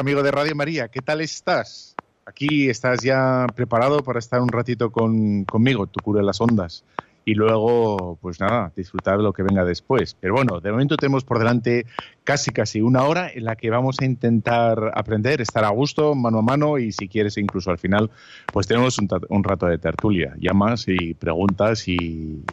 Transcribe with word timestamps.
Amigo 0.00 0.22
de 0.22 0.30
Radio 0.30 0.54
María. 0.54 0.88
¿Qué 0.88 1.00
tal 1.00 1.20
estás? 1.20 1.94
Aquí 2.24 2.70
estás 2.70 3.02
ya 3.02 3.46
preparado 3.54 4.02
para 4.02 4.18
estar 4.18 4.40
un 4.40 4.48
ratito 4.48 4.90
con, 4.90 5.44
conmigo, 5.44 5.86
tu 5.86 6.00
cura 6.02 6.22
las 6.22 6.40
ondas 6.40 6.84
y 7.26 7.34
luego, 7.34 8.18
pues 8.22 8.40
nada, 8.40 8.72
disfrutar 8.74 9.18
lo 9.18 9.34
que 9.34 9.42
venga 9.42 9.62
después. 9.62 10.16
Pero 10.18 10.34
bueno, 10.34 10.60
de 10.60 10.72
momento 10.72 10.96
tenemos 10.96 11.24
por 11.24 11.38
delante 11.38 11.84
casi 12.30 12.52
casi 12.52 12.80
una 12.80 13.02
hora 13.02 13.28
en 13.34 13.42
la 13.42 13.56
que 13.56 13.70
vamos 13.70 13.96
a 14.00 14.04
intentar 14.04 14.92
aprender, 14.94 15.40
estar 15.40 15.64
a 15.64 15.70
gusto, 15.70 16.14
mano 16.14 16.38
a 16.38 16.42
mano 16.42 16.78
y 16.78 16.92
si 16.92 17.08
quieres 17.08 17.36
incluso 17.38 17.72
al 17.72 17.78
final, 17.78 18.08
pues 18.52 18.68
tenemos 18.68 18.98
un, 18.98 19.42
rato 19.42 19.66
de 19.66 19.78
tertulia, 19.78 20.36
llamas 20.38 20.84
y 20.86 21.14
preguntas 21.14 21.88
y, 21.88 22.44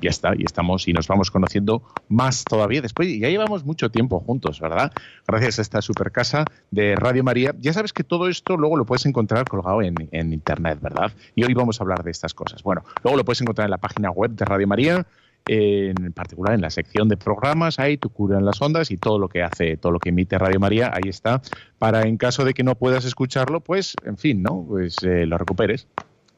ya 0.00 0.08
está, 0.08 0.32
y 0.34 0.44
estamos 0.44 0.88
y 0.88 0.94
nos 0.94 1.08
vamos 1.08 1.30
conociendo 1.30 1.82
más 2.08 2.42
todavía 2.42 2.80
después. 2.80 3.06
Ya 3.18 3.28
llevamos 3.28 3.66
mucho 3.66 3.90
tiempo 3.90 4.18
juntos, 4.20 4.60
¿verdad? 4.60 4.92
Gracias 5.26 5.58
a 5.58 5.62
esta 5.62 5.82
super 5.82 6.10
casa 6.10 6.46
de 6.70 6.96
Radio 6.96 7.22
María. 7.22 7.54
Ya 7.60 7.74
sabes 7.74 7.92
que 7.92 8.04
todo 8.04 8.30
esto 8.30 8.56
luego 8.56 8.78
lo 8.78 8.86
puedes 8.86 9.04
encontrar 9.04 9.46
colgado 9.46 9.82
en 9.82 10.32
internet, 10.32 10.78
¿verdad? 10.80 11.12
Y 11.34 11.44
hoy 11.44 11.52
vamos 11.52 11.78
a 11.78 11.84
hablar 11.84 12.02
de 12.02 12.12
estas 12.12 12.32
cosas. 12.32 12.62
Bueno, 12.62 12.82
luego 13.04 13.18
lo 13.18 13.26
puedes 13.26 13.42
encontrar 13.42 13.66
en 13.66 13.72
la 13.72 13.76
página 13.76 14.10
web 14.10 14.30
de 14.30 14.46
Radio 14.46 14.66
María, 14.66 15.06
en 15.48 16.12
particular 16.12 16.54
en 16.54 16.60
la 16.60 16.70
sección 16.70 17.08
de 17.08 17.16
programas, 17.16 17.78
ahí 17.78 17.96
tu 17.96 18.10
cura 18.10 18.38
en 18.38 18.44
las 18.44 18.60
ondas 18.60 18.90
y 18.90 18.96
todo 18.96 19.18
lo 19.18 19.28
que 19.28 19.42
hace, 19.42 19.76
todo 19.76 19.92
lo 19.92 19.98
que 19.98 20.10
emite 20.10 20.38
Radio 20.38 20.60
María, 20.60 20.92
ahí 20.92 21.08
está, 21.08 21.42
para 21.78 22.02
en 22.02 22.16
caso 22.16 22.44
de 22.44 22.54
que 22.54 22.62
no 22.62 22.74
puedas 22.74 23.04
escucharlo, 23.04 23.60
pues, 23.60 23.94
en 24.04 24.18
fin, 24.18 24.42
¿no? 24.42 24.64
Pues 24.68 24.96
eh, 25.02 25.26
lo 25.26 25.38
recuperes 25.38 25.88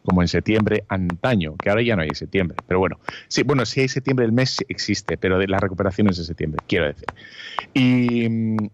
como 0.03 0.23
en 0.23 0.29
septiembre 0.29 0.85
antaño, 0.89 1.57
que 1.57 1.69
ahora 1.69 1.83
ya 1.83 1.95
no 1.95 2.03
hay 2.03 2.09
septiembre, 2.15 2.57
pero 2.67 2.81
bueno, 2.81 2.99
sí, 3.29 3.43
bueno, 3.43 3.67
si 3.67 3.81
hay 3.81 3.89
septiembre 3.89 4.25
el 4.25 4.33
mes 4.33 4.65
existe, 4.69 5.19
pero 5.19 5.39
de 5.39 5.47
la 5.47 5.59
recuperación 5.59 6.09
es 6.09 6.17
de 6.17 6.25
septiembre, 6.25 6.63
quiero 6.67 6.87
decir. 6.87 7.07
Y, 7.75 8.25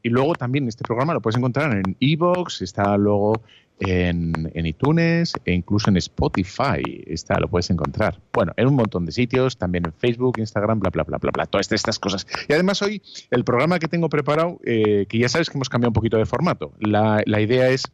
y 0.03 0.09
luego 0.09 0.35
también 0.35 0.69
este 0.69 0.85
programa 0.85 1.15
lo 1.15 1.21
puedes 1.21 1.37
encontrar 1.37 1.73
en 1.73 1.97
Evox, 2.01 2.63
está 2.63 2.97
luego 2.97 3.43
en, 3.81 4.51
iTunes 4.55 5.35
e 5.45 5.53
incluso 5.53 5.91
en 5.91 5.97
Spotify. 5.97 7.05
Está, 7.07 7.39
lo 7.39 7.49
puedes 7.49 7.71
encontrar. 7.71 8.21
Bueno, 8.33 8.53
en 8.57 8.69
un 8.69 8.75
montón 8.75 9.07
de 9.07 9.13
sitios, 9.13 9.57
también 9.57 9.85
en 9.87 9.93
Facebook, 9.93 10.39
Instagram, 10.39 10.81
bla, 10.81 10.91
bla, 10.91 11.05
bla, 11.05 11.19
bla, 11.19 11.31
bla. 11.33 11.47
Todas 11.47 11.71
estas 11.73 11.99
cosas. 11.99 12.27
Y 12.49 12.53
además 12.53 12.81
hoy 12.83 13.03
el 13.31 13.45
programa 13.45 13.79
que 13.79 13.89
tengo 13.89 14.09
preparado, 14.09 14.61
eh, 14.65 15.07
que 15.09 15.19
ya 15.19 15.29
sabes 15.29 15.51
que 15.51 15.59
hemos 15.59 15.69
cambiado 15.69 15.91
un 15.91 15.95
poquito 15.95 16.17
de 16.17 16.27
formato. 16.27 16.73
La, 16.81 17.23
la 17.27 17.41
idea 17.41 17.69
es 17.69 17.85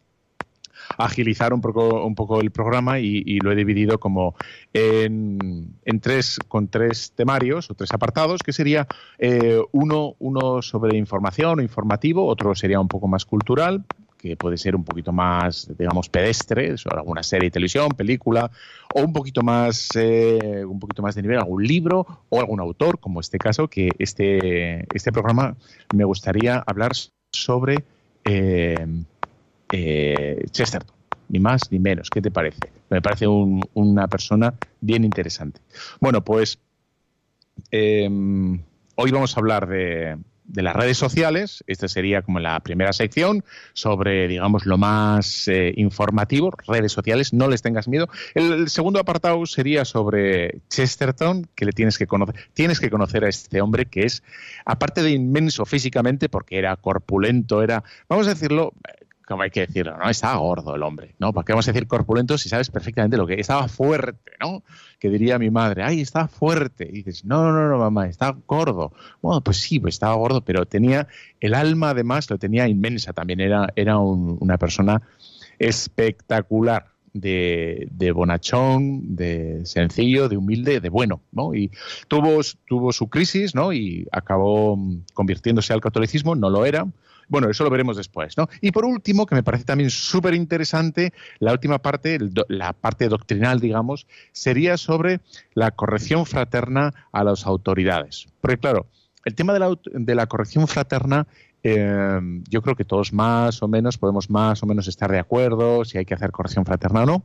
agilizar 0.98 1.52
un 1.52 1.60
poco, 1.60 2.04
un 2.04 2.14
poco 2.14 2.40
el 2.40 2.50
programa 2.50 2.98
y, 3.00 3.38
lo 3.40 3.52
he 3.52 3.54
dividido 3.54 3.98
como 3.98 4.34
en, 4.72 5.74
en, 5.84 6.00
tres, 6.00 6.38
con 6.48 6.68
tres 6.68 7.12
temarios 7.12 7.70
o 7.70 7.74
tres 7.74 7.92
apartados, 7.92 8.42
que 8.42 8.52
sería 8.52 8.86
eh, 9.18 9.60
uno, 9.72 10.14
uno 10.18 10.62
sobre 10.62 10.96
información 10.96 11.58
o 11.58 11.62
informativo, 11.62 12.26
otro 12.26 12.54
sería 12.54 12.80
un 12.80 12.88
poco 12.88 13.08
más 13.08 13.24
cultural, 13.24 13.84
que 14.22 14.36
puede 14.36 14.56
ser 14.56 14.76
un 14.76 14.84
poquito 14.84 15.10
más, 15.10 15.68
digamos, 15.76 16.08
pedestre, 16.08 16.76
alguna 16.88 17.24
serie 17.24 17.48
de 17.48 17.50
televisión, 17.50 17.88
película, 17.88 18.52
o 18.94 19.00
un 19.00 19.12
poquito 19.12 19.42
más, 19.42 19.88
eh, 19.96 20.64
un 20.64 20.78
poquito 20.78 21.02
más 21.02 21.16
de 21.16 21.22
nivel, 21.22 21.38
algún 21.38 21.66
libro 21.66 22.06
o 22.28 22.38
algún 22.38 22.60
autor, 22.60 23.00
como 23.00 23.18
este 23.18 23.36
caso, 23.36 23.66
que 23.66 23.88
este, 23.98 24.86
este 24.96 25.10
programa 25.10 25.56
me 25.92 26.04
gustaría 26.04 26.62
hablar 26.64 26.92
sobre 27.32 27.84
eh, 28.24 28.86
eh, 29.72 30.44
Chesterton, 30.52 30.94
ni 31.28 31.40
más 31.40 31.62
ni 31.72 31.80
menos. 31.80 32.08
¿Qué 32.08 32.22
te 32.22 32.30
parece? 32.30 32.60
Me 32.90 33.02
parece 33.02 33.26
una 33.26 34.06
persona 34.06 34.54
bien 34.80 35.02
interesante. 35.02 35.60
Bueno, 36.00 36.22
pues 36.22 36.60
hoy 37.72 39.10
vamos 39.10 39.36
a 39.36 39.40
hablar 39.40 39.66
de, 39.66 40.16
de 40.44 40.62
las 40.62 40.74
redes 40.74 40.98
sociales. 40.98 41.64
Esta 41.66 41.88
sería 41.88 42.22
como 42.22 42.40
la 42.40 42.60
primera 42.60 42.92
sección 42.92 43.44
sobre, 43.72 44.28
digamos, 44.28 44.66
lo 44.66 44.78
más 44.78 45.48
eh, 45.48 45.72
informativo, 45.76 46.52
redes 46.66 46.92
sociales, 46.92 47.32
no 47.32 47.48
les 47.48 47.62
tengas 47.62 47.88
miedo. 47.88 48.08
El, 48.34 48.68
segundo 48.68 49.00
apartado 49.00 49.44
sería 49.46 49.84
sobre 49.84 50.60
Chesterton, 50.68 51.48
que 51.54 51.64
le 51.64 51.72
tienes 51.72 51.98
que 51.98 52.06
conocer. 52.06 52.36
Tienes 52.54 52.80
que 52.80 52.90
conocer 52.90 53.24
a 53.24 53.28
este 53.28 53.60
hombre 53.60 53.86
que 53.86 54.04
es, 54.04 54.22
aparte 54.64 55.02
de 55.02 55.10
inmenso 55.10 55.64
físicamente, 55.64 56.28
porque 56.28 56.58
era 56.58 56.76
corpulento, 56.76 57.62
era, 57.62 57.84
vamos 58.08 58.26
a 58.26 58.30
decirlo, 58.30 58.74
como 59.32 59.44
hay 59.44 59.50
que 59.50 59.60
decirlo, 59.60 59.96
¿no? 59.96 60.10
Estaba 60.10 60.36
gordo 60.36 60.76
el 60.76 60.82
hombre, 60.82 61.14
¿no? 61.18 61.32
¿Para 61.32 61.44
qué 61.44 61.52
vamos 61.52 61.66
a 61.66 61.72
decir 61.72 61.88
corpulento 61.88 62.36
si 62.36 62.50
sabes 62.50 62.68
perfectamente 62.68 63.16
lo 63.16 63.26
que 63.26 63.40
estaba 63.40 63.66
fuerte, 63.66 64.32
¿no? 64.38 64.62
Que 64.98 65.08
diría 65.08 65.38
mi 65.38 65.50
madre, 65.50 65.82
ay, 65.82 66.02
estaba 66.02 66.28
fuerte. 66.28 66.86
Y 66.86 66.96
dices, 66.98 67.24
no, 67.24 67.50
no, 67.50 67.66
no, 67.66 67.78
mamá, 67.78 68.06
estaba 68.08 68.38
gordo. 68.46 68.92
Bueno, 69.22 69.40
pues 69.40 69.56
sí, 69.56 69.80
pues 69.80 69.94
estaba 69.94 70.14
gordo, 70.16 70.42
pero 70.42 70.66
tenía 70.66 71.08
el 71.40 71.54
alma 71.54 71.90
además, 71.90 72.28
lo 72.28 72.36
tenía 72.36 72.68
inmensa 72.68 73.14
también. 73.14 73.40
Era, 73.40 73.72
era 73.74 73.98
una 73.98 74.58
persona 74.58 75.00
espectacular. 75.58 76.92
De, 77.14 77.88
de, 77.90 78.10
bonachón, 78.10 79.16
de 79.16 79.66
sencillo, 79.66 80.30
de 80.30 80.38
humilde, 80.38 80.80
de 80.80 80.88
bueno, 80.88 81.20
¿no? 81.30 81.54
Y 81.54 81.70
tuvo, 82.08 82.40
tuvo 82.66 82.90
su 82.90 83.10
crisis, 83.10 83.54
¿no? 83.54 83.74
Y 83.74 84.08
acabó 84.12 84.78
convirtiéndose 85.12 85.74
al 85.74 85.82
catolicismo, 85.82 86.34
no 86.36 86.48
lo 86.48 86.64
era, 86.64 86.86
bueno, 87.32 87.48
eso 87.48 87.64
lo 87.64 87.70
veremos 87.70 87.96
después, 87.96 88.36
¿no? 88.36 88.46
Y 88.60 88.72
por 88.72 88.84
último, 88.84 89.24
que 89.24 89.34
me 89.34 89.42
parece 89.42 89.64
también 89.64 89.88
súper 89.88 90.34
interesante, 90.34 91.14
la 91.38 91.52
última 91.52 91.78
parte, 91.78 92.18
la 92.48 92.74
parte 92.74 93.08
doctrinal, 93.08 93.58
digamos, 93.58 94.06
sería 94.32 94.76
sobre 94.76 95.20
la 95.54 95.70
corrección 95.70 96.26
fraterna 96.26 96.92
a 97.10 97.24
las 97.24 97.46
autoridades. 97.46 98.26
Porque 98.42 98.58
claro, 98.58 98.86
el 99.24 99.34
tema 99.34 99.54
de 99.54 100.14
la, 100.14 100.26
corrección 100.26 100.68
fraterna 100.68 101.26
eh, 101.62 102.20
yo 102.50 102.60
creo 102.60 102.76
que 102.76 102.84
todos 102.84 103.14
más 103.14 103.62
o 103.62 103.68
menos 103.68 103.96
podemos 103.96 104.28
más 104.28 104.62
o 104.62 104.66
menos 104.66 104.86
estar 104.86 105.10
de 105.10 105.18
acuerdo 105.18 105.86
si 105.86 105.96
hay 105.96 106.04
que 106.04 106.12
hacer 106.12 106.32
corrección 106.32 106.66
fraterna 106.66 107.04
o 107.04 107.06
no. 107.06 107.24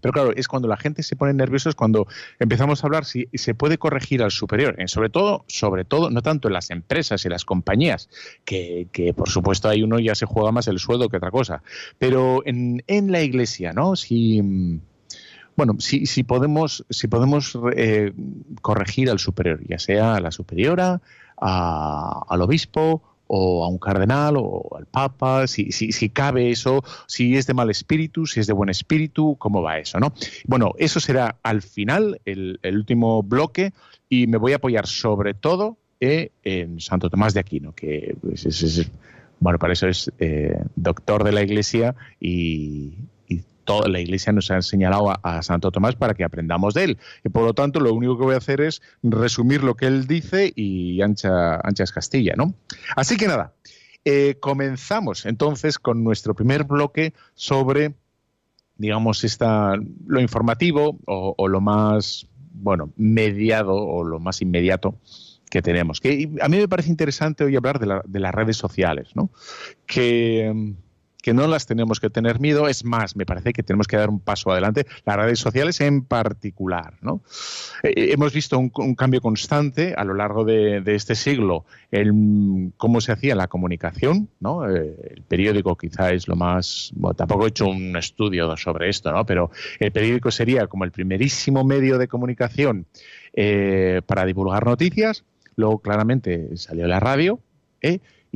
Pero 0.00 0.12
claro, 0.12 0.32
es 0.34 0.48
cuando 0.48 0.68
la 0.68 0.76
gente 0.76 1.02
se 1.02 1.16
pone 1.16 1.32
nerviosa, 1.32 1.68
es 1.68 1.74
cuando 1.74 2.06
empezamos 2.38 2.82
a 2.82 2.86
hablar 2.86 3.04
si 3.04 3.28
se 3.34 3.54
puede 3.54 3.78
corregir 3.78 4.22
al 4.22 4.30
superior. 4.30 4.76
sobre 4.86 5.08
todo, 5.08 5.44
sobre 5.48 5.84
todo, 5.84 6.10
no 6.10 6.22
tanto 6.22 6.48
en 6.48 6.54
las 6.54 6.70
empresas 6.70 7.24
y 7.24 7.28
las 7.28 7.44
compañías, 7.44 8.08
que, 8.44 8.88
por 9.16 9.28
supuesto 9.28 9.68
ahí 9.68 9.82
uno 9.82 9.98
ya 9.98 10.14
se 10.14 10.26
juega 10.26 10.52
más 10.52 10.68
el 10.68 10.78
sueldo 10.78 11.08
que 11.08 11.16
otra 11.16 11.30
cosa. 11.30 11.62
Pero 11.98 12.42
en, 12.44 12.82
en 12.86 13.12
la 13.12 13.22
iglesia, 13.22 13.72
¿no? 13.72 13.96
Si 13.96 14.80
bueno, 15.56 15.76
si, 15.78 16.04
si 16.04 16.22
podemos, 16.22 16.84
si 16.90 17.08
podemos 17.08 17.58
eh, 17.74 18.12
corregir 18.60 19.10
al 19.10 19.18
superior, 19.18 19.60
ya 19.66 19.78
sea 19.78 20.16
a 20.16 20.20
la 20.20 20.30
superiora, 20.30 21.00
al 21.38 22.42
obispo 22.42 23.15
o 23.26 23.64
a 23.64 23.68
un 23.68 23.78
cardenal 23.78 24.36
o 24.36 24.76
al 24.76 24.86
papa, 24.86 25.46
si, 25.46 25.72
si, 25.72 25.92
si, 25.92 26.08
cabe 26.10 26.50
eso, 26.50 26.84
si 27.06 27.36
es 27.36 27.46
de 27.46 27.54
mal 27.54 27.70
espíritu, 27.70 28.26
si 28.26 28.40
es 28.40 28.46
de 28.46 28.52
buen 28.52 28.68
espíritu, 28.68 29.36
cómo 29.38 29.62
va 29.62 29.78
eso, 29.78 29.98
¿no? 29.98 30.12
Bueno, 30.46 30.72
eso 30.78 31.00
será 31.00 31.36
al 31.42 31.62
final, 31.62 32.20
el, 32.24 32.58
último 32.64 33.22
bloque, 33.22 33.72
y 34.08 34.26
me 34.26 34.38
voy 34.38 34.52
a 34.52 34.56
apoyar 34.56 34.86
sobre 34.86 35.34
todo 35.34 35.76
eh, 36.00 36.30
en 36.44 36.80
Santo 36.80 37.10
Tomás 37.10 37.34
de 37.34 37.40
Aquino, 37.40 37.72
que 37.72 38.16
pues, 38.20 38.46
es, 38.46 38.90
bueno, 39.40 39.58
para 39.58 39.72
eso 39.72 39.88
es 39.88 40.12
eh, 40.18 40.58
doctor 40.76 41.24
de 41.24 41.32
la 41.32 41.42
Iglesia 41.42 41.94
y, 42.20 42.94
toda 43.66 43.88
la 43.90 44.00
Iglesia 44.00 44.32
nos 44.32 44.50
ha 44.50 44.62
señalado 44.62 45.12
a, 45.22 45.42
Santo 45.42 45.70
Tomás 45.70 45.96
para 45.96 46.14
que 46.14 46.24
aprendamos 46.24 46.72
de 46.72 46.84
él. 46.84 46.98
Y 47.22 47.28
por 47.28 47.44
lo 47.44 47.52
tanto, 47.52 47.80
lo 47.80 47.92
único 47.92 48.16
que 48.16 48.24
voy 48.24 48.34
a 48.34 48.38
hacer 48.38 48.62
es 48.62 48.80
resumir 49.02 49.62
lo 49.62 49.74
que 49.74 49.86
él 49.86 50.06
dice 50.06 50.50
y 50.56 51.02
ancha, 51.02 51.56
ancha 51.62 51.84
es 51.84 51.92
Castilla, 51.92 52.34
¿no? 52.36 52.54
Así 52.94 53.18
que 53.18 53.26
nada, 53.26 53.52
eh, 54.04 54.36
comenzamos 54.40 55.26
entonces 55.26 55.78
con 55.78 56.02
nuestro 56.02 56.34
primer 56.34 56.64
bloque 56.64 57.12
sobre, 57.34 57.94
digamos, 58.76 59.24
esta, 59.24 59.74
lo 60.06 60.20
informativo 60.20 60.98
o, 61.04 61.48
lo 61.48 61.60
más, 61.60 62.28
bueno, 62.52 62.92
mediado 62.96 63.74
o 63.74 64.04
lo 64.04 64.20
más 64.20 64.40
inmediato 64.40 64.98
que 65.50 65.60
tenemos. 65.60 66.00
Que 66.00 66.30
a 66.40 66.48
mí 66.48 66.56
me 66.56 66.68
parece 66.68 66.88
interesante 66.88 67.44
hoy 67.44 67.56
hablar 67.56 67.78
de, 67.78 68.00
de 68.06 68.20
las 68.20 68.34
redes 68.34 68.56
sociales, 68.56 69.10
¿no? 69.14 69.30
Que 69.86 70.74
que 71.26 71.34
no 71.34 71.48
las 71.48 71.66
tenemos 71.66 71.98
que 71.98 72.08
tener 72.08 72.38
miedo, 72.38 72.68
es 72.68 72.84
más, 72.84 73.16
me 73.16 73.26
parece 73.26 73.52
que 73.52 73.64
tenemos 73.64 73.88
que 73.88 73.96
dar 73.96 74.10
un 74.10 74.20
paso 74.20 74.52
adelante, 74.52 74.86
las 75.04 75.16
redes 75.16 75.40
sociales 75.40 75.80
en 75.80 76.04
particular. 76.04 76.94
¿no? 77.02 77.20
Eh, 77.82 77.88
eh, 77.96 78.12
hemos 78.12 78.32
visto 78.32 78.56
un, 78.56 78.94
cambio 78.94 79.20
constante 79.20 79.92
a 79.96 80.04
lo 80.04 80.14
largo 80.14 80.44
de, 80.44 80.84
este 80.86 81.16
siglo 81.16 81.64
en 81.90 82.72
cómo 82.76 83.00
se 83.00 83.10
hacía 83.10 83.34
la 83.34 83.48
comunicación, 83.48 84.28
¿no? 84.38 84.70
Eh, 84.70 85.14
el 85.16 85.22
periódico 85.22 85.76
quizá 85.76 86.12
es 86.12 86.28
lo 86.28 86.36
más, 86.36 86.92
tampoco 87.16 87.46
he 87.46 87.48
hecho 87.48 87.66
un 87.66 87.96
estudio 87.96 88.56
sobre 88.56 88.88
esto, 88.88 89.10
¿no? 89.10 89.26
pero 89.26 89.50
el 89.80 89.90
periódico 89.90 90.30
sería 90.30 90.68
como 90.68 90.84
el 90.84 90.92
primerísimo 90.92 91.64
medio 91.64 91.98
de 91.98 92.06
comunicación 92.06 92.86
para 94.06 94.24
divulgar 94.24 94.64
noticias, 94.64 95.24
luego 95.56 95.80
claramente 95.80 96.56
salió 96.56 96.86
la 96.86 97.00
radio. 97.00 97.40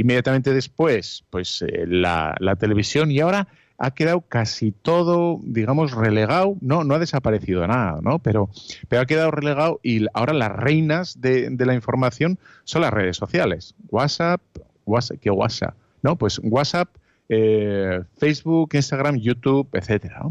Inmediatamente 0.01 0.55
después, 0.55 1.25
pues 1.29 1.61
eh, 1.61 1.85
la, 1.87 2.35
televisión 2.59 3.11
y 3.11 3.21
ahora 3.21 3.49
ha 3.77 3.91
quedado 3.91 4.23
casi 4.23 4.73
todo, 4.73 5.39
digamos, 5.43 5.93
relegado. 5.93 6.57
No, 6.63 6.85
no 6.85 6.95
ha 6.95 6.99
desaparecido 6.99 7.67
nada, 7.67 8.01
¿no? 8.01 8.19
Pero, 8.19 8.49
pero 8.89 9.03
ha 9.03 9.05
quedado 9.05 9.31
relegado 9.31 9.79
y 9.83 10.07
ahora 10.15 10.33
las 10.33 10.53
reinas 10.53 11.21
de, 11.21 11.55
la 11.55 11.75
información 11.75 12.39
son 12.65 12.81
las 12.81 12.95
redes 12.95 13.19
sociales. 13.19 13.75
WhatsApp, 13.91 14.41
WhatsApp, 14.87 15.19
¿qué 15.21 15.31
WhatsApp? 15.31 15.75
¿No? 16.03 16.17
Pues 16.17 16.41
WhatsApp, 16.43 16.89
eh, 17.29 18.01
Facebook, 18.17 18.71
Instagram, 18.73 19.19
YouTube, 19.19 19.69
etcétera. 19.75 20.23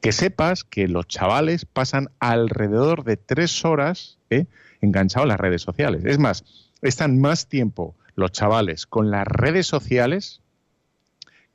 Que 0.00 0.12
sepas 0.12 0.64
que 0.64 0.88
los 0.88 1.06
chavales 1.06 1.66
pasan 1.66 2.08
alrededor 2.18 3.04
de 3.04 3.18
tres 3.18 3.62
horas 3.66 4.18
¿eh? 4.30 4.46
enganchados 4.80 5.26
a 5.26 5.28
las 5.28 5.38
redes 5.40 5.60
sociales. 5.60 6.06
Es 6.06 6.18
más, 6.18 6.46
están 6.80 7.20
más 7.20 7.46
tiempo 7.46 7.94
los 8.18 8.32
chavales 8.32 8.86
con 8.86 9.10
las 9.10 9.26
redes 9.26 9.66
sociales 9.66 10.40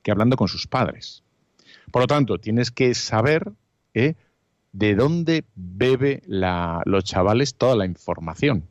que 0.01 0.12
hablando 0.12 0.38
con 0.38 0.48
sus 0.48 0.65
padres. 0.65 1.24
Por 1.92 2.04
lo 2.04 2.07
tanto, 2.07 2.39
tienes 2.39 2.71
que 2.71 2.94
saber 2.94 3.51
¿eh? 3.94 4.15
de 4.71 4.95
dónde 4.95 5.44
bebe 5.56 6.24
los 6.25 7.04
chavales 7.04 7.56
toda 7.56 7.75
la 7.75 7.86
información. 7.86 8.63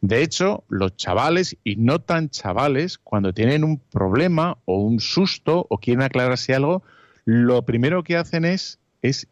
De 0.00 0.22
hecho, 0.22 0.64
los 0.68 0.96
chavales 0.96 1.56
y 1.64 1.76
no 1.76 2.00
tan 2.00 2.30
chavales, 2.30 2.98
cuando 2.98 3.34
tienen 3.34 3.64
un 3.64 3.78
problema 3.78 4.58
o 4.64 4.78
un 4.78 5.00
susto 5.00 5.66
o 5.68 5.78
quieren 5.78 6.02
aclararse 6.02 6.54
algo, 6.54 6.82
lo 7.24 7.62
primero 7.62 8.04
que 8.04 8.16
hacen 8.16 8.44
es, 8.44 8.78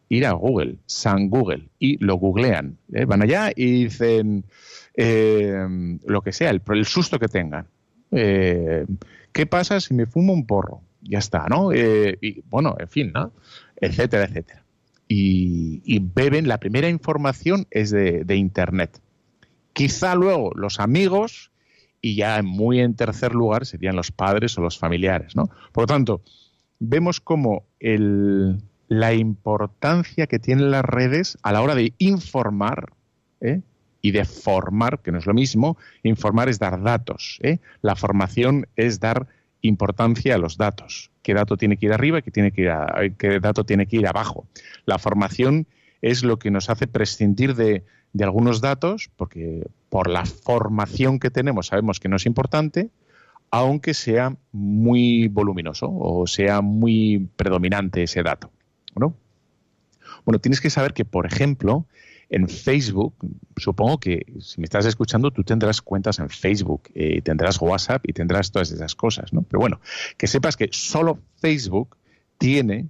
ir 0.09 0.25
a 0.25 0.33
Google, 0.33 0.75
San 0.85 1.29
Google, 1.29 1.69
y 1.79 1.97
lo 2.03 2.15
googlean. 2.15 2.77
¿eh? 2.93 3.05
Van 3.05 3.21
allá 3.21 3.51
y 3.55 3.83
dicen 3.85 4.45
eh, 4.95 5.97
lo 6.05 6.21
que 6.21 6.33
sea, 6.33 6.49
el 6.49 6.85
susto 6.85 7.17
que 7.17 7.29
tengan. 7.29 7.67
Eh, 8.11 8.85
¿Qué 9.31 9.45
pasa 9.45 9.79
si 9.79 9.93
me 9.93 10.05
fumo 10.05 10.33
un 10.33 10.45
porro? 10.45 10.81
Ya 11.01 11.19
está, 11.19 11.47
¿no? 11.49 11.71
Eh, 11.71 12.17
y 12.21 12.41
bueno, 12.49 12.75
en 12.79 12.87
fin, 12.87 13.11
¿no? 13.13 13.31
Etcétera, 13.77 14.25
etcétera. 14.25 14.63
Y, 15.07 15.99
beben, 15.99 16.47
la 16.47 16.59
primera 16.59 16.87
información 16.87 17.67
es 17.69 17.91
de, 17.91 18.35
Internet. 18.35 19.01
Quizá 19.73 20.15
luego 20.15 20.51
los 20.55 20.79
amigos 20.79 21.51
y 22.01 22.15
ya 22.15 22.41
muy 22.43 22.79
en 22.79 22.95
tercer 22.95 23.33
lugar 23.33 23.65
serían 23.65 23.97
los 23.97 24.11
padres 24.11 24.57
o 24.57 24.61
los 24.61 24.77
familiares, 24.77 25.35
¿no? 25.35 25.49
Por 25.73 25.83
lo 25.83 25.87
tanto, 25.87 26.21
vemos 26.79 27.19
como 27.19 27.65
la 27.79 29.13
importancia 29.13 30.27
que 30.27 30.39
tienen 30.39 30.71
las 30.71 30.85
redes 30.85 31.37
a 31.43 31.51
la 31.51 31.61
hora 31.61 31.75
de 31.75 31.93
informar, 31.97 32.93
¿eh? 33.41 33.61
Y 34.01 34.11
de 34.11 34.25
formar, 34.25 34.99
que 34.99 35.11
no 35.11 35.19
es 35.19 35.25
lo 35.25 35.33
mismo. 35.33 35.77
Informar 36.03 36.49
es 36.49 36.59
dar 36.59 36.81
datos. 36.81 37.39
¿eh? 37.41 37.59
La 37.81 37.95
formación 37.95 38.67
es 38.75 38.99
dar 38.99 39.27
importancia 39.61 40.35
a 40.35 40.37
los 40.37 40.57
datos. 40.57 41.11
¿Qué 41.21 41.33
dato 41.33 41.57
tiene 41.57 41.77
que 41.77 41.85
ir 41.85 41.93
arriba 41.93 42.19
y 42.19 42.21
qué, 42.23 42.31
tiene 42.31 42.51
que 42.51 42.71
qué 43.17 43.39
dato 43.39 43.63
tiene 43.63 43.85
que 43.85 43.97
ir 43.97 44.07
abajo? 44.07 44.47
La 44.85 44.97
formación 44.97 45.67
es 46.01 46.23
lo 46.23 46.39
que 46.39 46.49
nos 46.49 46.69
hace 46.69 46.87
prescindir 46.87 47.55
de, 47.55 47.83
de 48.13 48.23
algunos 48.23 48.59
datos, 48.59 49.11
porque 49.15 49.67
por 49.89 50.09
la 50.09 50.25
formación 50.25 51.19
que 51.19 51.29
tenemos 51.29 51.67
sabemos 51.67 51.99
que 51.99 52.09
no 52.09 52.15
es 52.15 52.25
importante, 52.25 52.89
aunque 53.51 53.93
sea 53.93 54.35
muy 54.51 55.27
voluminoso 55.27 55.89
o 55.91 56.25
sea 56.25 56.61
muy 56.61 57.29
predominante 57.35 58.03
ese 58.03 58.23
dato. 58.23 58.49
¿no? 58.95 59.13
Bueno, 60.25 60.39
tienes 60.39 60.61
que 60.61 60.69
saber 60.69 60.93
que, 60.93 61.05
por 61.05 61.25
ejemplo, 61.25 61.85
en 62.31 62.47
Facebook, 62.47 63.13
supongo 63.57 63.99
que 63.99 64.25
si 64.39 64.61
me 64.61 64.63
estás 64.63 64.85
escuchando, 64.85 65.31
tú 65.31 65.43
tendrás 65.43 65.81
cuentas 65.81 66.19
en 66.19 66.29
Facebook, 66.29 66.83
eh, 66.95 67.21
tendrás 67.21 67.61
WhatsApp 67.61 68.07
y 68.07 68.13
tendrás 68.13 68.53
todas 68.53 68.71
esas 68.71 68.95
cosas, 68.95 69.33
¿no? 69.33 69.41
Pero 69.41 69.59
bueno, 69.59 69.81
que 70.17 70.27
sepas 70.27 70.55
que 70.55 70.69
solo 70.71 71.19
Facebook 71.41 71.97
tiene 72.37 72.87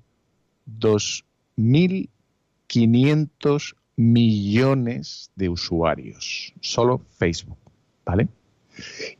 2.500 0.79 3.75
millones 3.95 5.31
de 5.35 5.49
usuarios. 5.49 6.53
Solo 6.61 7.01
Facebook, 7.17 7.57
¿vale? 8.05 8.27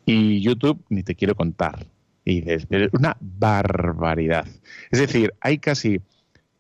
Y 0.06 0.40
YouTube 0.42 0.86
ni 0.90 1.02
te 1.02 1.16
quiero 1.16 1.34
contar. 1.34 1.88
Y 2.24 2.42
dices, 2.42 2.68
una 2.94 3.18
barbaridad. 3.20 4.46
Es 4.92 5.00
decir, 5.00 5.34
hay 5.42 5.58
casi, 5.58 6.00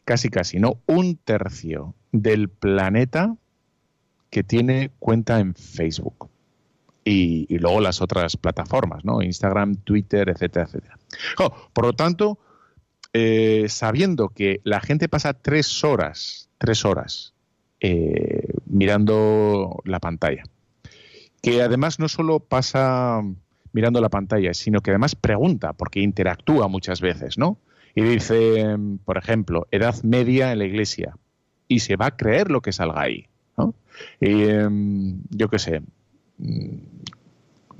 casi, 0.03 0.29
casi, 0.29 0.59
¿no? 0.59 0.79
Un 0.87 1.17
tercio 1.17 1.93
del 2.11 2.49
planeta 2.49 3.37
que 4.31 4.43
tiene 4.43 4.89
cuenta 4.97 5.39
en 5.39 5.53
Facebook. 5.53 6.29
Y, 7.03 7.57
luego 7.57 7.81
las 7.81 8.01
otras 8.01 8.37
plataformas, 8.37 9.03
¿no? 9.03 9.21
Instagram, 9.21 9.75
Twitter, 9.75 10.29
etcétera, 10.29 10.65
etcétera. 10.65 10.97
por 11.73 11.85
lo 11.85 11.93
tanto, 11.93 12.39
eh, 13.13 13.65
sabiendo 13.67 14.29
que 14.29 14.61
la 14.63 14.79
gente 14.79 15.09
pasa 15.09 15.33
tres 15.33 15.83
horas, 15.83 16.49
tres 16.57 16.85
horas 16.85 17.33
eh, 17.81 18.53
mirando 18.65 19.81
la 19.83 19.99
pantalla, 19.99 20.43
que 21.41 21.61
además 21.61 21.99
no 21.99 22.07
solo 22.07 22.39
pasa 22.39 23.21
mirando 23.73 23.99
la 23.99 24.09
pantalla, 24.09 24.53
sino 24.53 24.81
que 24.81 24.91
además 24.91 25.15
pregunta, 25.15 25.73
porque 25.73 25.99
interactúa 26.01 26.67
muchas 26.67 27.01
veces, 27.01 27.37
¿no? 27.37 27.57
Y 27.95 28.03
dice, 28.03 28.77
por 29.03 29.17
ejemplo, 29.17 29.67
edad 29.71 30.01
media 30.03 30.51
en 30.51 30.59
la 30.59 30.65
iglesia, 30.65 31.17
y 31.67 31.79
se 31.79 31.95
va 31.95 32.07
a 32.07 32.15
creer 32.15 32.51
lo 32.51 32.61
que 32.61 32.71
salga 32.71 33.01
ahí. 33.01 33.27
Y, 34.19 34.43
em, 34.43 35.21
yo 35.29 35.49
qué 35.49 35.59
sé, 35.59 35.81
mm, 36.37 36.75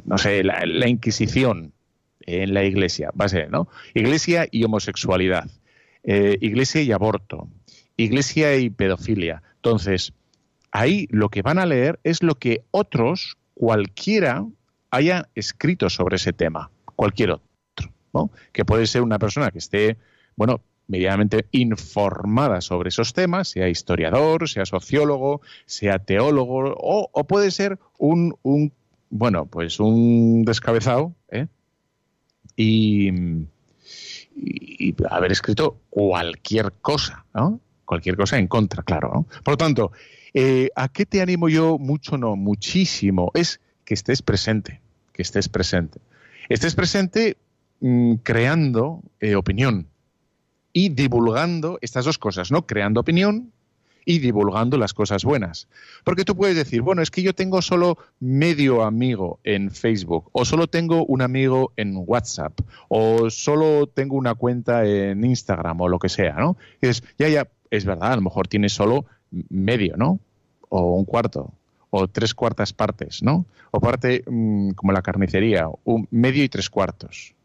no 0.05 0.17
sé, 0.17 0.43
la, 0.43 0.87
Inquisición 0.87 1.73
en 2.21 2.53
la 2.53 2.63
iglesia, 2.63 3.11
va 3.19 3.25
a 3.25 3.29
ser, 3.29 3.49
¿no? 3.49 3.67
Iglesia 3.93 4.47
y 4.49 4.63
homosexualidad, 4.63 5.49
eh, 6.03 6.37
iglesia 6.41 6.81
y 6.81 6.91
aborto, 6.91 7.47
iglesia 7.97 8.55
y 8.57 8.69
pedofilia. 8.69 9.41
Entonces, 9.55 10.13
ahí 10.71 11.07
lo 11.11 11.29
que 11.29 11.41
van 11.41 11.59
a 11.59 11.65
leer 11.65 11.99
es 12.03 12.23
lo 12.23 12.35
que 12.35 12.63
otros, 12.71 13.37
cualquiera, 13.53 14.45
haya 14.89 15.29
escrito 15.35 15.89
sobre 15.89 16.17
ese 16.17 16.33
tema, 16.33 16.69
cualquier 16.95 17.31
otro, 17.31 17.91
¿no? 18.13 18.31
Que 18.51 18.65
puede 18.65 18.85
ser 18.87 19.01
una 19.01 19.19
persona 19.19 19.51
que 19.51 19.59
esté, 19.59 19.97
bueno, 20.35 20.61
medianamente 20.91 21.47
informada 21.51 22.59
sobre 22.59 22.89
esos 22.89 23.13
temas, 23.13 23.47
sea 23.47 23.69
historiador, 23.69 24.49
sea 24.49 24.65
sociólogo, 24.65 25.39
sea 25.65 25.99
teólogo, 25.99 26.75
o, 26.77 27.23
puede 27.23 27.49
ser 27.51 27.79
un, 27.97 28.35
bueno, 29.09 29.45
pues 29.45 29.79
un 29.79 30.43
descabezado, 30.43 31.15
¿eh? 31.31 31.47
y, 32.57 33.09
haber 35.09 35.31
escrito 35.31 35.79
cualquier 35.89 36.73
cosa, 36.81 37.25
¿no? 37.33 37.61
Cualquier 37.85 38.17
cosa 38.17 38.37
en 38.37 38.47
contra, 38.47 38.83
claro. 38.83 39.11
¿no? 39.13 39.27
Por 39.43 39.53
lo 39.53 39.57
tanto, 39.57 39.91
eh, 40.33 40.69
¿a 40.75 40.89
qué 40.89 41.05
te 41.05 41.21
animo 41.21 41.47
yo? 41.47 41.77
Mucho, 41.77 42.17
no, 42.17 42.35
muchísimo. 42.35 43.31
Es 43.33 43.59
que 43.85 43.93
estés 43.93 44.21
presente, 44.21 44.81
que 45.13 45.21
estés 45.21 45.47
presente. 45.47 45.99
Estés 46.49 46.75
presente 46.75 47.37
mm, 47.79 48.15
creando 48.23 49.01
eh, 49.19 49.35
opinión, 49.35 49.87
y 50.73 50.89
divulgando 50.89 51.77
estas 51.81 52.05
dos 52.05 52.17
cosas, 52.17 52.51
¿no? 52.51 52.65
Creando 52.65 53.01
opinión 53.01 53.51
y 54.05 54.19
divulgando 54.19 54.77
las 54.77 54.93
cosas 54.93 55.23
buenas. 55.23 55.67
Porque 56.03 56.25
tú 56.25 56.35
puedes 56.35 56.55
decir, 56.55 56.81
bueno, 56.81 57.01
es 57.01 57.11
que 57.11 57.21
yo 57.21 57.33
tengo 57.33 57.61
solo 57.61 57.97
medio 58.19 58.83
amigo 58.83 59.39
en 59.43 59.71
Facebook, 59.71 60.29
o 60.31 60.45
solo 60.45 60.67
tengo 60.67 61.05
un 61.05 61.21
amigo 61.21 61.73
en 61.77 62.03
WhatsApp, 62.05 62.59
o 62.89 63.29
solo 63.29 63.87
tengo 63.87 64.15
una 64.15 64.35
cuenta 64.35 64.85
en 64.85 65.23
Instagram, 65.23 65.81
o 65.81 65.89
lo 65.89 65.99
que 65.99 66.09
sea, 66.09 66.33
¿no? 66.33 66.57
Y 66.81 66.87
dices, 66.87 67.03
ya, 67.17 67.29
ya, 67.29 67.47
es 67.69 67.85
verdad, 67.85 68.13
a 68.13 68.15
lo 68.15 68.21
mejor 68.21 68.47
tienes 68.47 68.73
solo 68.73 69.05
medio, 69.49 69.95
¿no? 69.97 70.19
O 70.69 70.95
un 70.95 71.05
cuarto, 71.05 71.53
o 71.89 72.07
tres 72.07 72.33
cuartas 72.33 72.73
partes, 72.73 73.21
¿no? 73.21 73.45
O 73.71 73.79
parte 73.79 74.23
mm, 74.25 74.71
como 74.71 74.91
la 74.91 75.01
carnicería, 75.01 75.67
un 75.83 76.07
medio 76.11 76.43
y 76.43 76.49
tres 76.49 76.69
cuartos. 76.69 77.35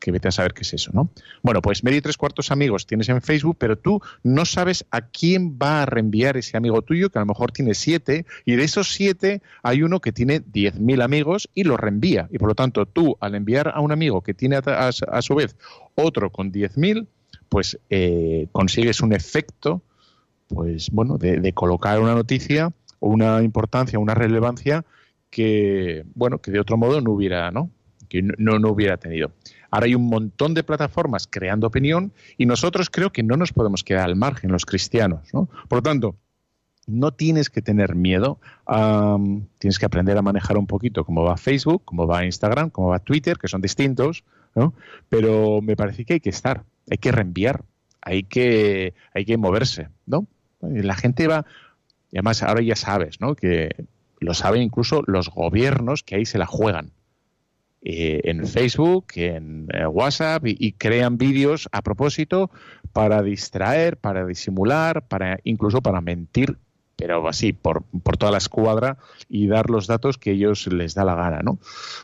Que 0.00 0.10
vete 0.10 0.28
a 0.28 0.32
saber 0.32 0.54
qué 0.54 0.62
es 0.62 0.72
eso, 0.74 0.90
¿no? 0.92 1.10
Bueno, 1.42 1.60
pues 1.60 1.84
medio 1.84 1.98
y 1.98 2.00
tres 2.00 2.16
cuartos 2.16 2.50
amigos 2.50 2.86
tienes 2.86 3.08
en 3.10 3.20
Facebook, 3.20 3.56
pero 3.58 3.76
tú 3.76 4.00
no 4.22 4.44
sabes 4.44 4.86
a 4.90 5.02
quién 5.02 5.58
va 5.62 5.82
a 5.82 5.86
reenviar 5.86 6.36
ese 6.36 6.56
amigo 6.56 6.82
tuyo, 6.82 7.10
que 7.10 7.18
a 7.18 7.22
lo 7.22 7.26
mejor 7.26 7.52
tiene 7.52 7.74
siete, 7.74 8.24
y 8.44 8.56
de 8.56 8.64
esos 8.64 8.92
siete 8.92 9.42
hay 9.62 9.82
uno 9.82 10.00
que 10.00 10.10
tiene 10.10 10.40
diez 10.40 10.80
mil 10.80 11.02
amigos 11.02 11.48
y 11.54 11.64
lo 11.64 11.76
reenvía. 11.76 12.28
Y 12.32 12.38
por 12.38 12.48
lo 12.48 12.54
tanto, 12.54 12.86
tú, 12.86 13.16
al 13.20 13.34
enviar 13.34 13.68
a 13.68 13.80
un 13.80 13.92
amigo 13.92 14.22
que 14.22 14.34
tiene 14.34 14.56
a, 14.64 14.90
su 14.92 15.34
vez 15.34 15.54
otro 15.94 16.30
con 16.30 16.50
diez 16.50 16.76
mil, 16.76 17.06
pues 17.48 17.78
eh, 17.90 18.48
consigues 18.52 19.02
un 19.02 19.12
efecto, 19.12 19.82
pues 20.48 20.90
bueno, 20.90 21.18
de, 21.18 21.52
colocar 21.52 22.00
una 22.00 22.14
noticia 22.14 22.72
o 23.00 23.10
una 23.10 23.42
importancia, 23.42 23.98
una 23.98 24.14
relevancia 24.14 24.84
que, 25.28 26.04
bueno, 26.14 26.38
que 26.38 26.50
de 26.50 26.60
otro 26.60 26.76
modo 26.76 27.00
no 27.00 27.12
hubiera, 27.12 27.50
¿no? 27.50 27.70
Que 28.08 28.22
no, 28.22 28.58
no 28.58 28.70
hubiera 28.70 28.96
tenido. 28.96 29.32
Ahora 29.70 29.86
hay 29.86 29.94
un 29.94 30.08
montón 30.08 30.54
de 30.54 30.62
plataformas 30.62 31.26
creando 31.28 31.66
opinión 31.66 32.12
y 32.36 32.46
nosotros 32.46 32.90
creo 32.90 33.10
que 33.10 33.22
no 33.22 33.36
nos 33.36 33.52
podemos 33.52 33.84
quedar 33.84 34.04
al 34.04 34.16
margen, 34.16 34.52
los 34.52 34.66
cristianos. 34.66 35.28
¿no? 35.32 35.48
Por 35.68 35.78
lo 35.78 35.82
tanto, 35.82 36.16
no 36.86 37.12
tienes 37.12 37.50
que 37.50 37.62
tener 37.62 37.94
miedo, 37.94 38.40
tienes 39.58 39.78
que 39.78 39.86
aprender 39.86 40.16
a 40.18 40.22
manejar 40.22 40.58
un 40.58 40.66
poquito 40.66 41.04
cómo 41.04 41.22
va 41.22 41.36
Facebook, 41.36 41.82
cómo 41.84 42.06
va 42.06 42.24
Instagram, 42.24 42.70
cómo 42.70 42.88
va 42.88 42.98
Twitter, 42.98 43.38
que 43.38 43.48
son 43.48 43.60
distintos, 43.60 44.24
¿no? 44.54 44.74
pero 45.08 45.60
me 45.62 45.76
parece 45.76 46.04
que 46.04 46.14
hay 46.14 46.20
que 46.20 46.30
estar, 46.30 46.64
hay 46.90 46.98
que 46.98 47.12
reenviar, 47.12 47.64
hay 48.02 48.24
que, 48.24 48.94
hay 49.14 49.24
que 49.24 49.36
moverse. 49.36 49.88
¿no? 50.06 50.26
La 50.60 50.94
gente 50.94 51.28
va, 51.28 51.46
y 52.10 52.16
además 52.16 52.42
ahora 52.42 52.62
ya 52.62 52.76
sabes 52.76 53.20
¿no? 53.20 53.34
que 53.34 53.86
lo 54.18 54.34
saben 54.34 54.62
incluso 54.62 55.02
los 55.06 55.30
gobiernos 55.30 56.02
que 56.02 56.16
ahí 56.16 56.26
se 56.26 56.38
la 56.38 56.46
juegan. 56.46 56.92
Eh, 57.82 58.20
en 58.24 58.46
Facebook, 58.46 59.06
en 59.14 59.66
WhatsApp 59.88 60.46
y, 60.46 60.72
crean 60.72 61.16
vídeos 61.16 61.66
a 61.72 61.80
propósito 61.80 62.50
para 62.92 63.22
distraer, 63.22 63.96
para 63.96 64.26
disimular, 64.26 65.08
para 65.08 65.38
incluso 65.44 65.80
para 65.80 66.02
mentir, 66.02 66.58
pero 66.96 67.26
así 67.26 67.54
por, 67.54 67.84
por 68.02 68.18
toda 68.18 68.32
la 68.32 68.38
escuadra 68.38 68.98
y 69.30 69.46
dar 69.46 69.70
los 69.70 69.86
datos 69.86 70.18
que 70.18 70.32
ellos 70.32 70.66
les 70.66 70.94
da 70.94 71.04
la 71.04 71.14
gana, 71.14 71.40
¿no? 71.42 71.58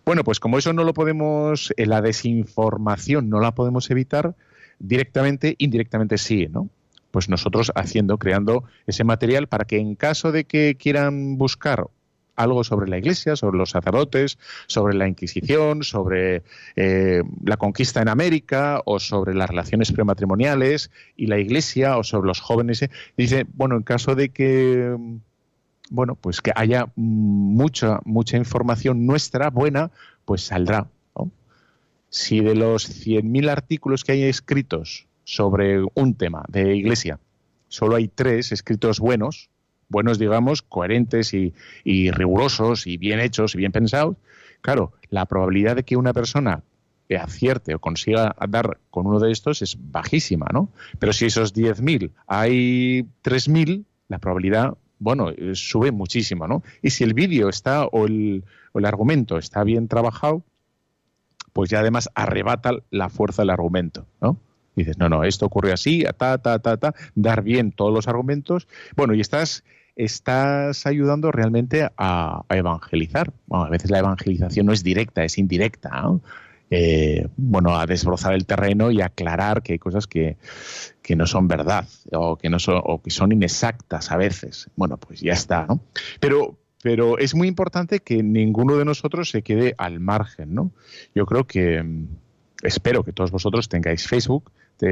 Bueno, 0.06 0.24
pues 0.24 0.40
como 0.40 0.56
eso 0.56 0.72
no 0.72 0.82
lo 0.82 0.94
podemos, 0.94 1.74
eh, 1.76 1.84
la 1.84 2.00
desinformación 2.00 3.28
no 3.28 3.40
la 3.40 3.54
podemos 3.54 3.90
evitar 3.90 4.34
directamente, 4.78 5.56
indirectamente 5.58 6.16
sí, 6.16 6.48
¿no? 6.50 6.70
Pues 7.10 7.28
nosotros 7.28 7.70
haciendo, 7.74 8.16
creando 8.16 8.64
ese 8.86 9.04
material 9.04 9.46
para 9.46 9.66
que 9.66 9.78
en 9.78 9.94
caso 9.94 10.32
de 10.32 10.44
que 10.44 10.76
quieran 10.78 11.36
buscar 11.36 11.86
algo 12.36 12.64
sobre 12.64 12.88
la 12.88 12.98
Iglesia, 12.98 13.34
sobre 13.36 13.58
los 13.58 13.70
sacerdotes, 13.70 14.38
sobre 14.66 14.94
la 14.94 15.08
Inquisición, 15.08 15.82
sobre 15.82 16.42
eh, 16.76 17.22
la 17.44 17.56
conquista 17.56 18.02
en 18.02 18.08
América 18.08 18.82
o 18.84 19.00
sobre 19.00 19.34
las 19.34 19.48
relaciones 19.48 19.92
prematrimoniales 19.92 20.90
y 21.16 21.26
la 21.26 21.38
Iglesia 21.38 21.96
o 21.98 22.04
sobre 22.04 22.28
los 22.28 22.40
jóvenes. 22.40 22.82
Eh, 22.82 22.90
dice, 23.16 23.46
bueno, 23.54 23.76
en 23.76 23.82
caso 23.82 24.14
de 24.14 24.28
que 24.28 24.96
bueno, 25.88 26.16
pues 26.16 26.40
que 26.40 26.52
haya 26.56 26.88
mucha 26.96 28.00
mucha 28.04 28.36
información 28.36 29.06
nuestra 29.06 29.50
buena, 29.50 29.90
pues 30.24 30.42
saldrá. 30.42 30.88
Si 32.08 32.40
de 32.40 32.54
los 32.54 32.88
100.000 32.88 33.50
artículos 33.50 34.04
que 34.04 34.12
hay 34.12 34.22
escritos 34.22 35.06
sobre 35.24 35.82
un 35.94 36.14
tema 36.14 36.44
de 36.48 36.76
Iglesia, 36.76 37.18
solo 37.68 37.96
hay 37.96 38.08
tres 38.08 38.52
escritos 38.52 39.00
buenos, 39.00 39.50
buenos, 39.88 40.18
digamos, 40.18 40.62
coherentes 40.62 41.34
y, 41.34 41.52
rigurosos 42.10 42.86
y 42.86 42.96
bien 42.96 43.20
hechos 43.20 43.54
y 43.54 43.58
bien 43.58 43.72
pensados, 43.72 44.16
claro, 44.60 44.92
la 45.10 45.26
probabilidad 45.26 45.76
de 45.76 45.84
que 45.84 45.96
una 45.96 46.12
persona 46.12 46.62
acierte 47.18 47.74
o 47.74 47.78
consiga 47.78 48.34
dar 48.48 48.78
con 48.90 49.06
uno 49.06 49.20
de 49.20 49.30
estos 49.30 49.62
es 49.62 49.76
bajísima, 49.78 50.46
¿no? 50.52 50.70
Pero 50.98 51.12
si 51.12 51.26
esos 51.26 51.54
10.000 51.54 52.10
hay 52.26 53.02
3.000, 53.22 53.84
la 54.08 54.18
probabilidad, 54.18 54.76
bueno, 54.98 55.30
sube 55.52 55.92
muchísimo, 55.92 56.48
¿no? 56.48 56.64
Y 56.82 56.90
si 56.90 57.04
el 57.04 57.14
vídeo 57.14 57.48
está 57.48 57.84
o 57.86 58.06
el, 58.06 58.44
o 58.72 58.80
el 58.80 58.86
argumento 58.86 59.38
está 59.38 59.62
bien 59.62 59.86
trabajado, 59.86 60.42
pues 61.52 61.70
ya 61.70 61.80
además 61.80 62.10
arrebata 62.14 62.72
la 62.90 63.08
fuerza 63.08 63.42
del 63.42 63.50
argumento, 63.50 64.06
¿no? 64.20 64.36
Dices, 64.76 64.98
no, 64.98 65.08
no, 65.08 65.24
esto 65.24 65.46
ocurre 65.46 65.72
así, 65.72 66.04
ta, 66.16 66.38
ta, 66.38 66.58
ta, 66.58 66.76
ta, 66.76 66.94
dar 67.14 67.42
bien 67.42 67.72
todos 67.72 67.92
los 67.92 68.08
argumentos. 68.08 68.68
Bueno, 68.96 69.14
y 69.14 69.20
estás, 69.20 69.64
estás 69.96 70.86
ayudando 70.86 71.32
realmente 71.32 71.88
a, 71.96 72.44
evangelizar. 72.50 73.32
a 73.50 73.68
veces 73.68 73.90
la 73.90 73.98
evangelización 73.98 74.66
no 74.66 74.72
es 74.72 74.84
directa, 74.84 75.24
es 75.24 75.38
indirecta. 75.38 76.04
Eh, 76.68 77.28
bueno, 77.36 77.78
a 77.78 77.86
desbrozar 77.86 78.34
el 78.34 78.44
terreno 78.44 78.90
y 78.90 79.00
aclarar 79.00 79.62
que 79.62 79.74
hay 79.74 79.78
cosas 79.78 80.06
que, 80.06 80.36
que 81.00 81.14
no 81.14 81.26
son 81.26 81.46
verdad 81.46 81.88
o 82.12 82.36
que, 82.36 82.50
no 82.50 82.58
son, 82.58 82.80
o 82.84 83.00
que 83.00 83.10
son 83.10 83.32
inexactas 83.32 84.10
a 84.10 84.16
veces. 84.16 84.68
Bueno, 84.76 84.96
pues 84.96 85.20
ya 85.20 85.32
está, 85.32 85.66
¿no? 85.66 85.80
Pero, 86.20 86.58
pero 86.82 87.18
es 87.18 87.34
muy 87.34 87.48
importante 87.48 88.00
que 88.00 88.22
ninguno 88.22 88.76
de 88.76 88.84
nosotros 88.84 89.30
se 89.30 89.42
quede 89.42 89.74
al 89.78 90.00
margen, 90.00 90.54
¿no? 90.54 90.72
Yo 91.14 91.24
creo 91.24 91.46
que, 91.46 91.84
espero 92.62 93.04
que 93.04 93.12
todos 93.12 93.30
vosotros 93.30 93.68
tengáis 93.68 94.06
Facebook, 94.08 94.50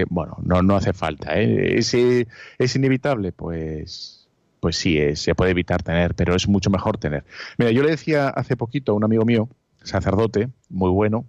bueno, 0.09 0.37
no, 0.43 0.63
no 0.63 0.77
hace 0.77 0.93
falta. 0.93 1.39
¿eh? 1.39 1.79
¿Es, 1.79 1.95
¿Es 1.95 2.77
inevitable? 2.77 3.33
Pues, 3.33 4.29
pues 4.61 4.77
sí, 4.77 4.99
se 5.17 5.35
puede 5.35 5.51
evitar 5.51 5.83
tener, 5.83 6.15
pero 6.15 6.35
es 6.35 6.49
mucho 6.49 6.71
mejor 6.71 6.99
tener. 6.99 7.25
Mira, 7.59 7.71
yo 7.71 7.83
le 7.83 7.91
decía 7.91 8.29
hace 8.29 8.57
poquito 8.57 8.93
a 8.93 8.95
un 8.95 9.05
amigo 9.05 9.25
mío, 9.25 9.49
sacerdote, 9.83 10.49
muy 10.71 10.91
bueno, 10.91 11.27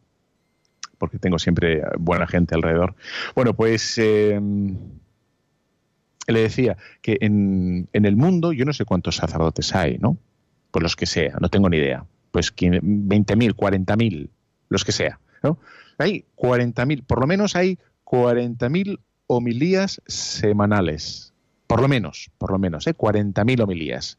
porque 0.98 1.20
tengo 1.20 1.40
siempre 1.40 1.84
buena 2.00 2.28
gente 2.28 2.56
alrededor. 2.56 2.96
Bueno, 3.36 3.54
pues 3.54 3.98
em, 3.98 4.78
le 6.28 6.40
decía 6.40 6.78
que 7.02 7.18
en, 7.22 7.90
en, 7.94 8.06
el 8.06 8.16
mundo 8.16 8.54
yo 8.54 8.66
no 8.66 8.74
sé 8.74 8.86
cuántos 8.86 9.18
sacerdotes 9.18 9.76
hay, 9.76 9.98
¿no? 9.98 10.18
Pues 10.72 10.84
los 10.84 10.96
que 10.96 11.06
sea, 11.06 11.36
no 11.40 11.50
tengo 11.50 11.70
ni 11.70 11.78
idea. 11.78 12.06
Pues 12.32 12.56
20.000, 12.56 13.56
40.000, 13.56 14.30
los 14.70 14.84
que 14.84 14.92
sea, 14.92 15.20
¿no? 15.44 15.60
Hay 15.98 16.26
40.000, 16.36 17.06
por 17.06 17.22
lo 17.22 17.28
menos 17.28 17.56
hay 17.56 17.80
40.000 18.06 19.00
homilías 19.28 20.02
semanales. 20.06 21.34
Por 21.68 21.82
lo 21.82 21.88
menos, 21.88 22.30
por 22.38 22.52
lo 22.52 22.60
menos, 22.60 22.88
¿eh? 22.88 22.96
40.000 22.96 23.64
homilías. 23.64 24.18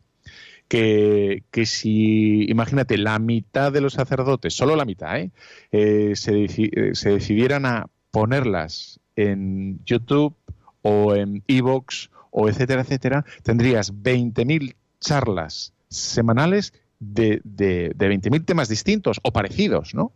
Que, 0.68 1.44
que, 1.52 1.64
si, 1.64 2.44
imagínate, 2.50 2.98
la 2.98 3.20
mitad 3.20 3.72
de 3.72 3.80
los 3.80 3.92
sacerdotes, 3.92 4.54
solo 4.54 4.74
la 4.74 4.84
mitad, 4.84 5.20
¿eh? 5.20 5.30
eh 5.70 6.12
se, 6.16 6.44
eh, 6.44 6.90
se, 6.94 7.10
decidieran 7.10 7.66
a 7.66 7.86
ponerlas 8.10 8.98
en 9.14 9.78
YouTube 9.84 10.34
o 10.82 11.14
en 11.14 11.44
Evox 11.46 12.10
o 12.32 12.48
etcétera, 12.48 12.82
etcétera, 12.82 13.24
tendrías 13.44 13.94
20.000 13.94 14.74
charlas 14.98 15.72
semanales 15.88 16.72
de, 16.98 17.40
de, 17.44 17.92
de 17.94 18.10
20.000 18.10 18.44
temas 18.44 18.68
distintos 18.68 19.20
o 19.22 19.32
parecidos, 19.32 19.94
¿no? 19.94 20.12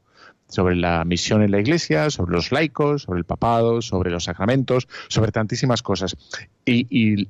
Sobre 0.50 0.76
la 0.76 1.04
misión 1.04 1.42
en 1.42 1.50
la 1.50 1.60
iglesia, 1.60 2.10
sobre 2.10 2.32
los 2.32 2.52
laicos, 2.52 3.02
sobre 3.02 3.20
el 3.20 3.24
papado, 3.24 3.80
sobre 3.80 4.10
los 4.10 4.24
sacramentos, 4.24 4.88
sobre 5.08 5.32
tantísimas 5.32 5.82
cosas. 5.82 6.16
Y, 6.66 7.28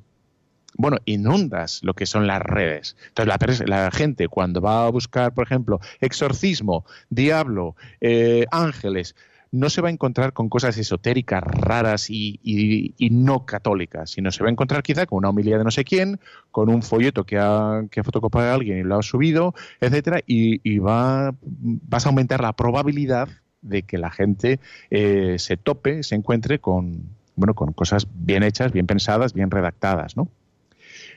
bueno, 0.75 0.97
inundas 1.05 1.81
lo 1.83 1.93
que 1.93 2.05
son 2.05 2.27
las 2.27 2.41
redes. 2.41 2.95
Entonces, 3.09 3.67
la, 3.67 3.91
gente 3.91 4.27
cuando 4.27 4.61
va 4.61 4.85
a 4.85 4.89
buscar, 4.89 5.33
por 5.33 5.45
ejemplo, 5.45 5.79
exorcismo, 5.99 6.85
diablo, 7.09 7.75
eh, 7.99 8.45
ángeles, 8.51 9.15
no 9.51 9.69
se 9.69 9.81
va 9.81 9.89
a 9.89 9.91
encontrar 9.91 10.31
con 10.33 10.47
cosas 10.47 10.77
esotéricas, 10.77 11.43
raras 11.43 12.09
y, 12.09 12.95
no 13.11 13.45
católicas, 13.45 14.11
sino 14.11 14.31
se 14.31 14.43
va 14.43 14.49
a 14.49 14.51
encontrar 14.51 14.81
quizá 14.81 15.05
con 15.05 15.17
una 15.17 15.29
homilía 15.29 15.57
de 15.57 15.63
no 15.63 15.71
sé 15.71 15.83
quién, 15.83 16.19
con 16.51 16.69
un 16.69 16.81
folleto 16.81 17.25
que 17.25 17.37
ha, 17.37 17.83
que 17.91 18.03
fotocopiado 18.03 18.53
alguien 18.53 18.79
y 18.79 18.83
lo 18.83 18.97
ha 18.97 19.03
subido, 19.03 19.53
etcétera, 19.81 20.21
y, 20.25 20.79
va, 20.79 21.35
vas 21.41 22.05
a 22.05 22.09
aumentar 22.09 22.41
la 22.41 22.53
probabilidad 22.53 23.27
de 23.61 23.83
que 23.83 23.97
la 23.97 24.09
gente 24.09 24.59
eh, 24.89 25.35
se 25.37 25.57
tope, 25.57 26.03
se 26.03 26.15
encuentre 26.15 26.59
con, 26.59 27.09
bueno, 27.35 27.53
con 27.53 27.73
cosas 27.73 28.07
bien 28.13 28.43
hechas, 28.43 28.71
bien 28.71 28.87
pensadas, 28.87 29.33
bien 29.33 29.51
redactadas, 29.51 30.15
¿no? 30.15 30.29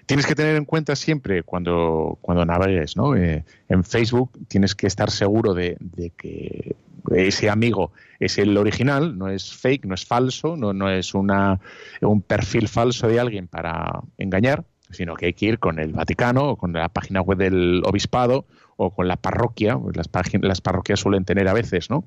Tienes 0.06 0.26
que 0.26 0.34
tener 0.34 0.56
en 0.56 0.66
cuenta 0.66 0.96
siempre 0.96 1.42
cuando, 1.42 2.18
cuando 2.20 2.44
navegues 2.44 2.94
¿no? 2.94 3.16
Eh, 3.16 3.44
en 3.70 3.84
Facebook, 3.84 4.30
tienes 4.48 4.74
que 4.74 4.86
estar 4.86 5.10
seguro 5.10 5.54
de, 5.54 5.78
de, 5.80 6.10
que 6.10 6.76
ese 7.14 7.50
amigo 7.50 7.92
es 8.18 8.38
el 8.38 8.56
original, 8.56 9.18
no 9.18 9.28
es 9.28 9.52
fake, 9.52 9.86
no 9.86 9.94
es 9.94 10.04
falso, 10.06 10.56
no, 10.56 10.72
no 10.72 10.90
es 10.90 11.14
una, 11.14 11.60
un 12.00 12.22
perfil 12.22 12.68
falso 12.68 13.08
de 13.08 13.20
alguien 13.20 13.48
para 13.48 14.00
engañar, 14.18 14.64
sino 14.90 15.14
que 15.14 15.26
hay 15.26 15.32
que 15.34 15.46
ir 15.46 15.58
con 15.58 15.78
el 15.78 15.92
Vaticano 15.92 16.50
o 16.50 16.56
con 16.56 16.72
la 16.72 16.88
página 16.88 17.20
web 17.20 17.38
del 17.38 17.82
obispado 17.84 18.46
o 18.76 18.90
con 18.90 19.08
la 19.08 19.16
parroquia, 19.16 19.78
pues 19.78 19.96
las, 19.96 20.08
las 20.42 20.60
parroquias 20.60 21.00
suelen 21.00 21.24
tener 21.24 21.48
a 21.48 21.52
veces, 21.52 21.90
¿no? 21.90 22.04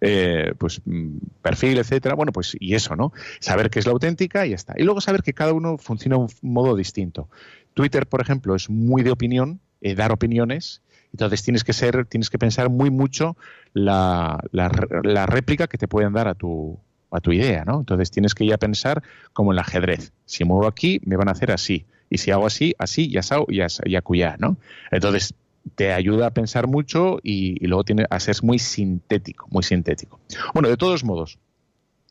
Eh, 0.00 0.52
pues 0.58 0.82
mm, 0.84 1.16
perfil, 1.40 1.78
etcétera. 1.78 2.14
Bueno, 2.14 2.32
pues 2.32 2.56
y 2.58 2.74
eso, 2.74 2.96
¿no? 2.96 3.12
Saber 3.40 3.70
qué 3.70 3.78
es 3.78 3.86
la 3.86 3.92
auténtica 3.92 4.46
y 4.46 4.50
ya 4.50 4.56
está. 4.56 4.74
Y 4.76 4.82
luego 4.82 5.00
saber 5.00 5.22
que 5.22 5.32
cada 5.32 5.52
uno 5.52 5.78
funciona 5.78 6.16
de 6.16 6.22
un 6.22 6.28
modo 6.42 6.76
distinto. 6.76 7.28
Twitter, 7.74 8.06
por 8.06 8.20
ejemplo, 8.20 8.54
es 8.54 8.68
muy 8.68 9.02
de 9.02 9.10
opinión, 9.10 9.60
eh, 9.80 9.94
dar 9.94 10.12
opiniones, 10.12 10.82
Entonces 11.14 11.44
tienes 11.44 11.62
que 11.62 11.72
ser, 11.72 12.06
tienes 12.06 12.28
que 12.28 12.38
pensar 12.38 12.70
muy 12.70 12.90
mucho 12.90 13.36
la, 13.72 14.42
la, 14.50 15.26
réplica 15.26 15.68
que 15.68 15.78
te 15.78 15.86
pueden 15.86 16.12
dar 16.12 16.26
a 16.26 16.34
tu, 16.34 16.76
a 17.12 17.20
tu 17.20 17.30
idea, 17.30 17.64
¿no? 17.64 17.78
Entonces 17.78 18.10
tienes 18.10 18.34
que 18.34 18.44
ya 18.44 18.58
pensar 18.58 19.00
como 19.32 19.52
el 19.52 19.60
ajedrez. 19.60 20.12
Si 20.24 20.42
muevo 20.42 20.66
aquí, 20.66 21.00
me 21.04 21.14
van 21.14 21.28
a 21.28 21.30
hacer 21.30 21.52
así. 21.52 21.86
Y 22.10 22.18
si 22.18 22.32
hago 22.32 22.46
así, 22.46 22.74
así, 22.80 23.08
y 23.08 23.18
así, 23.18 23.82
y 23.84 23.94
acullá, 23.94 24.34
¿no? 24.40 24.56
Entonces 24.90 25.34
te 25.76 25.92
ayuda 25.92 26.26
a 26.26 26.30
pensar 26.32 26.66
mucho 26.66 27.20
y, 27.22 27.64
luego 27.64 27.84
tiene 27.84 28.06
a 28.10 28.18
ser 28.18 28.34
muy 28.42 28.58
sintético, 28.58 29.46
muy 29.52 29.62
sintético. 29.62 30.18
Bueno, 30.52 30.68
de 30.68 30.76
todos 30.76 31.04
modos, 31.04 31.38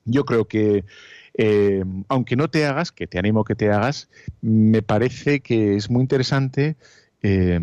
yo 0.06 0.24
creo 0.24 0.48
que 0.48 0.86
eh, 1.34 1.84
aunque 2.08 2.38
no 2.38 2.48
te 2.48 2.66
hagas, 2.66 2.94
que 2.94 3.06
te 3.06 3.20
animo 3.20 3.44
que 3.44 3.56
te 3.56 3.70
hagas, 3.70 4.10
me 4.40 4.82
parece 4.82 5.42
que 5.42 5.76
es 5.76 5.90
muy 5.90 6.04
interesante 6.04 6.78
eh, 7.22 7.60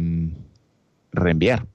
reenviar. 1.13 1.67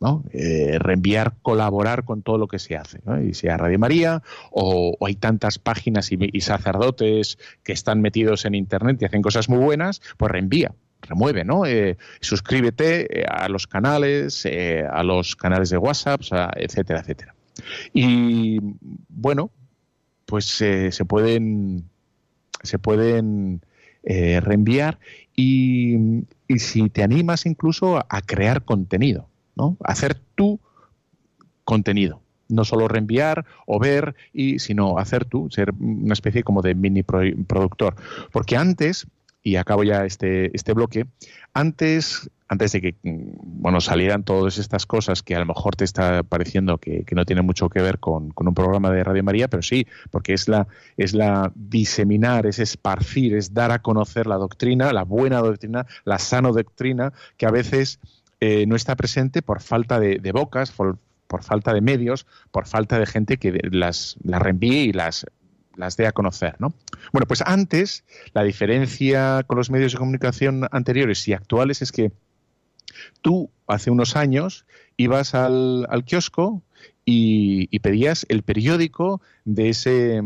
¿no? 0.00 0.24
Eh, 0.32 0.78
reenviar, 0.80 1.34
colaborar 1.40 2.04
con 2.04 2.22
todo 2.22 2.36
lo 2.36 2.46
que 2.46 2.58
se 2.58 2.76
hace, 2.76 3.00
y 3.26 3.32
sea 3.32 3.56
Radio 3.56 3.78
María 3.78 4.22
o, 4.50 4.98
hay 5.06 5.14
tantas 5.14 5.58
páginas 5.58 6.10
y, 6.12 6.40
sacerdotes 6.40 7.38
que 7.62 7.72
están 7.72 8.02
metidos 8.02 8.44
en 8.44 8.54
Internet 8.54 9.00
y 9.00 9.06
hacen 9.06 9.22
cosas 9.22 9.48
muy 9.48 9.60
buenas, 9.60 10.02
pues 10.18 10.30
reenvía, 10.30 10.74
remueve, 11.00 11.44
¿no? 11.44 11.64
Eh, 11.64 11.96
suscríbete 12.20 13.20
eh, 13.20 13.24
a 13.26 13.48
los 13.48 13.66
canales, 13.66 14.46
a 14.90 15.02
los 15.04 15.36
canales 15.36 15.70
de 15.70 15.78
WhatsApp, 15.78 16.20
etcétera, 16.56 17.00
etcétera. 17.00 17.34
Y 17.94 18.58
bueno, 19.08 19.50
pues 20.26 20.44
se 20.44 21.04
pueden 21.06 21.88
se 22.64 22.78
pueden 22.78 23.60
reenviar 24.06 24.98
y, 25.34 26.24
si 26.58 26.90
te 26.90 27.02
animas 27.02 27.46
incluso 27.46 27.98
a, 27.98 28.20
crear 28.20 28.64
contenido, 28.64 29.28
¿no? 29.56 29.76
hacer 29.82 30.14
tu 30.34 30.60
contenido 31.64 32.20
no 32.48 32.64
solo 32.64 32.88
reenviar 32.88 33.44
o 33.66 33.78
ver, 33.78 34.14
y, 34.32 34.58
sino 34.58 34.98
hacer 34.98 35.24
tú, 35.24 35.48
ser 35.50 35.72
una 35.78 36.12
especie 36.12 36.42
como 36.42 36.62
de 36.62 36.74
mini 36.74 37.02
productor. 37.02 37.96
Porque 38.32 38.56
antes, 38.56 39.06
y 39.44 39.56
acabo 39.56 39.84
ya 39.84 40.06
este, 40.06 40.50
este 40.56 40.72
bloque, 40.72 41.06
antes, 41.52 42.30
antes 42.48 42.72
de 42.72 42.80
que 42.80 42.94
mm, 43.02 43.60
bueno, 43.60 43.80
salieran 43.82 44.24
todas 44.24 44.56
estas 44.56 44.86
cosas 44.86 45.22
que 45.22 45.36
a 45.36 45.38
lo 45.38 45.46
mejor 45.46 45.76
te 45.76 45.84
está 45.84 46.22
pareciendo 46.22 46.78
que, 46.78 47.04
no 47.12 47.26
tienen 47.26 47.44
mucho 47.44 47.68
que 47.68 47.82
ver 47.82 47.98
con, 47.98 48.32
un 48.34 48.54
programa 48.54 48.90
de 48.90 49.04
Radio 49.04 49.22
María, 49.22 49.48
pero 49.48 49.62
sí, 49.62 49.86
porque 50.10 50.32
es 50.32 50.48
la, 50.48 50.66
es 50.96 51.12
la 51.12 51.52
diseminar, 51.54 52.46
es 52.46 52.58
esparcir, 52.58 53.36
es 53.36 53.52
dar 53.52 53.70
a 53.70 53.80
conocer 53.80 54.26
la 54.26 54.36
doctrina, 54.36 54.92
la 54.94 55.04
buena 55.04 55.40
doctrina, 55.40 55.86
la 56.04 56.18
sana 56.18 56.48
doctrina, 56.48 57.12
que 57.36 57.44
a 57.44 57.50
veces 57.50 58.00
eh, 58.40 58.64
no 58.66 58.76
está 58.76 58.96
presente 58.96 59.42
por 59.42 59.60
falta 59.60 60.00
de, 60.00 60.32
bocas, 60.32 60.72
por, 60.72 60.98
falta 61.42 61.74
de 61.74 61.82
medios, 61.82 62.26
por 62.50 62.66
falta 62.66 62.98
de 62.98 63.04
gente 63.04 63.36
que 63.36 63.60
las, 63.70 64.16
las 64.24 64.40
reenvíe 64.40 64.84
y 64.84 64.92
las 64.92 65.26
las 65.76 65.96
dé 65.96 66.06
a 66.06 66.12
conocer, 66.12 66.56
¿no? 66.58 66.72
Bueno, 67.12 67.26
pues 67.26 67.42
antes 67.42 68.04
la 68.32 68.42
diferencia 68.42 69.44
con 69.46 69.56
los 69.56 69.70
medios 69.70 69.92
de 69.92 69.98
comunicación 69.98 70.68
anteriores 70.70 71.26
y 71.28 71.32
actuales 71.32 71.82
es 71.82 71.92
que 71.92 72.12
tú 73.22 73.50
hace 73.66 73.90
unos 73.90 74.16
años 74.16 74.66
ibas 74.96 75.34
al, 75.34 75.86
kiosco 76.06 76.62
y, 77.04 77.78
pedías 77.80 78.26
el 78.28 78.42
periódico 78.42 79.20
de 79.44 79.68
ese 79.68 80.22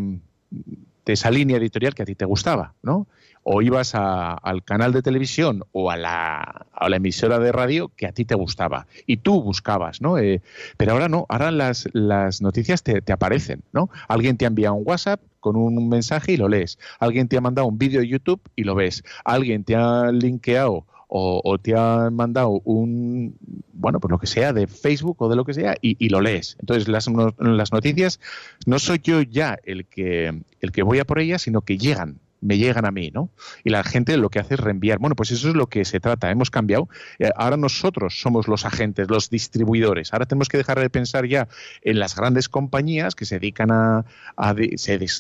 de 0.50 1.12
esa 1.14 1.30
línea 1.30 1.56
editorial 1.56 1.94
que 1.94 2.02
a 2.02 2.06
ti 2.06 2.14
te 2.14 2.26
gustaba, 2.26 2.74
¿no? 2.82 3.06
o 3.50 3.62
ibas 3.62 3.94
al 3.94 4.62
canal 4.62 4.92
de 4.92 5.00
televisión 5.00 5.64
o 5.72 5.90
a 5.90 5.96
la, 5.96 6.66
emisora 6.94 7.38
de 7.38 7.50
radio 7.50 7.90
que 7.96 8.06
a 8.06 8.12
ti 8.12 8.26
te 8.26 8.34
gustaba 8.34 8.86
y 9.06 9.16
tú 9.16 9.42
buscabas, 9.42 10.02
¿no? 10.02 10.18
Eh, 10.18 10.42
pero 10.76 10.92
ahora 10.92 11.08
no, 11.08 11.24
ahora 11.30 11.50
las, 11.50 11.88
las 11.94 12.42
noticias 12.42 12.82
te, 12.82 13.02
aparecen, 13.10 13.62
¿no? 13.72 13.88
Alguien 14.06 14.36
te 14.36 14.44
ha 14.44 14.48
enviado 14.48 14.74
un 14.74 14.82
WhatsApp 14.86 15.22
con 15.40 15.56
un 15.56 15.88
mensaje 15.88 16.32
y 16.32 16.36
lo 16.36 16.48
lees. 16.48 16.78
Alguien 16.98 17.28
te 17.28 17.36
ha 17.36 17.40
mandado 17.40 17.68
un 17.68 17.78
vídeo 17.78 18.00
de 18.00 18.08
YouTube 18.08 18.40
y 18.56 18.64
lo 18.64 18.74
ves. 18.74 19.02
Alguien 19.24 19.64
te 19.64 19.76
ha 19.76 20.10
linkeado 20.12 20.86
o, 21.08 21.58
te 21.58 21.74
ha 21.74 22.10
mandado 22.10 22.60
un, 22.64 23.38
bueno, 23.72 23.98
pues 23.98 24.10
lo 24.10 24.18
que 24.18 24.26
sea, 24.26 24.52
de 24.52 24.66
Facebook 24.66 25.16
o 25.20 25.28
de 25.30 25.36
lo 25.36 25.44
que 25.44 25.54
sea, 25.54 25.74
y, 25.80 26.08
lo 26.10 26.20
lees. 26.20 26.56
Entonces, 26.60 26.86
las, 26.86 27.08
las 27.38 27.72
noticias 27.72 28.20
no 28.66 28.78
soy 28.78 29.00
yo 29.02 29.22
ya 29.22 29.58
el 29.64 29.86
que, 29.86 30.42
el 30.60 30.72
que 30.72 30.82
voy 30.82 30.98
a 30.98 31.06
por 31.06 31.18
ellas, 31.18 31.42
sino 31.42 31.62
que 31.62 31.78
llegan 31.78 32.20
me 32.40 32.58
llegan 32.58 32.84
a 32.84 32.90
mí, 32.90 33.10
¿no? 33.12 33.30
Y 33.64 33.70
la 33.70 33.82
gente 33.84 34.16
lo 34.16 34.30
que 34.30 34.38
hace 34.38 34.54
es 34.54 34.60
reenviar. 34.60 34.98
Bueno, 34.98 35.16
pues 35.16 35.30
eso 35.30 35.48
es 35.48 35.54
lo 35.54 35.66
que 35.66 35.84
se 35.84 36.00
trata. 36.00 36.30
Hemos 36.30 36.50
cambiado. 36.50 36.88
Eh, 37.18 37.30
ahora 37.36 37.56
nosotros 37.56 38.20
somos 38.20 38.48
los 38.48 38.64
agentes, 38.64 39.08
los 39.08 39.30
distribuidores. 39.30 40.12
Ahora 40.12 40.26
tenemos 40.26 40.48
que 40.48 40.58
dejar 40.58 40.78
de 40.80 40.90
pensar 40.90 41.26
ya 41.26 41.48
en 41.82 41.98
las 41.98 42.14
grandes 42.14 42.48
compañías 42.48 43.14
que 43.14 43.24
se 43.24 43.38
dedican 43.38 43.70
a, 43.70 44.04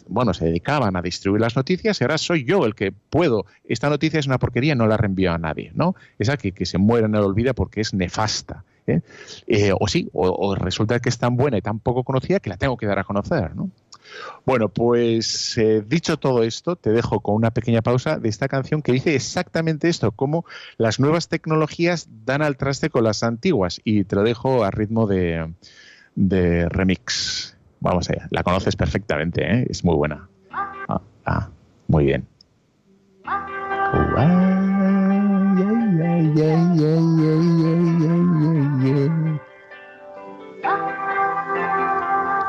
bueno, 0.08 0.34
se 0.34 0.44
dedicaban 0.44 0.96
a 0.96 1.02
distribuir 1.02 1.40
las 1.40 1.56
noticias 1.56 2.00
y 2.00 2.04
ahora 2.04 2.18
soy 2.18 2.44
yo 2.44 2.64
el 2.64 2.74
que 2.74 2.92
puedo. 2.92 3.46
Esta 3.64 3.88
noticia 3.88 4.20
es 4.20 4.26
una 4.26 4.38
porquería, 4.38 4.74
no 4.74 4.86
la 4.86 4.96
reenvío 4.96 5.32
a 5.32 5.38
nadie, 5.38 5.72
¿no? 5.74 5.94
Esa 6.18 6.36
que, 6.36 6.52
que 6.52 6.66
se 6.66 6.78
muere 6.78 7.06
en 7.06 7.14
el 7.14 7.22
olvido 7.22 7.54
porque 7.54 7.80
es 7.80 7.94
nefasta. 7.94 8.64
¿eh? 8.86 9.00
Eh, 9.46 9.72
o 9.78 9.86
sí, 9.88 10.08
o, 10.12 10.28
o, 10.28 10.54
resulta 10.54 11.00
que 11.00 11.08
es 11.08 11.18
tan 11.18 11.36
buena 11.36 11.58
y 11.58 11.62
tan 11.62 11.78
poco 11.78 12.04
conocida 12.04 12.40
que 12.40 12.50
la 12.50 12.56
tengo 12.56 12.76
que 12.76 12.86
dar 12.86 12.98
a 12.98 13.04
conocer, 13.04 13.54
¿no? 13.54 13.70
Bueno, 14.44 14.68
pues 14.68 15.58
eh, 15.58 15.82
dicho 15.86 16.16
todo 16.18 16.42
esto, 16.42 16.76
te 16.76 16.90
dejo 16.90 17.20
con 17.20 17.34
una 17.34 17.50
pequeña 17.50 17.82
pausa 17.82 18.18
de 18.18 18.28
esta 18.28 18.48
canción 18.48 18.82
que 18.82 18.92
dice 18.92 19.14
exactamente 19.14 19.88
esto, 19.88 20.12
cómo 20.12 20.44
las 20.76 21.00
nuevas 21.00 21.28
tecnologías 21.28 22.08
dan 22.24 22.42
al 22.42 22.56
traste 22.56 22.90
con 22.90 23.04
las 23.04 23.22
antiguas. 23.22 23.80
Y 23.84 24.04
te 24.04 24.16
lo 24.16 24.22
dejo 24.22 24.64
a 24.64 24.70
ritmo 24.70 25.06
de, 25.06 25.48
remix. 26.70 27.56
Vamos 27.80 28.10
allá, 28.10 28.26
la 28.30 28.42
conoces 28.42 28.74
perfectamente, 28.74 29.42
¿eh? 29.42 29.66
es 29.68 29.84
muy 29.84 29.94
buena. 29.94 30.28
Ah, 30.50 31.00
ah 31.26 31.48
muy 31.86 32.04
bien. 32.04 32.26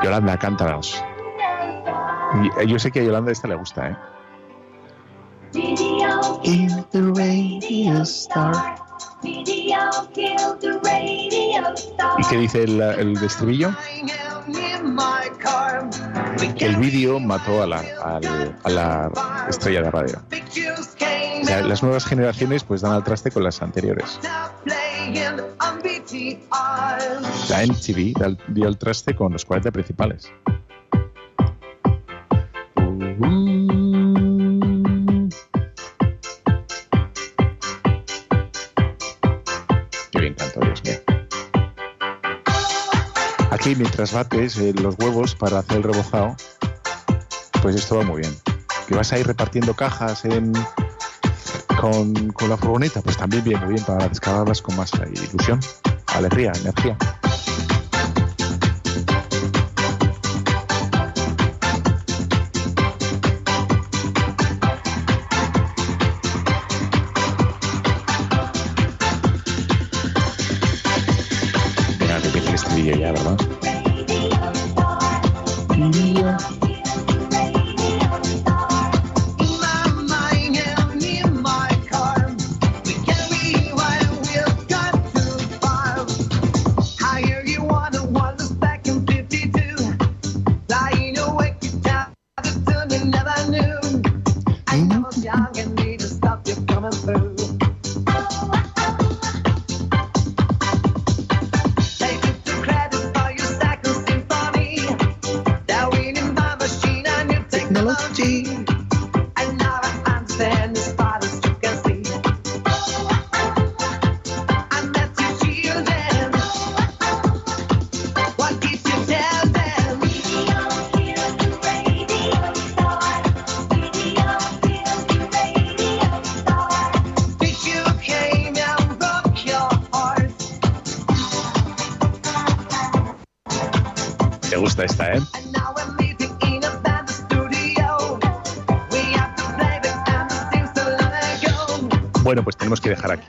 Yolanda, 0.02 0.38
cántanos. 0.38 1.04
Eh, 2.60 2.66
yo 2.66 2.78
sé 2.78 2.90
que 2.90 3.00
a 3.00 3.02
Yolanda 3.02 3.32
esta 3.32 3.48
le 3.48 3.56
gusta, 3.56 3.90
¿eh? 3.90 3.96
¿Y 12.18 12.22
qué 12.28 12.36
dice 12.36 12.62
el, 12.62 12.80
el 12.80 13.24
estribillo? 13.24 13.70
El 16.58 16.76
vídeo 16.76 17.18
mató 17.20 17.62
a 17.62 17.66
la, 17.66 17.82
a 18.02 18.70
la 18.70 19.10
estrella 19.48 19.82
de 19.82 19.90
radio. 19.90 20.22
O 21.42 21.44
sea, 21.44 21.62
las 21.62 21.82
nuevas 21.82 22.04
generaciones 22.04 22.64
pues 22.64 22.80
dan 22.82 22.92
al 22.92 23.02
traste 23.02 23.30
con 23.30 23.42
las 23.42 23.60
anteriores. 23.60 24.20
La 27.48 27.66
MTV 27.66 28.36
dio 28.48 28.68
al 28.68 28.78
traste 28.78 29.16
con 29.16 29.32
los 29.32 29.44
40 29.44 29.70
principales. 29.72 30.32
Mientras 43.76 44.12
bates 44.12 44.58
eh, 44.58 44.72
los 44.74 44.96
huevos 44.98 45.34
para 45.34 45.60
hacer 45.60 45.78
el 45.78 45.82
rebozado, 45.84 46.36
pues 47.62 47.76
esto 47.76 47.96
va 47.96 48.02
muy 48.02 48.22
bien. 48.22 48.36
Que 48.88 48.96
vas 48.96 49.12
a 49.12 49.18
ir 49.18 49.26
repartiendo 49.26 49.74
cajas 49.74 50.22
con, 51.80 52.32
con 52.32 52.48
la 52.48 52.56
furgoneta, 52.56 53.00
pues 53.00 53.16
también 53.16 53.44
viene 53.44 53.64
muy 53.64 53.74
bien 53.74 53.84
para 53.84 54.08
descargarlas 54.08 54.60
con 54.60 54.76
más 54.76 54.90
ilusión, 55.12 55.60
alegría, 56.06 56.52
energía. 56.60 56.96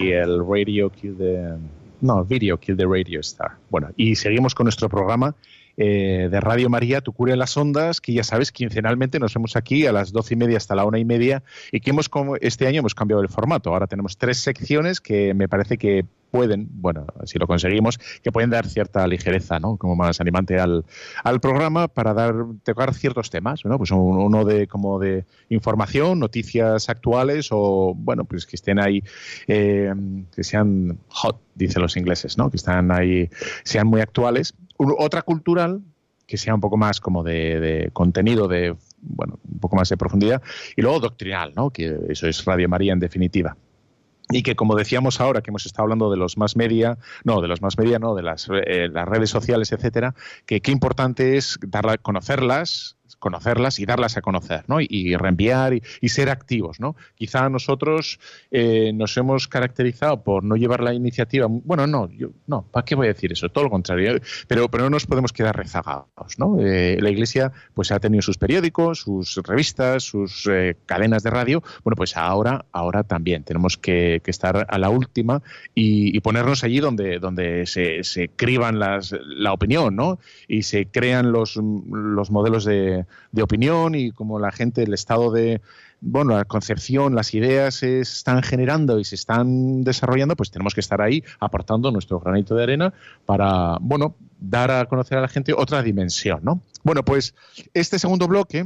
Aquí 0.02 0.12
el 0.12 0.46
radio 0.46 0.90
kill 0.90 1.18
de... 1.18 1.58
No, 2.02 2.26
video 2.26 2.58
kill 2.58 2.76
the 2.76 2.86
radio 2.86 3.20
star. 3.20 3.52
Bueno, 3.70 3.90
y 3.96 4.16
seguimos 4.16 4.56
con 4.56 4.66
nuestro 4.66 4.90
programa 4.90 5.36
eh, 5.84 6.30
de 6.30 6.40
Radio 6.40 6.70
María, 6.70 7.02
Tu 7.02 7.12
Cura 7.12 7.36
las 7.36 7.58
Ondas, 7.58 8.02
que 8.02 8.14
ya 8.14 8.24
sabes, 8.24 8.52
quincenalmente 8.52 9.18
nos 9.20 9.34
vemos 9.34 9.56
aquí 9.56 9.88
a 9.88 9.92
las 9.92 10.12
doce 10.12 10.36
y 10.36 10.38
media 10.38 10.58
hasta 10.58 10.76
la 10.76 10.86
una 10.86 11.00
y 11.00 11.06
media 11.06 11.42
y 11.72 11.80
que 11.80 11.90
hemos 11.90 12.08
este 12.40 12.68
año 12.68 12.82
hemos 12.82 12.94
cambiado 12.94 13.24
el 13.24 13.30
formato. 13.30 13.72
Ahora 13.72 13.88
tenemos 13.88 14.16
tres 14.18 14.38
secciones 14.38 15.02
que 15.02 15.34
me 15.34 15.50
parece 15.50 15.80
que 15.80 16.06
pueden, 16.30 16.68
bueno, 16.72 17.08
si 17.26 17.40
lo 17.40 17.48
conseguimos, 17.48 17.98
que 17.98 18.32
pueden 18.32 18.52
dar 18.52 18.68
cierta 18.68 19.06
ligereza, 19.08 19.60
¿no? 19.60 19.78
Como 19.78 19.96
más 19.96 20.22
animante 20.22 20.60
al, 20.60 20.86
al 21.24 21.40
programa 21.40 21.88
para 21.88 22.14
dar, 22.14 22.34
tocar 22.64 22.94
ciertos 22.94 23.32
temas, 23.32 23.66
¿no? 23.66 23.78
Pues 23.78 23.92
uno 23.92 24.46
de 24.46 24.68
como 24.68 25.00
de 25.00 25.26
información, 25.50 26.20
noticias 26.20 26.90
actuales 26.90 27.50
o, 27.52 27.94
bueno, 27.96 28.24
pues 28.26 28.46
que 28.46 28.56
estén 28.56 28.80
ahí, 28.80 29.04
eh, 29.48 29.94
que 30.34 30.44
sean 30.44 31.00
hot, 31.10 31.42
dicen 31.56 31.82
los 31.82 31.98
ingleses, 31.98 32.38
¿no? 32.38 32.50
Que 32.50 32.58
están 32.58 32.92
ahí, 32.92 33.30
sean 33.64 33.88
muy 33.88 34.02
actuales. 34.02 34.54
Otra 34.98 35.22
cultural 35.22 35.82
que 36.28 36.38
sea 36.38 36.56
un 36.56 36.62
poco 36.62 36.78
más 36.78 37.02
como 37.02 37.24
de, 37.24 37.90
contenido, 37.92 38.48
de 38.48 38.74
bueno, 39.02 39.38
un 39.52 39.60
poco 39.60 39.76
más 39.76 39.90
de 39.90 39.98
profundidad, 39.98 40.42
y 40.78 40.82
luego 40.82 41.02
doctrinal, 41.02 41.52
¿no? 41.54 41.72
Que 41.72 41.98
eso 42.08 42.26
es 42.26 42.46
Radio 42.46 42.70
María 42.70 42.94
en 42.94 43.00
definitiva 43.00 43.58
y 44.30 44.44
que 44.44 44.56
como 44.56 44.76
decíamos 44.76 45.20
ahora 45.20 45.42
que 45.42 45.52
hemos 45.52 45.66
estado 45.66 45.84
hablando 45.84 46.10
de 46.10 46.16
los 46.16 46.38
más 46.38 46.56
media, 46.56 46.98
no, 47.26 47.42
de 47.42 47.50
los 47.50 47.62
más 47.62 47.78
media, 47.78 48.00
no, 48.00 48.16
de 48.16 48.22
las, 48.22 48.48
eh, 48.50 48.88
las 48.90 49.08
redes 49.10 49.30
sociales, 49.30 49.74
etcétera, 49.74 50.16
que 50.46 50.62
qué 50.62 50.72
importante 50.72 51.36
es 51.36 51.60
dar 51.68 52.00
conocerlas, 52.00 52.96
conocerlas 53.22 53.80
y 53.80 53.86
darlas 53.86 54.18
a 54.18 54.22
conocer, 54.22 54.64
¿no? 54.68 54.82
Y, 54.82 55.16
reenviar 55.16 55.74
y, 55.76 56.10
ser 56.10 56.30
activos, 56.30 56.80
¿no? 56.80 56.96
Quizá 57.16 57.50
nosotros 57.50 58.20
eh, 58.50 58.92
nos 58.94 59.16
hemos 59.16 59.48
caracterizado 59.48 60.24
por 60.24 60.44
no 60.44 60.56
llevar 60.56 60.82
la 60.82 60.94
iniciativa. 60.94 61.46
Bueno, 61.48 61.86
no, 61.88 62.10
yo, 62.10 62.32
no, 62.48 62.64
¿para 62.64 62.84
qué 62.84 62.96
voy 62.96 63.06
a 63.06 63.14
decir 63.14 63.32
eso? 63.32 63.48
Todo 63.50 63.66
lo 63.66 63.70
contrario. 63.70 64.20
Pero, 64.48 64.70
pero 64.70 64.86
no 64.86 64.90
nos 64.90 65.06
podemos 65.06 65.32
quedar 65.32 65.56
rezagados, 65.56 66.40
¿no? 66.40 66.60
Eh, 66.60 66.98
la 67.00 67.12
Iglesia, 67.12 67.54
pues 67.76 67.92
ha 67.92 68.00
tenido 68.00 68.24
sus 68.24 68.38
periódicos, 68.38 69.02
sus 69.02 69.36
revistas, 69.44 70.04
sus 70.04 70.48
eh, 70.52 70.76
cadenas 70.88 71.22
de 71.22 71.30
radio. 71.30 71.64
Bueno, 71.84 71.96
pues 71.96 72.18
ahora, 72.18 72.66
ahora 72.72 73.04
también 73.04 73.44
tenemos 73.44 73.78
que, 73.78 74.22
estar 74.26 74.66
a 74.70 74.78
la 74.80 74.90
última 74.90 75.44
y, 75.76 76.20
ponernos 76.22 76.64
allí 76.64 76.80
donde, 76.80 77.20
donde 77.20 77.66
se, 77.66 78.04
se 78.04 78.30
criban 78.30 78.80
las, 78.80 79.14
la 79.26 79.52
opinión, 79.52 79.96
¿no? 79.96 80.20
Y 80.48 80.64
se 80.64 80.86
crean 80.86 81.32
los, 81.34 81.58
los 81.58 82.32
modelos 82.32 82.64
de, 82.64 83.06
de 83.32 83.44
opinión 83.44 83.96
y 83.96 84.12
como 84.12 84.40
la 84.40 84.52
gente, 84.52 84.84
el 84.84 84.94
estado 84.94 85.32
de, 85.32 85.62
bueno, 86.02 86.36
la 86.36 86.46
concepción, 86.46 87.16
las 87.16 87.34
ideas 87.34 87.76
se 87.76 88.00
están 88.00 88.42
generando 88.44 89.00
y 89.00 89.04
se 89.04 89.16
están 89.16 89.84
desarrollando, 89.84 90.36
pues 90.36 90.52
tenemos 90.52 90.74
que 90.74 90.82
estar 90.82 91.02
ahí 91.02 91.24
aportando 91.40 91.92
nuestro 91.92 92.20
granito 92.20 92.56
de 92.56 92.64
arena 92.64 92.94
para, 93.26 93.78
bueno, 93.80 94.16
dar 94.40 94.72
a 94.72 94.86
conocer 94.86 95.18
a 95.18 95.22
la 95.22 95.28
gente 95.28 95.54
otra 95.54 95.84
dimensión, 95.84 96.40
¿no? 96.44 96.62
Bueno, 96.84 97.06
pues 97.06 97.36
este 97.74 98.00
segundo 98.00 98.28
bloque 98.28 98.66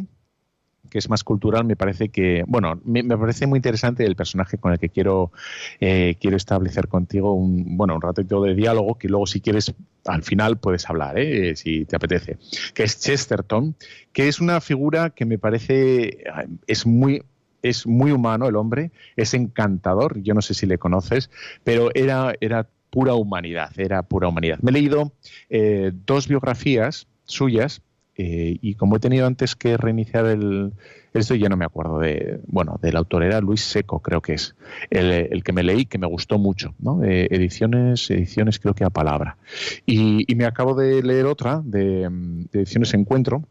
que 0.90 0.98
es 0.98 1.10
más 1.10 1.24
cultural, 1.24 1.66
me 1.66 1.76
parece 1.76 2.10
que, 2.10 2.44
bueno, 2.48 2.80
me, 2.84 3.04
parece 3.04 3.48
muy 3.48 3.58
interesante 3.58 4.06
el 4.06 4.16
personaje 4.16 4.58
con 4.58 4.72
el 4.72 4.80
que 4.80 4.90
quiero, 4.90 5.32
eh, 5.80 6.16
quiero 6.20 6.38
establecer 6.38 6.88
contigo 6.88 7.34
un, 7.34 7.78
bueno, 7.78 7.96
un 7.96 8.02
ratito 8.02 8.42
de 8.42 8.56
diálogo 8.56 8.96
que 8.96 9.08
luego 9.08 9.28
si 9.28 9.42
quieres 9.42 9.74
al 10.06 10.24
final 10.24 10.58
puedes 10.58 10.90
hablar, 10.90 11.18
¿eh? 11.18 11.56
si 11.56 11.86
te 11.86 11.96
apetece, 11.96 12.38
que 12.74 12.84
es 12.84 13.00
Chesterton, 13.00 13.76
que 14.14 14.28
es 14.28 14.40
una 14.40 14.62
figura 14.62 15.10
que 15.10 15.26
me 15.26 15.40
parece, 15.40 16.24
es 16.68 16.86
muy, 16.86 17.24
es 17.62 17.88
muy 17.88 18.12
humano 18.12 18.48
el 18.48 18.56
hombre, 18.56 18.92
es 19.16 19.34
encantador, 19.34 20.22
yo 20.22 20.34
no 20.34 20.42
sé 20.42 20.54
si 20.54 20.66
le 20.68 20.78
conoces, 20.78 21.32
pero 21.64 21.90
era, 21.96 22.34
era 22.40 22.68
pura 22.92 23.16
humanidad, 23.16 23.72
era 23.78 24.04
pura 24.04 24.28
humanidad. 24.28 24.60
Me 24.62 24.72
he 24.72 24.74
leído 24.74 25.12
eh, 25.50 25.92
dos 26.06 26.28
biografías 26.28 27.08
suyas 27.26 27.82
eh, 28.18 28.58
y 28.62 28.76
como 28.76 28.96
he 28.96 29.00
tenido 29.00 29.28
antes 29.28 29.56
que 29.56 29.76
reiniciar 29.78 30.26
el, 30.26 30.74
esto 31.14 31.36
ya 31.36 31.50
no 31.50 31.58
me 31.58 31.66
acuerdo 31.66 32.00
de, 32.00 32.40
bueno, 32.48 32.80
del 32.82 32.96
autor 32.96 33.24
era 33.24 33.42
Luis 33.42 33.62
Seco, 33.62 34.02
creo 34.02 34.22
que 34.22 34.34
es 34.34 34.56
el, 34.90 35.44
que 35.44 35.54
me 35.54 35.64
leí, 35.64 35.86
que 35.86 35.98
me 35.98 36.08
gustó 36.08 36.38
mucho, 36.38 36.74
¿no? 36.80 37.04
Eh, 37.04 37.28
ediciones, 37.32 38.10
ediciones 38.10 38.60
creo 38.60 38.74
que 38.74 38.84
a 38.84 38.90
palabra. 38.90 39.38
Y, 39.86 40.34
me 40.36 40.46
acabo 40.46 40.76
de 40.76 41.02
leer 41.04 41.26
otra 41.26 41.62
de, 41.64 42.10
Ediciones 42.52 42.94
Encuentro, 42.94 43.44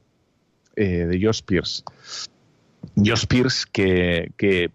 eh, 0.76 1.06
de 1.06 1.24
Josh 1.24 1.42
Pierce. 1.42 1.82
Josh 2.96 3.26
Pierce, 3.26 3.64
que, 3.70 4.32
que 4.36 4.70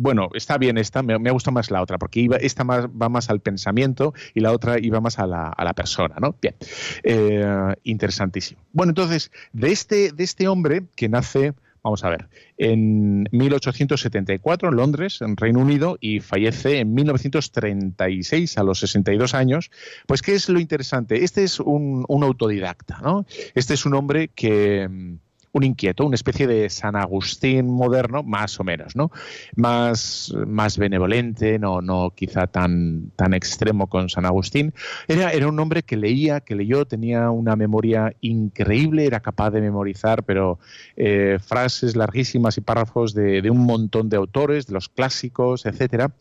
bueno, 0.00 0.30
está 0.32 0.56
bien 0.56 0.78
esta, 0.78 1.02
me, 1.02 1.18
me 1.18 1.30
gusta 1.30 1.50
más 1.50 1.70
la 1.70 1.82
otra, 1.82 1.98
porque 1.98 2.20
iba, 2.20 2.36
esta 2.38 2.64
más, 2.64 2.86
va 2.86 3.10
más 3.10 3.28
al 3.28 3.40
pensamiento 3.40 4.14
y 4.32 4.40
la 4.40 4.52
otra 4.52 4.78
iba 4.80 4.98
más 5.02 5.18
a 5.18 5.26
la, 5.26 5.48
a 5.48 5.62
la 5.62 5.74
persona, 5.74 6.16
¿no? 6.18 6.34
Bien, 6.40 6.54
eh, 7.02 7.74
interesantísimo. 7.84 8.62
Bueno, 8.72 8.92
entonces, 8.92 9.30
de 9.52 9.70
este, 9.70 10.12
de 10.12 10.24
este 10.24 10.48
hombre 10.48 10.84
que 10.96 11.10
nace, 11.10 11.52
vamos 11.82 12.02
a 12.02 12.08
ver, 12.08 12.30
en 12.56 13.28
1874 13.30 14.70
en 14.70 14.76
Londres, 14.76 15.20
en 15.20 15.36
Reino 15.36 15.60
Unido, 15.60 15.98
y 16.00 16.20
fallece 16.20 16.78
en 16.78 16.94
1936 16.94 18.56
a 18.56 18.62
los 18.62 18.78
62 18.78 19.34
años, 19.34 19.70
pues 20.06 20.22
¿qué 20.22 20.34
es 20.34 20.48
lo 20.48 20.60
interesante? 20.60 21.24
Este 21.24 21.44
es 21.44 21.60
un, 21.60 22.06
un 22.08 22.24
autodidacta, 22.24 23.00
¿no? 23.02 23.26
Este 23.54 23.74
es 23.74 23.84
un 23.84 23.92
hombre 23.92 24.28
que 24.28 25.18
un 25.52 25.64
inquieto, 25.64 26.06
una 26.06 26.14
especie 26.14 26.46
de 26.46 26.70
San 26.70 26.96
Agustín 26.96 27.68
moderno, 27.68 28.22
más 28.22 28.60
o 28.60 28.64
menos, 28.64 28.94
¿no? 28.94 29.10
Más, 29.56 30.32
más 30.46 30.78
benevolente, 30.78 31.58
no, 31.58 31.80
no 31.80 32.12
quizá 32.14 32.46
tan, 32.46 33.10
tan 33.16 33.34
extremo 33.34 33.88
con 33.88 34.08
San 34.08 34.26
Agustín. 34.26 34.72
Era, 35.08 35.32
era 35.32 35.48
un 35.48 35.58
hombre 35.58 35.82
que 35.82 35.96
leía, 35.96 36.40
que 36.40 36.54
leyó, 36.54 36.86
tenía 36.86 37.30
una 37.30 37.56
memoria 37.56 38.14
increíble, 38.20 39.06
era 39.06 39.20
capaz 39.20 39.50
de 39.50 39.60
memorizar, 39.60 40.22
pero 40.22 40.60
eh, 40.96 41.38
frases 41.44 41.96
larguísimas 41.96 42.56
y 42.56 42.60
párrafos 42.60 43.12
de, 43.12 43.50
un 43.50 43.64
montón 43.64 44.08
de 44.08 44.16
autores, 44.16 44.66
de 44.66 44.74
los 44.74 44.88
clásicos, 44.88 45.66
etcétera. 45.66 46.12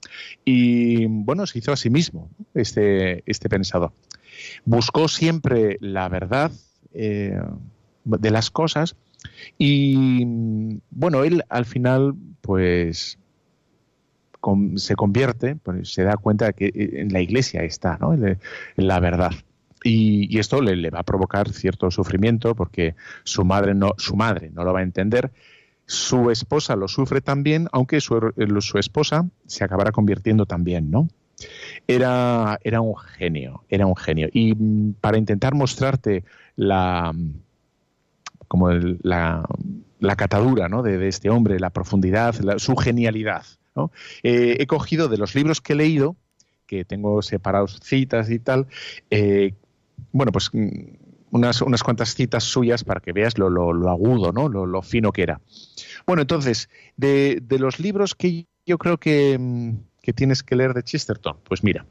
Y 0.43 1.05
bueno, 1.05 1.45
se 1.45 1.59
hizo 1.59 1.71
a 1.71 1.77
sí 1.77 1.91
mismo 1.91 2.29
este, 2.55 3.23
este 3.27 3.47
pensador. 3.47 3.91
Buscó 4.65 5.07
siempre 5.07 5.77
la 5.81 6.09
verdad. 6.09 6.51
Eh, 6.91 7.39
de 8.05 8.31
las 8.31 8.49
cosas 8.49 8.95
y 9.57 10.79
bueno, 10.91 11.23
él 11.23 11.43
al 11.49 11.65
final, 11.65 12.15
pues 12.41 13.19
se 14.75 14.95
convierte, 14.95 15.55
pues, 15.57 15.93
se 15.93 16.03
da 16.03 16.15
cuenta 16.15 16.53
que 16.53 16.67
eh, 16.67 17.01
en 17.01 17.11
la 17.11 17.21
iglesia 17.21 17.63
está, 17.63 17.97
¿no? 17.99 18.13
En 18.13 18.37
la 18.75 18.99
verdad. 18.99 19.31
Y, 19.83 20.37
esto 20.39 20.61
le, 20.61 20.89
va 20.89 20.99
a 20.99 21.03
provocar 21.03 21.49
cierto 21.51 21.89
sufrimiento 21.91 22.55
porque 22.55 22.95
su 23.23 23.45
madre 23.45 23.73
no, 23.73 23.93
su 23.97 24.15
madre 24.15 24.49
no 24.51 24.63
lo 24.63 24.73
va 24.73 24.79
a 24.79 24.83
entender. 24.83 25.31
Su 25.85 26.29
esposa 26.29 26.75
lo 26.75 26.87
sufre 26.87 27.21
también, 27.21 27.67
aunque 27.71 27.99
su, 28.01 28.33
su 28.59 28.77
esposa 28.77 29.27
se 29.45 29.63
acabará 29.63 29.91
convirtiendo 29.91 30.45
también, 30.45 30.91
¿no? 30.91 31.07
Era, 31.87 32.59
era 32.63 32.81
un 32.81 32.95
genio, 32.97 33.63
era 33.69 33.85
un 33.85 33.95
genio. 33.95 34.27
Y 34.31 34.53
mm, 34.53 34.95
para 35.01 35.17
intentar 35.17 35.55
mostrarte 35.55 36.25
la, 36.55 37.13
como 38.49 38.69
la, 38.71 39.45
catadura 40.17 40.67
¿no? 40.67 40.83
de, 40.83 41.07
este 41.07 41.29
hombre, 41.29 41.59
la 41.59 41.69
profundidad, 41.69 42.35
su 42.57 42.75
genialidad. 42.75 43.45
Eh, 44.23 44.57
he 44.59 44.67
cogido 44.67 45.07
de 45.07 45.17
los 45.17 45.35
libros 45.35 45.61
que 45.61 45.71
he 45.71 45.75
leído, 45.77 46.17
que 46.65 46.83
tengo 46.83 47.21
separados 47.21 47.79
citas 47.81 48.29
y 48.29 48.39
tal, 48.39 48.67
eh, 49.09 49.53
bueno, 50.11 50.33
pues 50.33 50.49
mm, 50.51 50.69
unas, 51.31 51.61
unas 51.61 51.83
cuantas 51.83 52.15
citas 52.15 52.43
suyas 52.43 52.83
para 52.83 52.99
que 52.99 53.13
veas 53.13 53.37
lo, 53.37 53.47
agudo, 53.89 54.33
¿no? 54.33 54.49
Lo, 54.49 54.81
fino 54.81 55.11
que 55.11 55.23
era. 55.23 55.39
Bueno, 56.05 56.23
entonces, 56.23 56.69
de, 56.97 57.41
los 57.59 57.79
libros 57.79 58.15
que 58.15 58.47
yo 58.65 58.77
creo 58.77 58.97
que, 58.97 59.37
mm, 59.39 59.77
que, 60.01 60.11
tienes 60.11 60.43
que 60.43 60.55
leer 60.55 60.73
de 60.73 60.83
Chesterton, 60.83 61.37
pues 61.43 61.63
mira, 61.63 61.85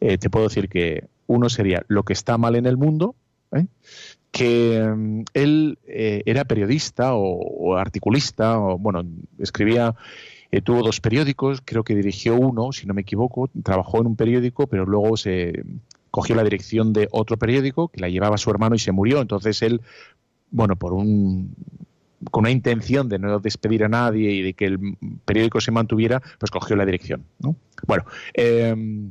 eh, 0.00 0.18
te 0.18 0.30
puedo 0.30 0.48
decir 0.48 0.68
que 0.68 1.08
uno 1.26 1.48
sería 1.48 1.84
Lo 1.86 2.02
que 2.02 2.12
está 2.12 2.36
mal 2.36 2.56
en 2.56 2.66
el 2.66 2.76
mundo, 2.76 3.14
que 4.32 4.82
mm, 4.82 5.22
él 5.34 5.78
eh, 5.86 6.22
era 6.26 6.44
periodista 6.44 7.14
o, 7.14 7.76
articulista, 7.76 8.58
o 8.58 8.78
bueno, 8.78 9.04
escribía, 9.38 9.94
eh, 10.50 10.60
tuvo 10.60 10.82
dos 10.82 11.00
periódicos, 11.00 11.62
creo 11.64 11.84
que 11.84 11.94
dirigió 11.94 12.34
uno, 12.34 12.72
si 12.72 12.86
no 12.86 12.94
me 12.94 13.02
equivoco, 13.02 13.48
trabajó 13.62 14.00
en 14.00 14.08
un 14.08 14.16
periódico, 14.16 14.66
pero 14.66 14.84
luego 14.84 15.16
se 15.16 15.62
cogió 16.10 16.34
la 16.34 16.44
dirección 16.44 16.92
de 16.92 17.08
otro 17.12 17.36
periódico 17.36 17.88
que 17.88 18.00
la 18.00 18.08
llevaba 18.08 18.36
su 18.36 18.50
hermano 18.50 18.74
y 18.74 18.78
se 18.78 18.92
murió. 18.92 19.20
Entonces 19.20 19.62
él, 19.62 19.80
bueno, 20.50 20.76
por 20.76 20.92
un 20.92 21.54
con 22.30 22.42
una 22.42 22.50
intención 22.50 23.08
de 23.08 23.18
no 23.18 23.40
despedir 23.40 23.84
a 23.84 23.88
nadie 23.88 24.30
y 24.30 24.42
de 24.42 24.54
que 24.54 24.66
el 24.66 24.96
periódico 25.24 25.60
se 25.60 25.72
mantuviera, 25.72 26.22
pues 26.38 26.50
cogió 26.50 26.76
la 26.76 26.86
dirección. 26.86 27.24
¿no? 27.40 27.56
Bueno, 27.86 28.04
em, 28.34 29.10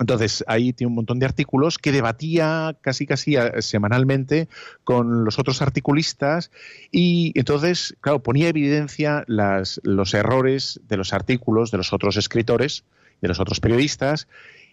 Entonces, 0.00 0.42
ahí 0.48 0.72
tiene 0.72 0.88
un 0.88 0.96
montón 0.96 1.20
de 1.20 1.26
artículos 1.26 1.78
que 1.78 1.92
debatía 1.92 2.76
casi 2.80 3.06
casi 3.06 3.36
semanalmente 3.60 4.48
con 4.82 5.24
los 5.24 5.38
otros 5.38 5.62
articulistas 5.62 6.50
y 6.90 7.32
entonces, 7.38 7.94
claro, 8.00 8.20
ponía 8.20 8.48
evidencia 8.48 9.24
los 9.28 10.14
errores 10.14 10.80
de 10.88 10.96
los 10.96 11.12
artículos 11.12 11.70
de 11.70 11.78
los 11.78 11.92
otros 11.92 12.16
escritores, 12.16 12.84
de 13.20 13.28
los 13.28 13.38
otros 13.38 13.60
periodistas 13.60 14.26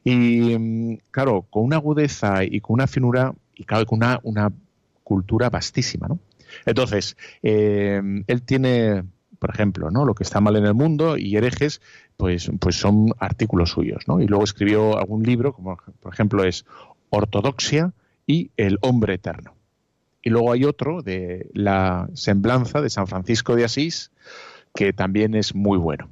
y, 0.04 0.58
mm, 0.58 0.98
claro, 1.12 1.46
con 1.52 1.66
una 1.66 1.76
agudeza 1.76 2.44
y 2.44 2.60
con 2.60 2.74
una 2.76 2.88
finura 2.88 3.34
y, 3.56 3.66
claro, 3.66 3.86
con 3.86 3.98
una, 3.98 4.20
una 4.24 4.52
cultura 5.04 5.52
vastísima, 5.52 6.08
¿no? 6.08 6.20
Entonces, 6.66 7.16
eh, 7.44 8.02
él 8.26 8.42
tiene 8.42 9.04
por 9.42 9.50
ejemplo, 9.50 9.90
¿no? 9.90 10.06
Lo 10.06 10.14
que 10.14 10.24
está 10.24 10.40
mal 10.40 10.56
en 10.56 10.68
el 10.68 10.76
mundo 10.76 11.18
y 11.18 11.36
herejes, 11.36 11.82
pues, 12.16 12.52
pues 12.60 12.76
son 12.76 13.08
artículos 13.18 13.72
suyos, 13.72 14.08
¿no? 14.08 14.22
Y 14.22 14.28
luego 14.28 14.44
escribió 14.44 15.00
algún 15.00 15.24
libro, 15.24 15.52
como 15.52 15.80
por 16.00 16.14
ejemplo 16.14 16.44
es 16.44 16.64
Ortodoxia 17.10 17.92
y 18.28 18.52
El 18.56 18.78
hombre 18.82 19.16
eterno. 19.16 19.56
Y 20.22 20.30
luego 20.30 20.52
hay 20.52 20.64
otro 20.64 21.02
de 21.02 21.50
la 21.56 22.08
semblanza 22.14 22.82
de 22.82 22.92
San 22.92 23.08
Francisco 23.08 23.56
de 23.56 23.64
Asís, 23.64 24.12
que 24.76 24.94
también 24.94 25.34
es 25.34 25.56
muy 25.56 25.80
bueno. 25.80 26.12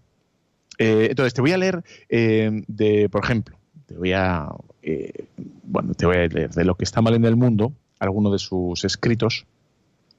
Eh, 0.80 1.10
entonces, 1.12 1.36
te 1.36 1.42
voy 1.42 1.52
a 1.52 1.60
leer 1.60 1.84
eh, 2.10 2.64
de, 2.68 3.10
por 3.10 3.24
ejemplo, 3.24 3.60
te 3.86 3.94
voy 3.94 4.14
a, 4.14 4.48
eh, 4.82 5.26
bueno, 5.62 5.94
te 5.94 6.08
voy 6.08 6.16
a 6.16 6.28
leer 6.28 6.50
de 6.50 6.66
lo 6.66 6.74
que 6.74 6.84
está 6.84 7.04
mal 7.04 7.14
en 7.14 7.26
el 7.26 7.36
mundo, 7.36 7.74
alguno 8.00 8.32
de 8.32 8.40
sus 8.40 8.84
escritos, 8.86 9.46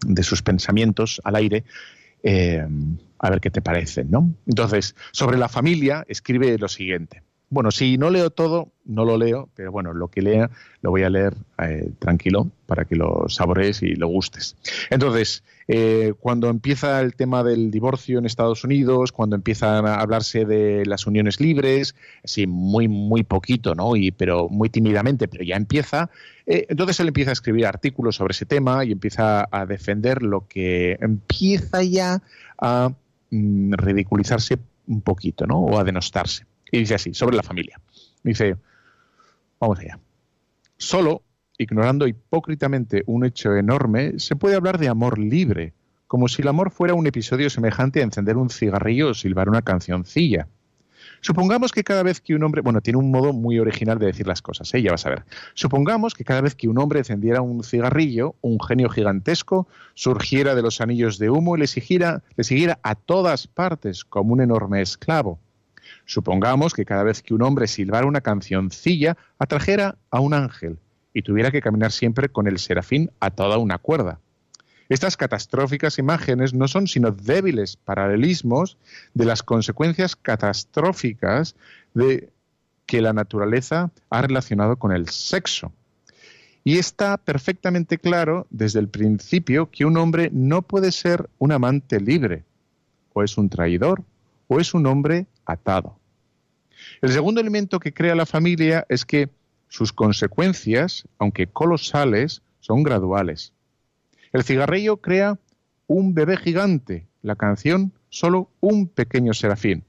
de 0.06 0.22
sus 0.22 0.42
pensamientos 0.42 1.20
al 1.24 1.34
aire, 1.34 1.64
eh, 2.22 2.66
a 3.18 3.30
ver 3.30 3.40
qué 3.40 3.50
te 3.50 3.62
parecen, 3.62 4.10
¿no? 4.10 4.34
Entonces, 4.46 4.94
sobre 5.12 5.38
la 5.38 5.48
familia, 5.48 6.04
escribe 6.08 6.56
lo 6.58 6.68
siguiente. 6.68 7.22
Bueno, 7.52 7.72
si 7.72 7.98
no 7.98 8.10
leo 8.10 8.30
todo, 8.30 8.72
no 8.84 9.04
lo 9.04 9.18
leo, 9.18 9.48
pero 9.56 9.72
bueno, 9.72 9.92
lo 9.92 10.06
que 10.06 10.22
lea 10.22 10.50
lo 10.82 10.90
voy 10.90 11.02
a 11.02 11.10
leer 11.10 11.34
eh, 11.58 11.90
tranquilo 11.98 12.48
para 12.66 12.84
que 12.84 12.94
lo 12.94 13.28
sabores 13.28 13.82
y 13.82 13.96
lo 13.96 14.06
gustes. 14.06 14.56
Entonces, 14.88 15.42
eh, 15.66 16.14
cuando 16.20 16.48
empieza 16.48 17.00
el 17.00 17.16
tema 17.16 17.42
del 17.42 17.72
divorcio 17.72 18.20
en 18.20 18.24
Estados 18.24 18.62
Unidos, 18.62 19.10
cuando 19.10 19.34
empiezan 19.34 19.84
a 19.84 19.96
hablarse 19.96 20.44
de 20.44 20.86
las 20.86 21.08
uniones 21.08 21.40
libres, 21.40 21.96
sí, 22.22 22.46
muy, 22.46 22.86
muy 22.86 23.24
poquito, 23.24 23.74
¿no? 23.74 23.96
Y, 23.96 24.12
pero 24.12 24.48
muy 24.48 24.70
tímidamente, 24.70 25.26
pero 25.26 25.42
ya 25.42 25.56
empieza, 25.56 26.08
eh, 26.46 26.66
entonces 26.68 27.00
él 27.00 27.08
empieza 27.08 27.30
a 27.30 27.32
escribir 27.32 27.66
artículos 27.66 28.14
sobre 28.14 28.30
ese 28.30 28.46
tema 28.46 28.84
y 28.84 28.92
empieza 28.92 29.48
a 29.50 29.66
defender 29.66 30.22
lo 30.22 30.46
que 30.46 30.98
empieza 31.00 31.82
ya 31.82 32.22
a 32.58 32.92
mm, 33.30 33.72
ridiculizarse 33.72 34.58
un 34.86 35.00
poquito, 35.00 35.46
¿no? 35.48 35.58
O 35.58 35.80
a 35.80 35.84
denostarse. 35.84 36.49
Y 36.70 36.78
dice 36.78 36.94
así, 36.94 37.14
sobre 37.14 37.36
la 37.36 37.42
familia. 37.42 37.80
Dice, 38.22 38.56
vamos 39.58 39.78
allá. 39.78 39.98
Solo, 40.76 41.22
ignorando 41.58 42.06
hipócritamente 42.06 43.02
un 43.06 43.24
hecho 43.24 43.54
enorme, 43.54 44.18
se 44.18 44.36
puede 44.36 44.56
hablar 44.56 44.78
de 44.78 44.88
amor 44.88 45.18
libre, 45.18 45.74
como 46.06 46.28
si 46.28 46.42
el 46.42 46.48
amor 46.48 46.70
fuera 46.70 46.94
un 46.94 47.06
episodio 47.06 47.50
semejante 47.50 48.00
a 48.00 48.04
encender 48.04 48.36
un 48.36 48.50
cigarrillo 48.50 49.10
o 49.10 49.14
silbar 49.14 49.48
una 49.48 49.62
cancioncilla. 49.62 50.48
Supongamos 51.20 51.72
que 51.72 51.84
cada 51.84 52.02
vez 52.02 52.20
que 52.20 52.34
un 52.34 52.42
hombre, 52.42 52.62
bueno, 52.62 52.80
tiene 52.80 52.98
un 52.98 53.10
modo 53.10 53.32
muy 53.32 53.58
original 53.58 53.98
de 53.98 54.06
decir 54.06 54.26
las 54.26 54.40
cosas, 54.40 54.72
¿eh? 54.72 54.80
ya 54.80 54.90
vas 54.90 55.04
a 55.04 55.10
ver. 55.10 55.24
Supongamos 55.54 56.14
que 56.14 56.24
cada 56.24 56.40
vez 56.40 56.54
que 56.54 56.68
un 56.68 56.78
hombre 56.78 57.00
encendiera 57.00 57.42
un 57.42 57.62
cigarrillo, 57.62 58.36
un 58.40 58.58
genio 58.58 58.88
gigantesco 58.88 59.68
surgiera 59.94 60.54
de 60.54 60.62
los 60.62 60.80
anillos 60.80 61.18
de 61.18 61.28
humo 61.28 61.56
y 61.56 61.60
le 61.60 61.66
siguiera, 61.66 62.22
le 62.36 62.44
siguiera 62.44 62.78
a 62.82 62.94
todas 62.94 63.46
partes 63.46 64.04
como 64.04 64.32
un 64.32 64.40
enorme 64.40 64.80
esclavo. 64.80 65.38
Supongamos 66.10 66.74
que 66.74 66.84
cada 66.84 67.04
vez 67.04 67.22
que 67.22 67.34
un 67.34 67.42
hombre 67.42 67.68
silbara 67.68 68.04
una 68.04 68.20
cancioncilla, 68.20 69.16
atrajera 69.38 69.96
a 70.10 70.18
un 70.18 70.34
ángel 70.34 70.76
y 71.14 71.22
tuviera 71.22 71.52
que 71.52 71.62
caminar 71.62 71.92
siempre 71.92 72.28
con 72.28 72.48
el 72.48 72.58
serafín 72.58 73.12
a 73.20 73.30
toda 73.30 73.58
una 73.58 73.78
cuerda. 73.78 74.18
Estas 74.88 75.16
catastróficas 75.16 76.00
imágenes 76.00 76.52
no 76.52 76.66
son 76.66 76.88
sino 76.88 77.12
débiles 77.12 77.76
paralelismos 77.76 78.76
de 79.14 79.24
las 79.24 79.44
consecuencias 79.44 80.16
catastróficas 80.16 81.54
de 81.94 82.32
que 82.86 83.00
la 83.00 83.12
naturaleza 83.12 83.92
ha 84.10 84.20
relacionado 84.20 84.80
con 84.80 84.90
el 84.90 85.10
sexo. 85.10 85.72
Y 86.64 86.78
está 86.78 87.18
perfectamente 87.18 87.98
claro 87.98 88.48
desde 88.50 88.80
el 88.80 88.88
principio 88.88 89.70
que 89.70 89.84
un 89.84 89.96
hombre 89.96 90.28
no 90.32 90.62
puede 90.62 90.90
ser 90.90 91.30
un 91.38 91.52
amante 91.52 92.00
libre, 92.00 92.42
o 93.12 93.22
es 93.22 93.38
un 93.38 93.48
traidor, 93.48 94.02
o 94.48 94.58
es 94.58 94.74
un 94.74 94.86
hombre 94.86 95.28
atado. 95.46 95.99
El 97.00 97.10
segundo 97.10 97.40
elemento 97.40 97.80
que 97.80 97.92
crea 97.92 98.14
la 98.14 98.26
familia 98.26 98.86
es 98.88 99.04
que 99.04 99.28
sus 99.68 99.92
consecuencias, 99.92 101.08
aunque 101.18 101.46
colosales, 101.46 102.42
son 102.60 102.82
graduales. 102.82 103.52
El 104.32 104.44
cigarrillo 104.44 104.98
crea 104.98 105.38
un 105.86 106.14
bebé 106.14 106.36
gigante, 106.36 107.06
la 107.22 107.36
canción 107.36 107.92
solo 108.10 108.50
un 108.60 108.88
pequeño 108.88 109.32
serafín. 109.32 109.84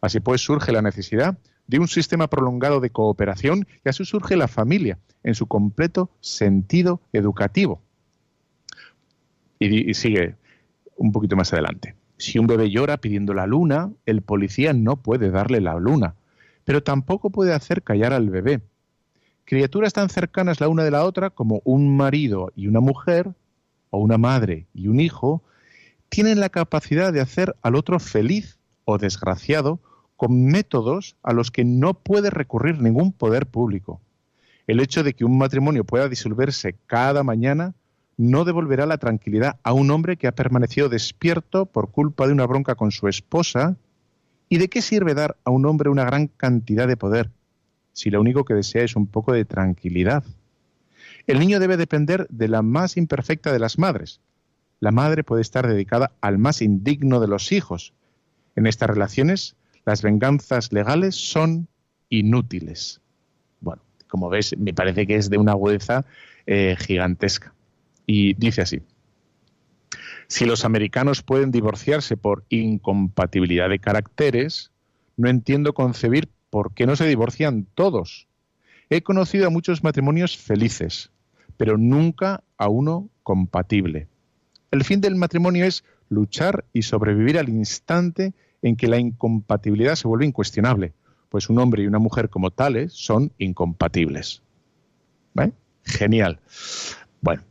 Así 0.00 0.20
pues 0.20 0.40
surge 0.40 0.72
la 0.72 0.82
necesidad 0.82 1.38
de 1.66 1.78
un 1.78 1.88
sistema 1.88 2.28
prolongado 2.28 2.80
de 2.80 2.90
cooperación 2.90 3.66
y 3.84 3.88
así 3.88 4.04
surge 4.04 4.36
la 4.36 4.48
familia 4.48 4.98
en 5.22 5.34
su 5.34 5.46
completo 5.46 6.10
sentido 6.20 7.00
educativo. 7.12 7.80
Y, 9.58 9.94
sigue 9.94 10.34
un 10.96 11.12
poquito 11.12 11.36
más 11.36 11.52
adelante. 11.52 11.94
Si 12.18 12.38
un 12.38 12.46
bebé 12.46 12.70
llora 12.70 12.98
pidiendo 12.98 13.34
la 13.34 13.46
luna, 13.46 13.90
el 14.06 14.22
policía 14.22 14.72
no 14.72 14.96
puede 14.96 15.30
darle 15.30 15.60
la 15.60 15.74
luna, 15.74 16.14
pero 16.64 16.82
tampoco 16.82 17.30
puede 17.30 17.52
hacer 17.52 17.82
callar 17.82 18.12
al 18.12 18.30
bebé. 18.30 18.60
Criaturas 19.44 19.92
tan 19.92 20.08
cercanas 20.08 20.60
la 20.60 20.68
una 20.68 20.84
de 20.84 20.90
la 20.90 21.04
otra 21.04 21.30
como 21.30 21.60
un 21.64 21.96
marido 21.96 22.52
y 22.54 22.68
una 22.68 22.80
mujer, 22.80 23.32
o 23.90 23.98
una 23.98 24.18
madre 24.18 24.66
y 24.72 24.88
un 24.88 25.00
hijo, 25.00 25.42
tienen 26.08 26.40
la 26.40 26.48
capacidad 26.48 27.12
de 27.12 27.20
hacer 27.20 27.54
al 27.62 27.74
otro 27.74 27.98
feliz 27.98 28.58
o 28.84 28.98
desgraciado 28.98 29.80
con 30.16 30.46
métodos 30.46 31.16
a 31.22 31.32
los 31.32 31.50
que 31.50 31.64
no 31.64 31.94
puede 31.94 32.30
recurrir 32.30 32.80
ningún 32.80 33.12
poder 33.12 33.46
público. 33.46 34.00
El 34.66 34.80
hecho 34.80 35.02
de 35.02 35.14
que 35.14 35.24
un 35.24 35.36
matrimonio 35.36 35.84
pueda 35.84 36.08
disolverse 36.08 36.76
cada 36.86 37.22
mañana 37.22 37.74
no 38.16 38.44
devolverá 38.44 38.86
la 38.86 38.98
tranquilidad 38.98 39.58
a 39.62 39.72
un 39.72 39.90
hombre 39.90 40.16
que 40.16 40.26
ha 40.26 40.34
permanecido 40.34 40.88
despierto 40.88 41.66
por 41.66 41.90
culpa 41.90 42.26
de 42.26 42.32
una 42.32 42.46
bronca 42.46 42.74
con 42.74 42.90
su 42.90 43.08
esposa 43.08 43.76
¿Y 44.52 44.58
de 44.58 44.68
qué 44.68 44.82
sirve 44.82 45.14
dar 45.14 45.38
a 45.44 45.50
un 45.50 45.64
hombre 45.64 45.88
una 45.88 46.04
gran 46.04 46.26
cantidad 46.26 46.86
de 46.86 46.98
poder 46.98 47.30
si 47.94 48.10
lo 48.10 48.20
único 48.20 48.44
que 48.44 48.52
desea 48.52 48.84
es 48.84 48.96
un 48.96 49.06
poco 49.06 49.32
de 49.32 49.46
tranquilidad? 49.46 50.24
El 51.26 51.38
niño 51.38 51.58
debe 51.58 51.78
depender 51.78 52.26
de 52.28 52.48
la 52.48 52.60
más 52.60 52.98
imperfecta 52.98 53.50
de 53.50 53.58
las 53.58 53.78
madres. 53.78 54.20
La 54.78 54.90
madre 54.90 55.24
puede 55.24 55.40
estar 55.40 55.66
dedicada 55.66 56.12
al 56.20 56.36
más 56.36 56.60
indigno 56.60 57.18
de 57.18 57.28
los 57.28 57.50
hijos. 57.50 57.94
En 58.54 58.66
estas 58.66 58.90
relaciones, 58.90 59.56
las 59.86 60.02
venganzas 60.02 60.70
legales 60.70 61.14
son 61.14 61.66
inútiles. 62.10 63.00
Bueno, 63.62 63.80
como 64.06 64.28
ves, 64.28 64.54
me 64.58 64.74
parece 64.74 65.06
que 65.06 65.16
es 65.16 65.30
de 65.30 65.38
una 65.38 65.52
agudeza 65.52 66.04
eh, 66.44 66.76
gigantesca. 66.78 67.54
Y 68.14 68.34
dice 68.34 68.60
así, 68.60 68.82
si 70.26 70.44
los 70.44 70.66
americanos 70.66 71.22
pueden 71.22 71.50
divorciarse 71.50 72.18
por 72.18 72.44
incompatibilidad 72.50 73.70
de 73.70 73.78
caracteres, 73.78 74.70
no 75.16 75.30
entiendo 75.30 75.72
concebir 75.72 76.28
por 76.50 76.74
qué 76.74 76.84
no 76.84 76.94
se 76.94 77.06
divorcian 77.06 77.66
todos. 77.74 78.28
He 78.90 79.00
conocido 79.00 79.46
a 79.46 79.50
muchos 79.50 79.82
matrimonios 79.82 80.36
felices, 80.36 81.10
pero 81.56 81.78
nunca 81.78 82.44
a 82.58 82.68
uno 82.68 83.08
compatible. 83.22 84.08
El 84.72 84.84
fin 84.84 85.00
del 85.00 85.16
matrimonio 85.16 85.64
es 85.64 85.82
luchar 86.10 86.66
y 86.74 86.82
sobrevivir 86.82 87.38
al 87.38 87.48
instante 87.48 88.34
en 88.60 88.76
que 88.76 88.88
la 88.88 88.98
incompatibilidad 88.98 89.94
se 89.94 90.06
vuelve 90.06 90.26
incuestionable, 90.26 90.92
pues 91.30 91.48
un 91.48 91.58
hombre 91.58 91.82
y 91.82 91.86
una 91.86 91.98
mujer 91.98 92.28
como 92.28 92.50
tales 92.50 92.92
son 92.92 93.32
incompatibles. 93.38 94.42
¿Vale? 95.32 95.54
Genial. 95.84 96.40
Bueno, 97.22 97.42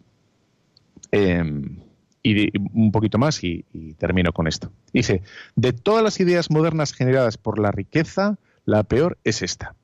em, 1.12 1.78
y 2.24 2.58
un 2.74 2.92
poquito 2.92 3.18
más 3.18 3.44
y, 3.44 3.66
termino 3.98 4.32
con 4.32 4.48
esto. 4.48 4.72
Dice, 4.94 5.24
de 5.56 5.74
todas 5.74 6.04
las 6.04 6.20
ideas 6.20 6.52
modernas 6.52 6.94
generadas 6.94 7.38
por 7.38 7.60
la 7.60 7.72
riqueza, 7.72 8.38
la 8.66 8.84
peor 8.84 9.18
es 9.24 9.42
esta, 9.42 9.76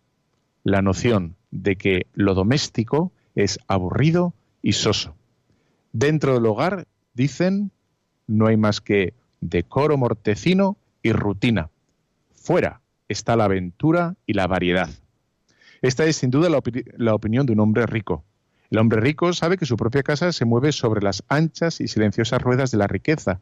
la 0.64 0.82
noción 0.82 1.36
de 1.52 1.76
que 1.76 2.08
lo 2.14 2.34
doméstico 2.34 3.12
es 3.36 3.60
aburrido 3.68 4.34
y 4.62 4.74
soso. 4.74 5.16
Dentro 5.94 6.34
del 6.36 6.46
hogar, 6.46 6.88
dicen, 7.14 7.72
no 8.28 8.48
hay 8.48 8.58
más 8.58 8.82
que 8.82 9.14
decoro 9.42 9.98
mortecino 9.98 10.78
y 11.02 11.12
rutina. 11.12 11.70
Fuera 12.34 12.82
está 13.08 13.36
la 13.36 13.46
aventura 13.46 14.16
y 14.26 14.34
la 14.34 14.48
variedad. 14.48 14.90
Esta 15.82 16.06
es 16.06 16.18
sin 16.18 16.30
duda 16.32 16.50
la 16.50 17.16
opinión 17.16 17.46
de 17.46 17.54
un 17.54 17.60
hombre 17.60 17.86
rico, 17.86 18.24
el 18.70 18.80
hombre 18.80 19.00
rico 19.00 19.32
sabe 19.34 19.58
que 19.58 19.66
su 19.66 19.78
propia 19.78 20.04
casa 20.04 20.32
se 20.34 20.46
mueve 20.46 20.72
sobre 20.72 21.02
las 21.02 21.24
anchas 21.30 21.80
y 21.80 21.88
silenciosas 21.88 22.42
ruedas 22.42 22.72
de 22.72 22.78
la 22.78 22.88
riqueza. 22.88 23.40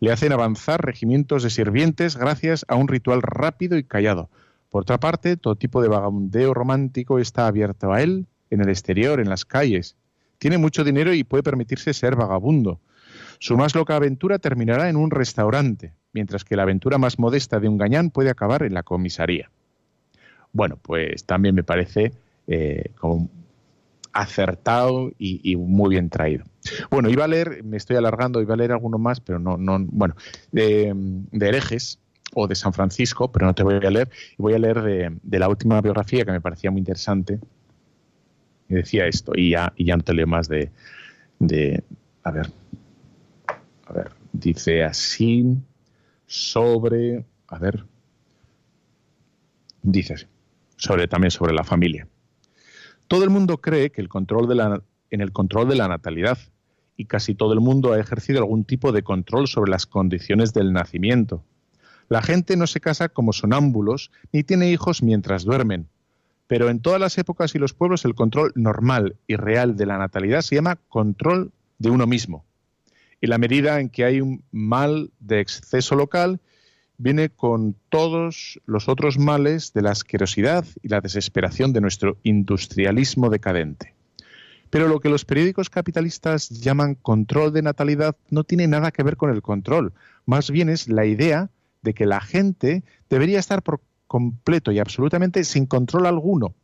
Le 0.00 0.12
hacen 0.12 0.32
avanzar 0.32 0.84
regimientos 0.84 1.42
de 1.42 1.50
sirvientes 1.50 2.16
gracias 2.16 2.64
a 2.68 2.74
un 2.74 2.88
ritual 2.88 3.22
rápido 3.22 3.78
y 3.78 3.84
callado. 3.84 4.28
Por 4.70 4.82
otra 4.82 4.98
parte, 4.98 5.36
todo 5.36 5.54
tipo 5.54 5.80
de 5.80 5.88
vagabundeo 5.88 6.52
romántico 6.52 7.18
está 7.18 7.46
abierto 7.46 7.92
a 7.92 8.02
él, 8.02 8.26
en 8.50 8.60
el 8.60 8.68
exterior, 8.68 9.20
en 9.20 9.28
las 9.28 9.44
calles. 9.44 9.96
Tiene 10.38 10.58
mucho 10.58 10.84
dinero 10.84 11.14
y 11.14 11.24
puede 11.24 11.42
permitirse 11.42 11.94
ser 11.94 12.16
vagabundo. 12.16 12.80
Su 13.38 13.56
más 13.56 13.74
loca 13.74 13.96
aventura 13.96 14.38
terminará 14.38 14.88
en 14.88 14.96
un 14.96 15.10
restaurante, 15.10 15.92
mientras 16.12 16.44
que 16.44 16.56
la 16.56 16.64
aventura 16.64 16.98
más 16.98 17.18
modesta 17.18 17.60
de 17.60 17.68
un 17.68 17.78
gañán 17.78 18.10
puede 18.10 18.30
acabar 18.30 18.64
en 18.64 18.74
la 18.74 18.82
comisaría. 18.82 19.50
Bueno, 20.52 20.76
pues 20.80 21.24
también 21.24 21.54
me 21.54 21.62
parece 21.62 22.12
eh, 22.46 22.90
como 22.98 23.30
acertado 24.16 25.12
y, 25.18 25.56
muy 25.56 25.90
bien 25.90 26.08
traído. 26.08 26.44
Bueno, 26.90 27.10
iba 27.10 27.24
a 27.24 27.28
leer, 27.28 27.62
me 27.62 27.76
estoy 27.76 27.96
alargando, 27.96 28.40
iba 28.40 28.54
a 28.54 28.56
leer 28.56 28.72
alguno 28.72 28.98
más, 28.98 29.20
pero 29.20 29.38
no, 29.38 29.58
no, 29.58 29.78
bueno, 29.78 30.16
de, 30.52 30.94
herejes 31.32 32.00
o 32.34 32.46
de 32.48 32.54
San 32.54 32.72
Francisco, 32.72 33.30
pero 33.30 33.46
no 33.46 33.54
te 33.54 33.62
voy 33.62 33.74
a 33.74 33.90
leer, 33.90 34.10
voy 34.38 34.54
a 34.54 34.58
leer 34.58 34.82
de, 34.82 35.38
la 35.38 35.48
última 35.48 35.80
biografía 35.82 36.24
que 36.24 36.32
me 36.32 36.40
parecía 36.40 36.70
muy 36.70 36.78
interesante. 36.78 37.38
Y 38.68 38.74
decía 38.74 39.06
esto, 39.06 39.32
y 39.36 39.50
ya, 39.50 39.72
y 39.76 39.84
ya 39.84 39.96
no 39.96 40.02
te 40.02 40.14
leo 40.14 40.26
más 40.26 40.48
de, 40.48 40.70
de, 41.38 41.84
a 42.24 42.30
ver, 42.30 42.50
a 43.86 43.92
ver, 43.92 44.10
dice 44.32 44.82
así 44.82 45.56
sobre, 46.26 47.24
a 47.48 47.58
ver, 47.58 47.84
dice 49.82 50.14
así, 50.14 50.26
sobre 50.76 51.06
también 51.06 51.30
sobre 51.30 51.52
la 51.52 51.62
familia. 51.64 52.08
Todo 53.08 53.24
el 53.24 53.30
mundo 53.30 53.60
cree 53.60 53.90
que 53.90 54.00
el 54.00 54.08
control 54.08 54.48
de 54.48 54.54
la, 54.56 54.82
en 55.10 55.20
el 55.20 55.32
control 55.32 55.68
de 55.68 55.76
la 55.76 55.88
natalidad 55.88 56.38
y 56.96 57.04
casi 57.04 57.34
todo 57.34 57.52
el 57.52 57.60
mundo 57.60 57.92
ha 57.92 58.00
ejercido 58.00 58.38
algún 58.38 58.64
tipo 58.64 58.92
de 58.92 59.02
control 59.02 59.48
sobre 59.48 59.70
las 59.70 59.86
condiciones 59.86 60.52
del 60.52 60.72
nacimiento. 60.72 61.44
La 62.08 62.22
gente 62.22 62.56
no 62.56 62.66
se 62.66 62.80
casa 62.80 63.08
como 63.08 63.32
sonámbulos 63.32 64.10
ni 64.32 64.42
tiene 64.42 64.70
hijos 64.70 65.02
mientras 65.02 65.44
duermen. 65.44 65.88
Pero 66.46 66.68
en 66.68 66.80
todas 66.80 67.00
las 67.00 67.18
épocas 67.18 67.54
y 67.54 67.58
los 67.58 67.74
pueblos 67.74 68.04
el 68.04 68.14
control 68.14 68.52
normal 68.54 69.16
y 69.26 69.36
real 69.36 69.76
de 69.76 69.86
la 69.86 69.98
natalidad 69.98 70.42
se 70.42 70.54
llama 70.54 70.76
control 70.88 71.52
de 71.78 71.90
uno 71.90 72.06
mismo. 72.06 72.44
Y 73.20 73.26
la 73.26 73.38
medida 73.38 73.80
en 73.80 73.88
que 73.88 74.04
hay 74.04 74.20
un 74.20 74.44
mal 74.52 75.10
de 75.18 75.40
exceso 75.40 75.96
local 75.96 76.40
viene 76.98 77.28
con 77.28 77.76
todos 77.88 78.60
los 78.66 78.88
otros 78.88 79.18
males 79.18 79.72
de 79.72 79.82
la 79.82 79.90
asquerosidad 79.90 80.64
y 80.82 80.88
la 80.88 81.00
desesperación 81.00 81.72
de 81.72 81.80
nuestro 81.80 82.16
industrialismo 82.22 83.30
decadente. 83.30 83.94
Pero 84.70 84.88
lo 84.88 85.00
que 85.00 85.08
los 85.08 85.24
periódicos 85.24 85.70
capitalistas 85.70 86.48
llaman 86.48 86.94
control 86.94 87.52
de 87.52 87.62
natalidad 87.62 88.16
no 88.30 88.44
tiene 88.44 88.66
nada 88.66 88.90
que 88.90 89.02
ver 89.02 89.16
con 89.16 89.30
el 89.30 89.42
control, 89.42 89.92
más 90.24 90.50
bien 90.50 90.68
es 90.68 90.88
la 90.88 91.06
idea 91.06 91.50
de 91.82 91.94
que 91.94 92.06
la 92.06 92.20
gente 92.20 92.82
debería 93.08 93.38
estar 93.38 93.62
por 93.62 93.80
completo 94.06 94.72
y 94.72 94.78
absolutamente 94.78 95.44
sin 95.44 95.66
control 95.66 96.06
alguno, 96.06 96.54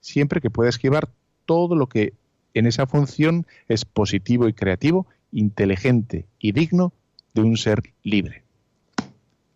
siempre 0.00 0.40
que 0.40 0.50
pueda 0.50 0.70
esquivar 0.70 1.08
todo 1.44 1.76
lo 1.76 1.88
que 1.88 2.14
en 2.54 2.66
esa 2.66 2.86
función 2.86 3.46
es 3.68 3.84
positivo 3.84 4.48
y 4.48 4.54
creativo, 4.54 5.06
inteligente 5.30 6.26
y 6.38 6.52
digno 6.52 6.92
de 7.34 7.42
un 7.42 7.58
ser 7.58 7.82
libre 8.02 8.45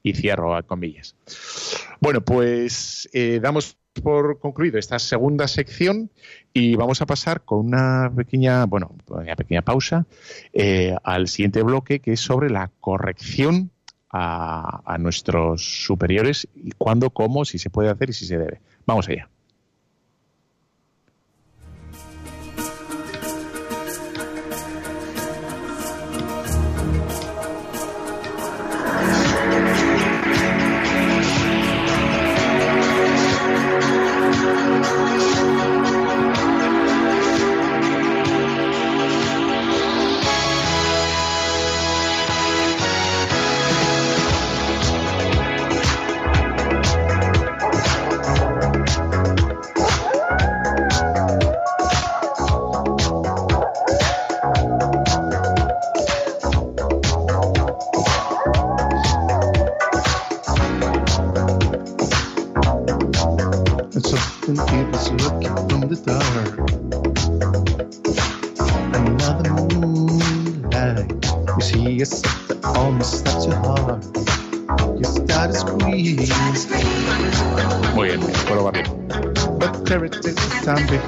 y 0.02 0.14
cierro 0.14 0.54
a 0.54 0.62
comillas. 0.62 1.16
Bueno, 2.00 2.22
pues 2.22 3.08
eh, 3.12 3.40
damos 3.42 3.76
por 4.02 4.38
concluido 4.38 4.78
esta 4.78 4.98
segunda 4.98 5.48
sección 5.48 6.10
y 6.52 6.76
vamos 6.76 7.02
a 7.02 7.06
pasar 7.06 7.42
con 7.42 7.66
una 7.66 8.10
pequeña, 8.14 8.64
bueno, 8.66 8.94
una 9.08 9.36
pequeña 9.36 9.62
pausa 9.62 10.06
eh, 10.52 10.94
al 11.02 11.28
siguiente 11.28 11.62
bloque 11.62 12.00
que 12.00 12.12
es 12.12 12.20
sobre 12.20 12.50
la 12.50 12.70
corrección 12.80 13.70
a, 14.10 14.82
a 14.84 14.98
nuestros 14.98 15.84
superiores 15.84 16.48
y 16.54 16.70
cuándo, 16.72 17.10
cómo, 17.10 17.44
si 17.44 17.58
se 17.58 17.70
puede 17.70 17.90
hacer 17.90 18.10
y 18.10 18.12
si 18.12 18.26
se 18.26 18.38
debe. 18.38 18.60
Vamos 18.86 19.08
allá. 19.08 19.28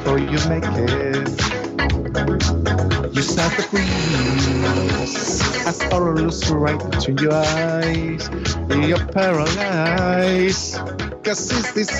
before 0.03 0.19
you 0.19 0.39
make 0.49 0.65
it. 0.65 1.29
You 3.15 3.23
start 3.23 3.53
to 3.55 3.63
freeze 3.63 5.43
saw 5.73 5.99
a 5.99 6.11
looks 6.11 6.51
right 6.51 6.91
between 6.91 7.19
your 7.19 7.35
eyes. 7.35 8.29
You're 8.69 9.07
paralyzed, 9.07 10.75
cause 11.23 11.51
it's 11.53 11.73
this 11.73 11.91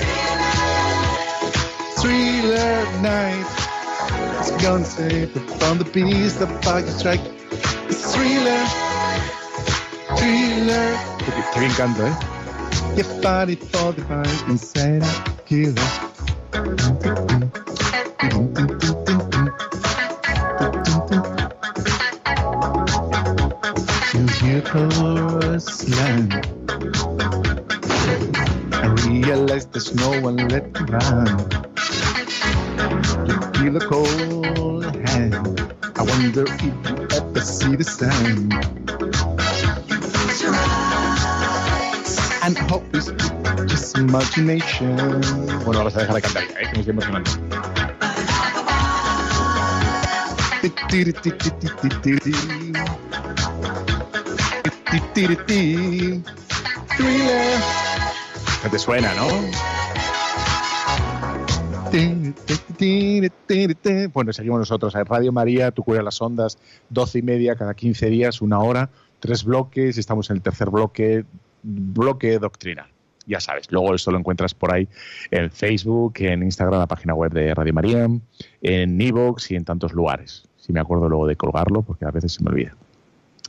thriller 2.01 2.83
night. 3.01 3.47
It's 4.39 4.51
gonna 4.61 4.85
take 4.85 5.31
from 5.59 5.77
the 5.77 5.89
beast 5.93 6.39
the 6.39 6.47
your 6.61 7.01
track. 7.01 7.21
It's 7.87 8.13
thriller, 8.13 8.63
thriller. 10.17 10.87
Te, 11.19 11.31
te 11.53 11.65
encanta, 11.65 12.07
¿eh? 12.09 12.15
You're 12.95 13.21
fighting 13.21 13.57
for 13.57 13.93
the 13.93 14.01
fight 14.03 14.49
insane 14.49 15.03
killer. 15.45 16.12
Realize 29.25 29.65
there's 29.67 29.95
no 29.95 30.09
one 30.21 30.37
left 30.49 30.79
around. 30.81 31.53
You 33.27 33.35
feel 33.57 33.77
a 33.77 33.79
cold 33.79 34.85
hand. 35.07 35.73
I 35.95 36.03
wonder 36.03 36.43
if 36.47 36.61
you 36.61 36.73
ever 37.17 37.41
see 37.41 37.75
the 37.75 37.83
sun. 37.83 38.51
And 42.43 42.57
hope 42.69 42.83
is 42.93 43.11
just 43.71 43.97
imagination. 43.97 44.97
Bueno, 45.63 45.79
vamos 45.79 45.95
a 45.95 45.99
dejar 45.99 46.15
de 46.15 46.21
cantar 46.21 46.43
¿eh? 46.43 46.47
que 46.49 46.73
me 46.73 46.79
estoy 46.79 46.89
emocionando. 46.89 47.31
Ti, 58.63 58.69
te 58.69 58.79
suena, 58.79 59.13
¿no? 59.15 59.27
Bueno, 64.13 64.33
seguimos 64.33 64.59
nosotros. 64.59 64.95
En 64.95 65.05
Radio 65.05 65.31
María, 65.31 65.71
tú 65.71 65.83
cuida 65.83 66.01
las 66.01 66.21
ondas, 66.21 66.57
doce 66.89 67.19
y 67.19 67.21
media 67.21 67.55
cada 67.55 67.73
15 67.73 68.07
días, 68.07 68.41
una 68.41 68.59
hora, 68.59 68.89
tres 69.19 69.43
bloques. 69.43 69.97
Estamos 69.97 70.29
en 70.29 70.37
el 70.37 70.41
tercer 70.41 70.69
bloque, 70.69 71.25
bloque 71.61 72.39
doctrinal. 72.39 72.87
Ya 73.25 73.39
sabes, 73.39 73.71
luego 73.71 73.95
esto 73.95 74.11
lo 74.11 74.19
encuentras 74.19 74.53
por 74.53 74.73
ahí 74.73 74.87
en 75.31 75.49
Facebook, 75.51 76.13
en 76.19 76.43
Instagram, 76.43 76.79
la 76.79 76.87
página 76.87 77.13
web 77.13 77.31
de 77.31 77.53
Radio 77.53 77.73
María, 77.73 78.09
en 78.61 79.01
Evox 79.01 79.51
y 79.51 79.55
en 79.55 79.65
tantos 79.65 79.93
lugares. 79.93 80.43
Si 80.57 80.73
me 80.73 80.79
acuerdo 80.79 81.07
luego 81.09 81.27
de 81.27 81.35
colgarlo, 81.35 81.81
porque 81.81 82.05
a 82.05 82.11
veces 82.11 82.33
se 82.33 82.43
me 82.43 82.49
olvida. 82.49 82.75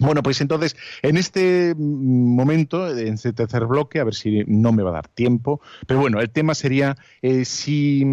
Bueno, 0.01 0.24
pues 0.24 0.40
entonces, 0.40 0.76
en 1.03 1.16
este 1.16 1.74
momento, 1.76 2.90
en 2.90 3.14
este 3.14 3.32
tercer 3.32 3.66
bloque, 3.66 4.01
a 4.01 4.05
ver 4.05 4.14
si 4.14 4.42
no 4.47 4.72
me 4.72 4.82
va 4.82 4.90
a 4.90 4.95
dar 4.95 5.09
tiempo, 5.09 5.61
pero 5.86 6.01
bueno, 6.01 6.20
el 6.20 6.30
tema 6.30 6.55
sería 6.57 6.97
eh, 7.22 7.45
si, 7.45 8.05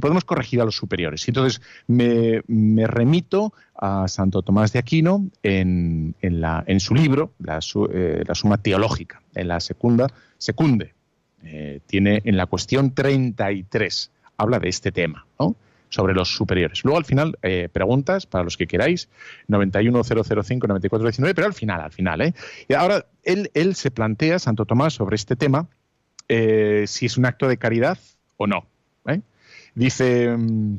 podemos 0.00 0.24
corregir 0.24 0.62
a 0.62 0.64
los 0.64 0.76
superiores. 0.76 1.28
Entonces, 1.28 1.60
me, 1.86 2.42
remito 2.86 3.52
a 3.74 4.08
Santo 4.08 4.40
Tomás 4.40 4.72
de 4.72 4.78
Aquino 4.78 5.28
en, 5.42 6.14
en, 6.22 6.40
la, 6.40 6.64
en 6.66 6.80
su 6.80 6.94
libro, 6.94 7.32
la, 7.38 7.60
eh, 7.92 8.24
la, 8.26 8.34
Suma 8.34 8.56
Teológica, 8.56 9.20
en 9.34 9.48
la 9.48 9.60
segunda, 9.60 10.06
secunde, 10.38 10.94
eh, 11.44 11.80
tiene 11.86 12.22
en 12.24 12.38
la 12.38 12.46
cuestión 12.46 12.94
33, 12.94 14.10
habla 14.38 14.58
de 14.58 14.70
este 14.70 14.90
tema, 14.90 15.26
¿no? 15.38 15.54
Sobre 15.96 16.14
los 16.14 16.28
superiores. 16.36 16.84
Luego 16.84 16.98
al 16.98 17.04
final, 17.06 17.38
eh, 17.42 17.68
preguntas 17.72 18.26
para 18.26 18.44
los 18.44 18.56
que 18.56 18.66
queráis, 18.66 19.08
91005-9419, 19.48 21.32
pero 21.34 21.46
al 21.46 21.54
final, 21.54 21.80
al 21.80 21.92
final. 21.92 22.20
¿eh? 22.20 22.34
Y 22.68 22.74
ahora, 22.74 23.06
él, 23.22 23.50
él 23.54 23.74
se 23.74 23.90
plantea, 23.90 24.38
Santo 24.38 24.64
Tomás, 24.66 24.92
sobre 24.94 25.16
este 25.16 25.36
tema, 25.36 25.68
eh, 26.28 26.84
si 26.86 27.06
es 27.06 27.16
un 27.16 27.26
acto 27.26 27.48
de 27.48 27.56
caridad 27.56 27.98
o 28.36 28.46
no. 28.46 28.66
¿eh? 29.08 29.20
Dice, 29.74 30.36
mm, 30.36 30.78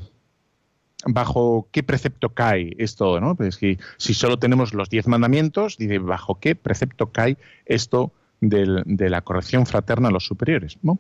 ¿bajo 1.08 1.68
qué 1.72 1.84
precepto 1.84 2.30
cae 2.30 2.76
esto? 2.78 3.20
¿no? 3.20 3.36
Pues 3.36 3.58
que 3.58 3.78
si 3.98 4.14
solo 4.14 4.38
tenemos 4.38 4.74
los 4.74 4.90
diez 4.90 5.08
mandamientos, 5.08 5.78
dice, 5.78 6.00
¿bajo 6.00 6.40
qué 6.40 6.56
precepto 6.56 7.12
cae 7.12 7.38
esto 7.66 8.12
del- 8.40 8.84
de 8.86 9.10
la 9.10 9.22
corrección 9.22 9.66
fraterna 9.66 10.10
a 10.10 10.12
los 10.12 10.26
superiores? 10.26 10.78
¿no? 10.84 11.00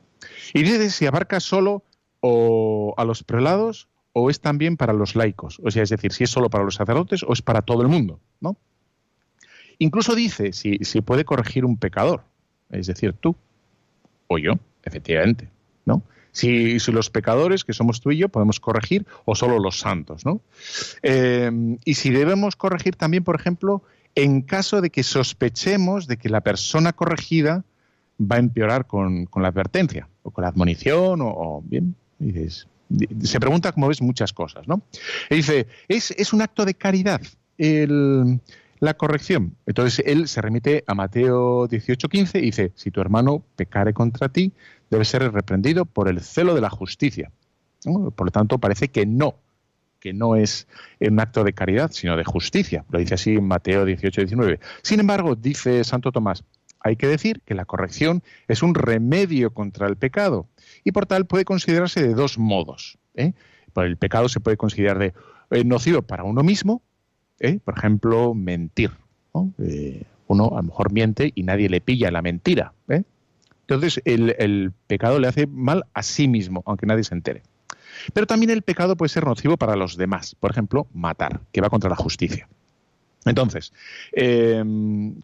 Y 0.54 0.64
dice 0.64 0.90
si 0.90 1.06
abarca 1.06 1.40
solo 1.40 1.84
o 2.20 2.96
a 2.98 3.06
los 3.06 3.24
prelados 3.24 3.88
o 4.20 4.30
es 4.30 4.40
también 4.40 4.78
para 4.78 4.94
los 4.94 5.16
laicos. 5.16 5.60
O 5.64 5.70
sea, 5.70 5.84
es 5.84 5.90
decir, 5.90 6.12
si 6.12 6.24
es 6.24 6.30
solo 6.30 6.50
para 6.50 6.64
los 6.64 6.76
sacerdotes 6.76 7.24
o 7.24 7.34
es 7.34 7.42
para 7.42 7.62
todo 7.62 7.82
el 7.84 7.88
mundo. 7.88 8.20
¿no? 8.42 8.58
Incluso 9.78 10.16
dice 10.16 10.54
si, 10.54 10.80
si 10.82 11.02
puede 11.02 11.24
corregir 11.24 11.66
un 11.66 11.78
pecador, 11.78 12.24
es 12.72 12.88
decir, 12.88 13.14
tú 13.14 13.36
o 14.28 14.38
yo, 14.40 14.54
efectivamente. 14.84 15.50
¿no? 15.86 16.02
Si, 16.32 16.80
los 16.92 17.10
pecadores, 17.10 17.64
que 17.64 17.74
somos 17.74 18.02
tú 18.02 18.12
y 18.12 18.18
yo, 18.18 18.30
podemos 18.30 18.60
corregir 18.60 19.06
o 19.26 19.36
solo 19.36 19.60
los 19.60 19.80
santos. 19.80 20.26
¿no? 20.26 20.42
Eh, 21.04 21.78
y 21.86 21.94
si 21.94 22.10
debemos 22.10 22.56
corregir 22.56 22.96
también, 22.96 23.24
por 23.24 23.36
ejemplo, 23.36 23.84
en 24.16 24.42
caso 24.42 24.82
de 24.82 24.90
que 24.90 25.04
sospechemos 25.04 26.08
de 26.08 26.18
que 26.18 26.30
la 26.30 26.42
persona 26.42 26.92
corregida 26.94 27.64
va 28.20 28.38
a 28.38 28.40
empeorar 28.40 28.88
con, 28.88 29.30
la 29.36 29.48
advertencia 29.48 30.10
o 30.24 30.32
con 30.32 30.42
la 30.42 30.48
admonición 30.48 31.22
o, 31.22 31.28
o 31.28 31.62
bien, 31.64 31.96
dices, 32.18 32.68
di- 32.68 32.77
se 33.24 33.40
pregunta, 33.40 33.72
como 33.72 33.88
ves, 33.88 34.02
muchas 34.02 34.34
cosas, 34.34 34.68
¿no? 34.68 34.82
Dice, 35.30 35.68
es, 35.88 36.12
es 36.12 36.34
un 36.34 36.42
acto 36.42 36.66
de 36.66 36.74
caridad 36.74 37.22
el- 37.58 38.40
la 38.80 38.94
corrección. 38.96 39.56
Entonces 39.66 40.04
él 40.06 40.28
se 40.28 40.42
remite 40.42 40.84
a 40.88 40.94
Mateo 40.94 41.68
18:15 41.68 42.40
y 42.40 42.42
dice, 42.44 42.72
si 42.76 42.92
tu 42.92 43.02
hermano 43.02 43.44
pecare 43.56 43.94
contra 43.94 44.30
ti, 44.30 44.54
debe 44.90 45.04
ser 45.06 45.32
reprendido 45.32 45.86
por 45.86 46.08
el 46.08 46.22
celo 46.22 46.54
de 46.54 46.62
la 46.62 46.70
justicia. 46.70 47.32
Por 47.84 48.28
lo 48.28 48.32
tanto, 48.32 48.58
parece 48.60 48.90
que 48.90 49.06
no, 49.06 49.36
que 50.00 50.14
no 50.14 50.36
es 50.36 50.68
un 51.00 51.20
acto 51.20 51.44
de 51.44 51.54
caridad, 51.54 51.92
sino 51.92 52.16
de 52.18 52.24
justicia. 52.24 52.86
Lo 52.92 53.00
dice 53.00 53.16
así 53.16 53.32
en 53.36 53.48
Mateo 53.48 53.86
18, 53.86 54.22
19. 54.22 54.60
Sin 54.84 55.00
embargo, 55.00 55.36
dice 55.36 55.84
Santo 55.84 56.12
Tomás, 56.12 56.44
hay 56.80 56.96
que 56.96 57.08
decir 57.08 57.42
que 57.46 57.56
la 57.56 57.66
corrección 57.66 58.22
es 58.48 58.62
un 58.62 58.76
remedio 58.76 59.52
contra 59.54 59.88
el 59.88 59.96
pecado 59.96 60.48
y 60.88 60.94
por 60.94 61.06
tal 61.06 61.26
puede 61.26 61.44
considerarse 61.44 62.02
de 62.02 62.14
dos 62.14 62.38
modos. 62.38 62.98
¿eh? 63.14 63.34
El 63.76 63.98
pecado 63.98 64.30
se 64.30 64.40
puede 64.40 64.56
considerar 64.56 64.98
de 64.98 65.14
eh, 65.52 65.66
nocivo 65.66 66.02
para 66.02 66.24
uno 66.24 66.44
mismo, 66.44 66.82
¿eh? 67.42 67.60
por 67.62 67.78
ejemplo, 67.78 68.34
mentir. 68.34 68.92
Eh, 69.60 70.04
uno 70.28 70.46
a 70.54 70.62
lo 70.62 70.64
mejor 70.64 70.94
miente 70.94 71.34
y 71.36 71.44
nadie 71.44 71.68
le 71.68 71.82
pilla 71.82 72.10
la 72.10 72.22
mentira. 72.22 72.74
Entonces 72.88 74.02
el, 74.06 74.72
pecado 74.88 75.20
le 75.20 75.28
hace 75.28 75.46
mal 75.46 75.84
a 75.94 76.04
sí 76.04 76.30
mismo, 76.30 76.64
aunque 76.66 76.86
nadie 76.86 77.04
se 77.04 77.16
entere. 77.16 77.44
Pero 78.14 78.26
también 78.26 78.52
el 78.52 78.62
pecado 78.62 78.96
puede 78.96 79.10
ser 79.10 79.26
nocivo 79.26 79.58
para 79.58 79.76
los 79.76 79.98
demás. 79.98 80.36
Por 80.36 80.52
ejemplo, 80.52 80.88
matar, 80.94 81.42
que 81.52 81.60
va 81.60 81.70
contra 81.70 81.90
la 81.90 81.98
justicia. 81.98 82.48
Entonces, 83.26 83.74
eh, 84.14 84.64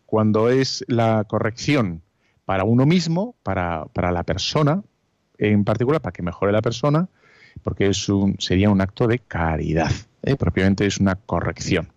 cuando 0.05 0.49
es 0.49 0.83
la 0.89 1.23
corrección 1.23 2.01
para 2.43 2.65
uno 2.65 2.85
mismo, 2.85 3.35
para, 3.43 3.85
para, 3.93 4.11
la 4.11 4.23
persona, 4.23 4.83
en 5.37 5.63
particular, 5.63 6.01
para 6.01 6.13
que 6.13 6.21
mejore 6.21 6.51
la 6.51 6.61
persona, 6.61 7.07
porque 7.61 7.87
es 7.87 8.09
un, 8.09 8.35
sería 8.39 8.69
un 8.69 8.81
acto 8.81 9.07
de 9.07 9.19
caridad, 9.19 9.91
¿eh? 10.23 10.35
propiamente 10.35 10.85
es 10.85 10.99
una 10.99 11.15
corrección 11.15 11.89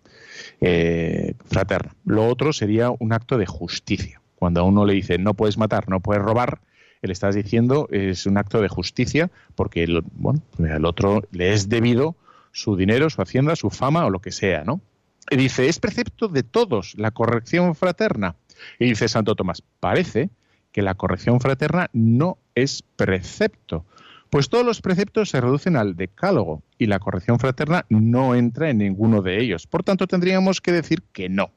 eh, 0.61 1.33
fraterna. 1.45 1.95
Lo 2.05 2.27
otro 2.27 2.53
sería 2.53 2.91
un 2.91 3.13
acto 3.13 3.37
de 3.37 3.45
justicia. 3.45 4.21
Cuando 4.35 4.61
a 4.61 4.63
uno 4.63 4.85
le 4.85 4.93
dice 4.93 5.17
no 5.17 5.33
puedes 5.33 5.57
matar, 5.57 5.89
no 5.89 5.99
puedes 5.99 6.21
robar, 6.21 6.61
le 7.01 7.13
estás 7.13 7.35
diciendo 7.35 7.87
es 7.91 8.25
un 8.25 8.37
acto 8.37 8.61
de 8.61 8.67
justicia 8.67 9.31
porque 9.55 9.83
el, 9.83 10.03
bueno, 10.13 10.41
al 10.69 10.85
otro 10.85 11.23
le 11.31 11.53
es 11.53 11.69
debido 11.69 12.15
su 12.51 12.75
dinero, 12.75 13.09
su 13.09 13.21
hacienda, 13.21 13.55
su 13.55 13.69
fama 13.69 14.05
o 14.05 14.09
lo 14.09 14.19
que 14.19 14.31
sea, 14.31 14.63
¿no? 14.63 14.81
Y 15.29 15.35
dice, 15.35 15.67
es 15.67 15.79
precepto 15.79 16.27
de 16.27 16.43
todos 16.43 16.95
la 16.97 17.11
corrección 17.11 17.75
fraterna. 17.75 18.35
Y 18.79 18.85
dice 18.85 19.07
Santo 19.07 19.35
Tomás, 19.35 19.61
parece 19.79 20.29
que 20.77 20.83
la 20.83 20.93
corrección 20.93 21.39
fraterna 21.39 21.89
no 21.91 22.37
es 22.53 22.83
precepto, 22.83 23.83
pues 24.29 24.47
todos 24.47 24.63
los 24.63 24.79
preceptos 24.79 25.31
se 25.31 25.41
reducen 25.41 25.75
al 25.75 25.95
decálogo 25.95 26.61
y 26.77 26.85
la 26.85 26.99
corrección 26.99 27.39
fraterna 27.39 27.87
no 27.89 28.35
entra 28.35 28.69
en 28.69 28.77
ninguno 28.77 29.23
de 29.23 29.41
ellos. 29.41 29.65
Por 29.65 29.81
tanto, 29.81 30.05
tendríamos 30.05 30.61
que 30.61 30.71
decir 30.71 31.01
que 31.13 31.29
no. 31.29 31.49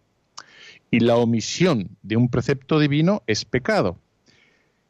Y 0.91 1.01
la 1.01 1.17
omisión 1.17 1.99
de 2.01 2.17
un 2.17 2.31
precepto 2.31 2.79
divino 2.79 3.23
es 3.27 3.45
pecado. 3.45 3.99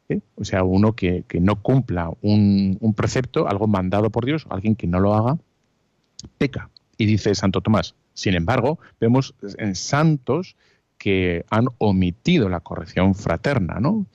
¿Eh? 0.07 0.21
O 0.35 0.45
sea, 0.45 0.63
uno 0.63 0.93
que, 0.93 1.25
que 1.27 1.41
no 1.41 1.61
cumpla 1.61 2.09
un, 2.21 2.77
un, 2.79 2.93
precepto, 2.93 3.49
algo 3.49 3.67
mandado 3.67 4.11
por 4.11 4.23
Dios, 4.23 4.45
alguien 4.49 4.77
que 4.77 4.87
no 4.87 5.01
lo 5.01 5.13
haga, 5.13 5.39
peca. 6.37 6.69
Y 6.95 7.05
dice 7.05 7.35
Santo 7.35 7.59
Tomás, 7.59 7.95
sin 8.13 8.35
embargo, 8.35 8.79
vemos 9.01 9.35
en 9.57 9.75
santos 9.75 10.55
que 11.01 11.45
han 11.49 11.65
omitido 11.79 12.47
la 12.47 12.59
corrección 12.59 13.15
fraterna, 13.15 13.79
¿no? 13.79 14.05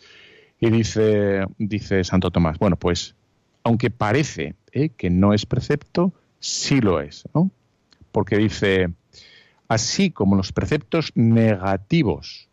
Y 0.60 0.70
dice, 0.70 1.44
dice 1.58 2.04
Santo 2.04 2.30
Tomás, 2.30 2.60
bueno, 2.60 2.76
pues 2.76 3.16
aunque 3.64 3.90
parece 3.90 4.54
¿eh? 4.70 4.90
que 4.90 5.10
no 5.10 5.34
es 5.34 5.46
precepto, 5.46 6.12
sí 6.38 6.80
lo 6.80 7.00
es, 7.00 7.24
¿no? 7.34 7.50
Porque 8.12 8.36
dice, 8.36 8.90
así 9.66 10.12
como 10.12 10.36
los 10.36 10.52
preceptos 10.52 11.10
negativos 11.16 12.48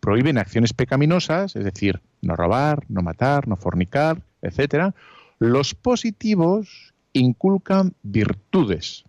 prohíben 0.00 0.38
acciones 0.38 0.72
pecaminosas, 0.72 1.54
es 1.54 1.62
decir, 1.62 2.00
no 2.22 2.34
robar, 2.34 2.82
no 2.88 3.02
matar, 3.02 3.46
no 3.46 3.54
fornicar, 3.54 4.20
etcétera, 4.42 4.96
los 5.38 5.76
positivos 5.76 6.92
inculcan 7.12 7.94
virtudes. 8.02 9.04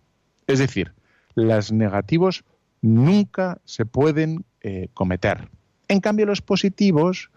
Es 0.46 0.60
decir, 0.60 0.92
las 1.34 1.72
negativos 1.72 2.44
nunca 2.80 3.60
se 3.64 3.86
pueden 3.86 4.44
eh, 4.62 4.88
cometer. 4.94 5.48
En 5.88 6.00
cambio, 6.00 6.26
los 6.26 6.40
positivos, 6.40 7.30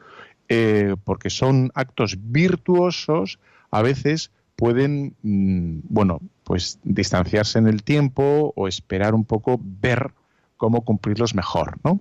eh, 0.47 0.95
porque 1.03 1.29
son 1.29 1.71
actos 1.73 2.17
virtuosos, 2.19 3.39
a 3.71 3.81
veces 3.81 4.31
pueden, 4.55 5.15
mmm, 5.21 5.79
bueno, 5.83 6.21
pues 6.43 6.79
distanciarse 6.83 7.59
en 7.59 7.67
el 7.67 7.83
tiempo 7.83 8.53
o 8.55 8.67
esperar 8.67 9.13
un 9.15 9.25
poco 9.25 9.59
ver 9.61 10.11
cómo 10.57 10.81
cumplirlos 10.85 11.35
mejor, 11.35 11.77
¿no? 11.83 11.99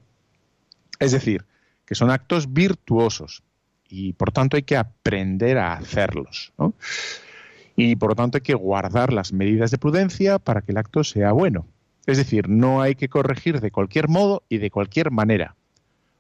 Es 1.00 1.12
decir, 1.12 1.44
que 1.86 1.94
son 1.94 2.10
actos 2.10 2.52
virtuosos 2.52 3.42
y 3.88 4.12
por 4.12 4.32
tanto 4.32 4.56
hay 4.56 4.62
que 4.62 4.76
aprender 4.76 5.58
a 5.58 5.74
hacerlos, 5.74 6.52
¿no? 6.58 6.74
Y 7.76 7.96
por 7.96 8.10
lo 8.10 8.14
tanto 8.14 8.38
hay 8.38 8.42
que 8.42 8.54
guardar 8.54 9.12
las 9.12 9.32
medidas 9.32 9.70
de 9.70 9.78
prudencia 9.78 10.38
para 10.38 10.62
que 10.62 10.72
el 10.72 10.78
acto 10.78 11.02
sea 11.02 11.32
bueno. 11.32 11.66
Es 12.07 12.18
decir, 12.18 12.48
no 12.48 12.82
hay 12.82 12.94
que 12.94 13.09
corregir 13.09 13.61
de 13.61 13.70
cualquier 13.70 14.09
modo 14.09 14.42
y 14.48 14.59
de 14.59 14.70
cualquier 14.70 15.11
manera, 15.11 15.57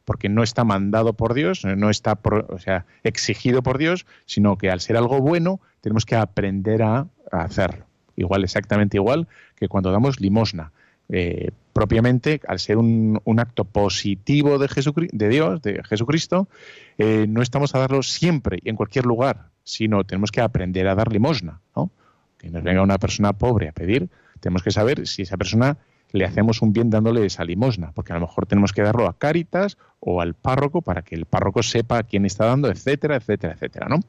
porque 0.04 0.28
no 0.28 0.42
está 0.42 0.64
mandado 0.64 1.12
por 1.12 1.34
Dios, 1.34 1.64
no 1.64 1.90
está 1.90 2.14
por, 2.14 2.46
o 2.50 2.58
sea, 2.58 2.86
exigido 3.02 3.62
por 3.62 3.78
Dios, 3.78 4.06
sino 4.26 4.56
que 4.56 4.70
al 4.70 4.80
ser 4.80 4.96
algo 4.96 5.20
bueno 5.20 5.60
tenemos 5.80 6.06
que 6.06 6.16
aprender 6.16 6.82
a, 6.82 7.06
hacerlo. 7.30 7.86
Igual, 8.16 8.44
exactamente 8.44 8.96
igual 8.96 9.26
que 9.56 9.68
cuando 9.68 9.90
damos 9.90 10.20
limosna. 10.20 10.72
Eh, 11.08 11.50
propiamente, 11.72 12.40
al 12.46 12.60
ser 12.60 12.78
un, 12.78 13.20
un 13.24 13.40
acto 13.40 13.64
positivo 13.64 14.58
de, 14.58 14.68
Jesucristo, 14.68 15.16
de 15.16 15.28
Dios, 15.28 15.62
de 15.62 15.82
Jesucristo, 15.84 16.48
eh, 16.96 17.26
no 17.28 17.42
estamos 17.42 17.74
a 17.74 17.80
darlo 17.80 18.02
siempre 18.02 18.58
y 18.62 18.70
en 18.70 18.76
cualquier 18.76 19.04
lugar, 19.04 19.48
sino 19.64 20.04
tenemos 20.04 20.30
que 20.30 20.40
aprender 20.40 20.86
a 20.86 20.94
dar 20.94 21.12
limosna. 21.12 21.60
¿no? 21.74 21.90
Que 22.38 22.50
nos 22.50 22.62
venga 22.62 22.82
una 22.82 22.98
persona 22.98 23.32
pobre 23.32 23.68
a 23.68 23.72
pedir, 23.72 24.08
tenemos 24.44 24.62
que 24.62 24.70
saber 24.70 25.06
si 25.06 25.22
esa 25.22 25.38
persona 25.38 25.78
le 26.12 26.26
hacemos 26.26 26.60
un 26.60 26.74
bien 26.74 26.90
dándole 26.90 27.24
esa 27.24 27.44
limosna, 27.44 27.92
porque 27.92 28.12
a 28.12 28.16
lo 28.16 28.20
mejor 28.20 28.44
tenemos 28.44 28.74
que 28.74 28.82
darlo 28.82 29.08
a 29.08 29.16
Cáritas 29.16 29.78
o 30.00 30.20
al 30.20 30.34
párroco 30.34 30.82
para 30.82 31.00
que 31.00 31.14
el 31.14 31.24
párroco 31.24 31.62
sepa 31.62 31.96
a 31.96 32.02
quién 32.02 32.26
está 32.26 32.44
dando, 32.44 32.70
etcétera, 32.70 33.16
etcétera, 33.16 33.54
etcétera, 33.54 33.88
¿no? 33.88 34.00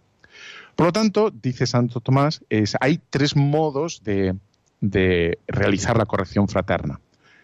Por 0.76 0.88
lo 0.88 0.92
tanto, 0.92 1.32
dice 1.32 1.66
Santo 1.66 2.02
Tomás, 2.02 2.44
hay 2.82 3.00
tres 3.10 3.38
modos 3.38 4.04
de, 4.04 4.36
realizar 5.48 5.98
la 5.98 6.06
corrección 6.06 6.50
fraterna. 6.50 7.00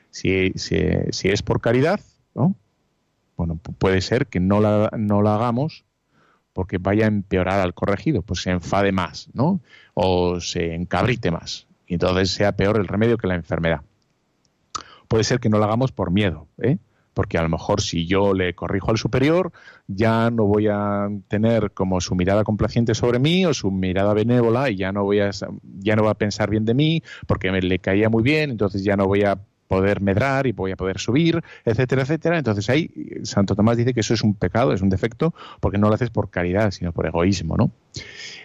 Si, 0.10 0.52
es 0.54 1.42
por 1.44 1.62
caridad, 1.62 2.02
¿no? 2.36 2.56
bueno, 3.38 3.56
puede 3.56 4.02
ser 4.02 4.28
que 4.28 4.42
no 4.42 4.60
la, 4.60 4.92
no 4.98 5.22
la 5.22 5.36
hagamos 5.36 5.86
porque 6.52 6.78
vaya 6.78 7.06
a 7.06 7.08
empeorar 7.08 7.62
al 7.62 7.74
corregido, 7.74 8.22
pues 8.22 8.42
se 8.42 8.52
enfade 8.52 8.92
más, 8.92 9.30
¿no? 9.34 9.62
O 9.94 10.42
se 10.42 10.76
encabrite 10.76 11.32
más. 11.32 11.71
Entonces 11.94 12.32
sea 12.32 12.56
peor 12.56 12.78
el 12.78 12.88
remedio 12.88 13.18
que 13.18 13.28
la 13.28 13.36
enfermedad. 13.36 13.82
Puede 15.08 15.24
ser 15.24 15.40
que 15.40 15.50
no 15.50 15.58
lo 15.58 15.66
hagamos 15.66 15.92
por 15.92 16.12
miedo, 16.12 16.48
¿eh? 16.62 16.78
porque 17.14 17.38
a 17.38 17.42
lo 17.42 17.50
mejor 17.50 17.82
si 17.82 18.08
yo 18.08 18.34
le 18.34 18.56
corrijo 18.56 18.92
al 18.92 18.98
superior, 18.98 19.52
ya 19.88 20.30
no 20.32 20.46
voy 20.46 20.68
a 20.68 21.10
tener 21.28 21.72
como 21.72 22.00
su 22.00 22.16
mirada 22.16 22.44
complaciente 22.44 22.96
sobre 22.96 23.20
mí 23.20 23.46
o 23.46 23.54
su 23.54 23.70
mirada 23.72 24.14
benévola 24.14 24.70
y 24.70 24.78
ya 24.78 24.92
no 24.92 25.04
voy 25.04 25.20
a 25.20 25.30
ya 25.80 25.96
no 25.96 26.04
va 26.04 26.12
a 26.12 26.18
pensar 26.18 26.50
bien 26.50 26.66
de 26.66 26.74
mí 26.74 27.04
porque 27.28 27.52
me 27.52 27.62
le 27.62 27.80
caía 27.80 28.10
muy 28.10 28.24
bien, 28.24 28.52
entonces 28.52 28.84
ya 28.84 28.96
no 28.96 29.06
voy 29.08 29.24
a 29.24 29.38
poder 29.72 30.02
medrar 30.02 30.48
y 30.48 30.52
voy 30.52 30.72
a 30.74 30.76
poder 30.76 31.00
subir, 31.00 31.42
etcétera, 31.64 32.02
etcétera. 32.02 32.38
Entonces 32.38 32.70
ahí 32.70 32.92
Santo 33.24 33.56
Tomás 33.56 33.78
dice 33.78 33.94
que 33.94 34.02
eso 34.02 34.14
es 34.14 34.22
un 34.22 34.34
pecado, 34.34 34.74
es 34.74 34.82
un 34.82 34.90
defecto, 34.90 35.34
porque 35.62 35.78
no 35.78 35.88
lo 35.88 35.96
haces 35.96 36.10
por 36.10 36.30
caridad, 36.30 36.72
sino 36.72 36.92
por 36.92 37.06
egoísmo, 37.08 37.56
¿no? 37.56 37.72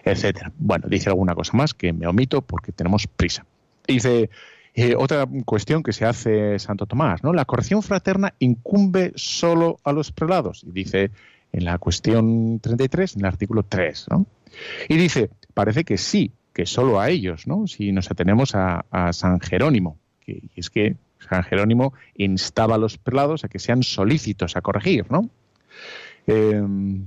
Etcétera. 0.05 0.53
Bueno, 0.57 0.87
dice 0.89 1.09
alguna 1.09 1.35
cosa 1.35 1.57
más 1.57 1.75
que 1.75 1.93
me 1.93 2.07
omito 2.07 2.43
porque 2.43 2.71
tenemos 2.71 3.09
prisa. 3.09 3.45
Dice, 3.89 4.31
eh, 4.73 4.95
otra 4.97 5.27
cuestión 5.45 5.83
que 5.83 5.93
se 5.93 6.05
hace 6.05 6.61
Santo 6.61 6.87
Tomás, 6.87 7.25
¿no? 7.25 7.33
La 7.33 7.45
corrección 7.45 7.83
fraterna 7.83 8.35
incumbe 8.39 9.13
solo 9.17 9.81
a 9.83 9.91
los 9.91 10.13
prelados. 10.13 10.63
Y 10.65 10.71
dice 10.71 11.11
en 11.53 11.65
la 11.65 11.79
cuestión 11.79 12.61
33, 12.61 13.17
en 13.17 13.21
el 13.23 13.27
artículo 13.27 13.65
3, 13.65 14.07
¿no? 14.11 14.27
Y 14.89 14.97
dice, 14.97 15.31
parece 15.55 15.83
que 15.83 15.99
sí, 15.99 16.31
que 16.55 16.67
solo 16.67 17.01
a 17.01 17.11
ellos, 17.11 17.49
¿no? 17.49 17.67
Si 17.67 17.91
nos 17.91 18.13
atenemos 18.13 18.55
a, 18.55 18.85
San 19.13 19.41
Jerónimo, 19.41 19.99
que 20.21 20.45
es 20.55 20.71
que 20.71 20.97
San 21.29 21.43
Jerónimo 21.43 21.93
instaba 22.15 22.77
a 22.77 22.79
los 22.79 22.99
prelados 22.99 23.45
a 23.45 23.49
que 23.49 23.59
sean 23.59 23.83
solícitos 23.83 24.57
a 24.57 24.61
corregir, 24.61 25.07
¿no? 25.11 25.29
Em, 26.27 27.07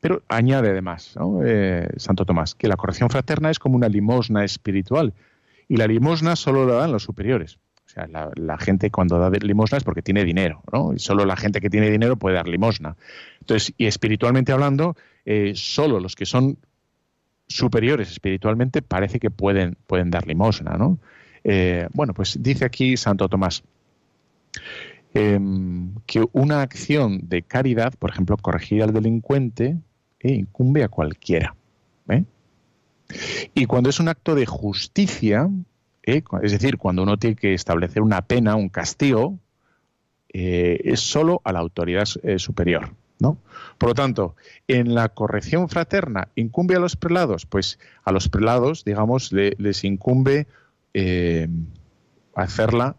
pero 0.00 0.22
añade 0.28 0.70
además, 0.70 1.14
¿no? 1.16 1.40
Eh, 1.44 1.88
Santo 1.96 2.24
Tomás, 2.24 2.54
que 2.54 2.68
la 2.68 2.76
corrección 2.76 3.10
fraterna 3.10 3.50
es 3.50 3.58
como 3.58 3.76
una 3.76 3.88
limosna 3.88 4.44
espiritual 4.44 5.14
y 5.68 5.76
la 5.76 5.86
limosna 5.86 6.36
solo 6.36 6.66
la 6.66 6.74
dan 6.74 6.92
los 6.92 7.02
superiores. 7.02 7.58
O 7.86 7.88
sea, 7.88 8.08
la, 8.08 8.58
gente 8.58 8.90
cuando 8.90 9.18
da 9.18 9.30
limosna 9.30 9.78
es 9.78 9.84
porque 9.84 10.02
tiene 10.02 10.24
dinero, 10.24 10.62
¿no? 10.72 10.92
Y 10.92 10.98
solo 10.98 11.24
la 11.24 11.36
gente 11.36 11.60
que 11.60 11.70
tiene 11.70 11.90
dinero 11.90 12.16
puede 12.16 12.34
dar 12.34 12.48
limosna. 12.48 12.96
Entonces, 13.40 13.72
y 13.78 13.86
espiritualmente 13.86 14.52
hablando, 14.52 14.96
eh, 15.24 15.52
solo 15.54 16.00
los 16.00 16.14
que 16.14 16.26
son 16.26 16.58
superiores 17.46 18.10
espiritualmente 18.10 18.82
parece 18.82 19.20
que 19.20 19.30
pueden, 19.30 19.76
pueden 19.86 20.10
dar 20.10 20.26
limosna, 20.26 20.76
¿no? 20.76 20.98
Eh, 21.48 21.86
bueno, 21.92 22.12
pues 22.12 22.42
dice 22.42 22.64
aquí 22.64 22.96
Santo 22.96 23.28
Tomás 23.28 23.62
em, 25.14 25.94
que 26.04 26.26
una 26.32 26.60
acción 26.60 27.20
de 27.28 27.42
caridad, 27.42 27.94
por 27.94 28.10
ejemplo, 28.10 28.36
corregir 28.36 28.82
al 28.82 28.92
delincuente, 28.92 29.76
eh, 30.18 30.32
incumbe 30.32 30.82
a 30.82 30.88
cualquiera. 30.88 31.54
¿eh? 32.08 32.24
Y 33.54 33.66
cuando 33.66 33.90
es 33.90 34.00
un 34.00 34.08
acto 34.08 34.34
de 34.34 34.44
justicia, 34.44 35.48
es 36.02 36.52
decir, 36.52 36.78
cuando 36.78 37.04
uno 37.04 37.16
tiene 37.16 37.36
que 37.36 37.54
establecer 37.54 38.02
una 38.02 38.22
pena, 38.22 38.56
un 38.56 38.68
castigo, 38.68 39.38
es 40.28 41.00
solo 41.00 41.40
a 41.44 41.52
la 41.52 41.60
autoridad 41.60 42.06
superior. 42.36 42.90
¿no? 43.18 43.38
Por 43.78 43.90
lo 43.90 43.94
tanto, 43.94 44.36
en 44.68 44.94
la 44.94 45.08
corrección 45.08 45.68
fraterna, 45.68 46.28
¿incumbe 46.34 46.76
a 46.76 46.80
los 46.80 46.96
prelados? 46.96 47.46
Pues 47.46 47.78
a 48.04 48.12
los 48.12 48.28
prelados, 48.28 48.84
digamos, 48.84 49.32
les 49.32 49.84
incumbe 49.84 50.46
hacerla 52.36 52.96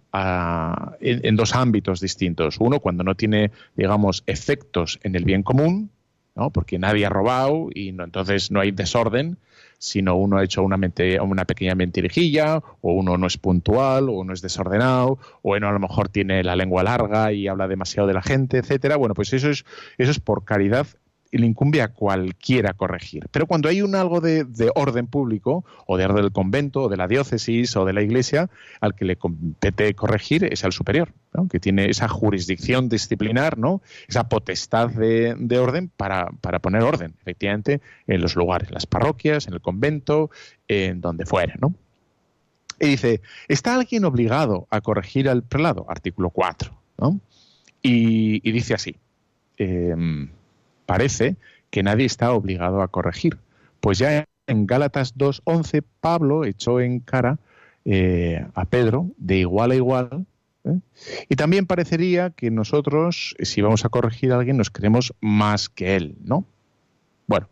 en, 0.99 1.35
dos 1.35 1.55
ámbitos 1.55 2.01
distintos. 2.01 2.57
Uno, 2.59 2.79
cuando 2.79 3.03
no 3.03 3.15
tiene, 3.15 3.51
digamos, 3.75 4.23
efectos 4.25 4.99
en 5.03 5.15
el 5.15 5.25
bien 5.25 5.43
común, 5.43 5.91
¿no? 6.35 6.49
porque 6.49 6.79
nadie 6.79 7.05
ha 7.05 7.09
robado 7.09 7.69
y 7.73 7.91
no, 7.91 8.03
entonces 8.03 8.51
no 8.51 8.59
hay 8.59 8.71
desorden, 8.71 9.37
sino 9.77 10.15
uno 10.15 10.37
ha 10.37 10.43
hecho 10.43 10.63
una, 10.63 10.79
una 11.21 11.45
pequeña 11.45 11.75
mentirijilla, 11.75 12.63
o 12.81 12.93
uno 12.93 13.17
no 13.17 13.27
es 13.27 13.37
puntual, 13.37 14.09
o 14.09 14.13
uno 14.13 14.33
es 14.33 14.41
desordenado, 14.41 15.19
o 15.43 15.55
uno 15.55 15.69
a 15.69 15.71
lo 15.71 15.79
mejor 15.79 16.09
tiene 16.09 16.43
la 16.43 16.55
lengua 16.55 16.83
larga 16.83 17.31
y 17.31 17.47
habla 17.47 17.67
demasiado 17.67 18.07
de 18.07 18.15
la 18.15 18.23
gente, 18.23 18.57
etcétera. 18.57 18.97
Bueno, 18.97 19.13
pues 19.13 19.33
eso 19.33 19.51
es, 19.51 19.65
eso 19.99 20.11
es 20.11 20.19
por 20.19 20.45
caridad 20.45 20.87
le 21.31 21.45
incumbe 21.45 21.81
a 21.81 21.89
cualquiera 21.89 22.73
corregir. 22.73 23.27
Pero 23.31 23.47
cuando 23.47 23.69
hay 23.69 23.81
un 23.81 23.95
algo 23.95 24.21
de, 24.21 24.45
orden 24.75 25.07
público, 25.07 25.65
o 25.85 25.97
de 25.97 26.05
orden 26.05 26.23
del 26.23 26.31
convento, 26.31 26.83
o 26.83 26.89
de 26.89 26.97
la 26.97 27.07
diócesis, 27.07 27.75
o 27.75 27.85
de 27.85 27.93
la 27.93 28.01
iglesia, 28.01 28.49
al 28.81 28.95
que 28.95 29.05
le 29.05 29.15
compete 29.17 29.93
corregir 29.93 30.45
es 30.45 30.63
al 30.63 30.71
superior, 30.71 31.13
que 31.49 31.59
tiene 31.59 31.89
esa 31.89 32.07
jurisdicción 32.07 32.89
disciplinar, 32.89 33.57
¿no? 33.57 33.81
esa 34.07 34.29
potestad 34.29 34.89
de, 34.89 35.59
orden 35.59 35.89
para, 35.89 36.29
para, 36.41 36.59
poner 36.59 36.83
orden, 36.83 37.13
efectivamente, 37.21 37.81
en 38.07 38.21
los 38.21 38.35
lugares, 38.35 38.69
en 38.69 38.75
las 38.75 38.85
parroquias, 38.85 39.47
en 39.47 39.53
el 39.53 39.61
convento, 39.61 40.31
en 40.67 41.01
donde 41.01 41.25
fuera. 41.25 41.55
¿no? 41.59 41.73
Y 42.79 42.87
dice, 42.87 43.21
¿está 43.47 43.75
alguien 43.75 44.05
obligado 44.05 44.67
a 44.69 44.81
corregir 44.81 45.29
al 45.29 45.43
prelado? 45.43 45.85
Artículo 45.89 46.29
4. 46.29 46.71
¿no? 46.99 47.19
Y, 47.81 48.51
dice 48.51 48.73
así. 48.73 48.95
Em, 49.57 50.29
parece 50.87 51.35
que 51.69 51.83
nadie 51.83 52.05
está 52.05 52.31
obligado 52.31 52.81
a 52.81 52.87
corregir. 52.87 53.37
Pues 53.79 53.99
ya 53.99 54.25
en 54.47 54.65
Gálatas 54.65 55.15
2.11 55.15 55.83
Pablo 56.01 56.45
echó 56.45 56.79
en 56.79 56.99
cara 56.99 57.37
eh, 57.85 58.43
a 58.55 58.65
Pedro 58.65 59.11
de 59.17 59.37
igual 59.37 59.71
a 59.71 59.75
igual. 59.75 60.25
¿eh? 60.63 60.79
Y 61.29 61.35
también 61.35 61.67
parecería 61.67 62.31
que 62.31 62.49
nosotros, 62.49 63.35
si 63.39 63.61
vamos 63.61 63.85
a 63.85 63.89
corregir 63.89 64.31
a 64.31 64.39
alguien, 64.39 64.57
nos 64.57 64.71
creemos 64.71 65.13
más 65.21 65.69
que 65.69 65.95
él, 65.95 66.15
¿no? 66.23 66.45
Bueno, 67.27 67.49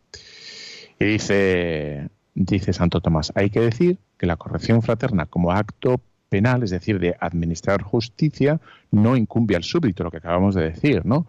y 0.99 1.05
dice, 1.05 2.09
dice 2.33 2.73
Santo 2.73 3.01
Tomás, 3.01 3.33
hay 3.35 3.49
que 3.49 3.59
decir 3.59 3.97
que 4.17 4.25
la 4.25 4.37
corrección 4.37 4.81
fraterna 4.81 5.25
como 5.25 5.51
acto 5.51 5.99
penal, 6.29 6.63
es 6.63 6.71
decir, 6.71 6.99
de 6.99 7.15
administrar 7.19 7.81
justicia, 7.81 8.59
no 8.91 9.15
incumbe 9.15 9.55
al 9.55 9.63
súbdito, 9.63 10.03
lo 10.03 10.11
que 10.11 10.17
acabamos 10.17 10.55
de 10.55 10.63
decir, 10.63 11.05
¿no? 11.05 11.27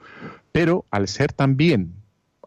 Pero 0.53 0.85
al 0.91 1.09
ser 1.09 1.33
también 1.33 1.95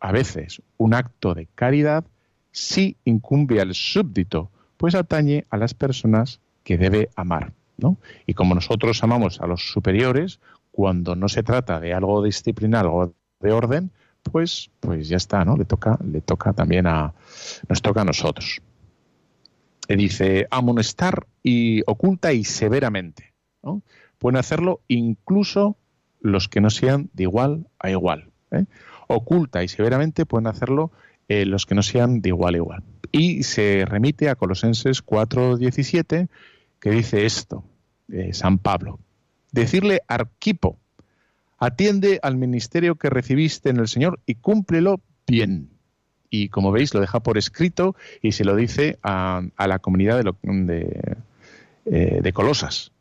a 0.01 0.11
veces 0.11 0.61
un 0.77 0.93
acto 0.93 1.33
de 1.33 1.47
caridad, 1.55 2.03
sí 2.51 2.97
incumbe 3.05 3.61
al 3.61 3.73
súbdito, 3.73 4.49
pues 4.77 4.95
atañe 4.95 5.45
a 5.49 5.57
las 5.57 5.73
personas 5.73 6.39
que 6.63 6.77
debe 6.77 7.09
amar. 7.15 7.53
¿no? 7.77 7.97
Y 8.25 8.33
como 8.33 8.55
nosotros 8.55 9.03
amamos 9.03 9.41
a 9.41 9.47
los 9.47 9.71
superiores, 9.71 10.39
cuando 10.71 11.15
no 11.15 11.29
se 11.29 11.43
trata 11.43 11.79
de 11.79 11.93
algo 11.93 12.23
disciplinar, 12.23 12.85
algo 12.85 13.13
de 13.39 13.51
orden, 13.51 13.91
pues, 14.23 14.69
pues 14.79 15.07
ya 15.07 15.17
está, 15.17 15.45
¿no? 15.45 15.55
Le 15.55 15.65
toca, 15.65 15.97
le 16.05 16.21
toca 16.21 16.53
también 16.53 16.87
a, 16.87 17.13
nos 17.67 17.81
toca 17.81 18.01
a 18.01 18.05
nosotros. 18.05 18.61
Dice, 19.95 20.47
amonestar 20.51 21.25
y 21.41 21.81
oculta 21.87 22.31
y 22.31 22.43
severamente. 22.43 23.33
Pueden 24.19 24.37
hacerlo 24.37 24.81
incluso 24.87 25.77
los 26.21 26.47
que 26.47 26.61
no 26.61 26.69
sean 26.69 27.09
de 27.13 27.23
igual 27.23 27.67
a 27.79 27.89
igual. 27.89 28.29
¿eh? 28.51 28.65
Oculta 29.07 29.63
y 29.63 29.67
severamente 29.67 30.25
pueden 30.25 30.47
hacerlo 30.47 30.91
eh, 31.27 31.45
los 31.45 31.65
que 31.65 31.75
no 31.75 31.81
sean 31.81 32.21
de 32.21 32.29
igual 32.29 32.53
a 32.53 32.57
igual. 32.57 32.83
Y 33.11 33.43
se 33.43 33.85
remite 33.85 34.29
a 34.29 34.35
Colosenses 34.35 35.03
4.17, 35.03 36.27
que 36.79 36.91
dice 36.91 37.25
esto, 37.25 37.63
de 38.07 38.33
San 38.33 38.59
Pablo. 38.59 38.99
Decirle 39.51 40.01
Arquipo, 40.07 40.77
atiende 41.57 42.19
al 42.21 42.37
ministerio 42.37 42.95
que 42.95 43.09
recibiste 43.09 43.69
en 43.69 43.77
el 43.77 43.87
Señor 43.87 44.19
y 44.25 44.35
cúmplelo 44.35 45.01
bien. 45.27 45.69
Y 46.29 46.49
como 46.49 46.71
veis, 46.71 46.93
lo 46.93 46.99
deja 46.99 47.21
por 47.21 47.37
escrito 47.37 47.95
y 48.21 48.33
se 48.33 48.45
lo 48.45 48.55
dice 48.55 48.99
a, 49.03 49.41
la 49.57 49.79
comunidad 49.79 50.23
de, 50.23 51.17
eh, 51.85 52.19
de 52.21 52.33
Colosas. 52.33 52.91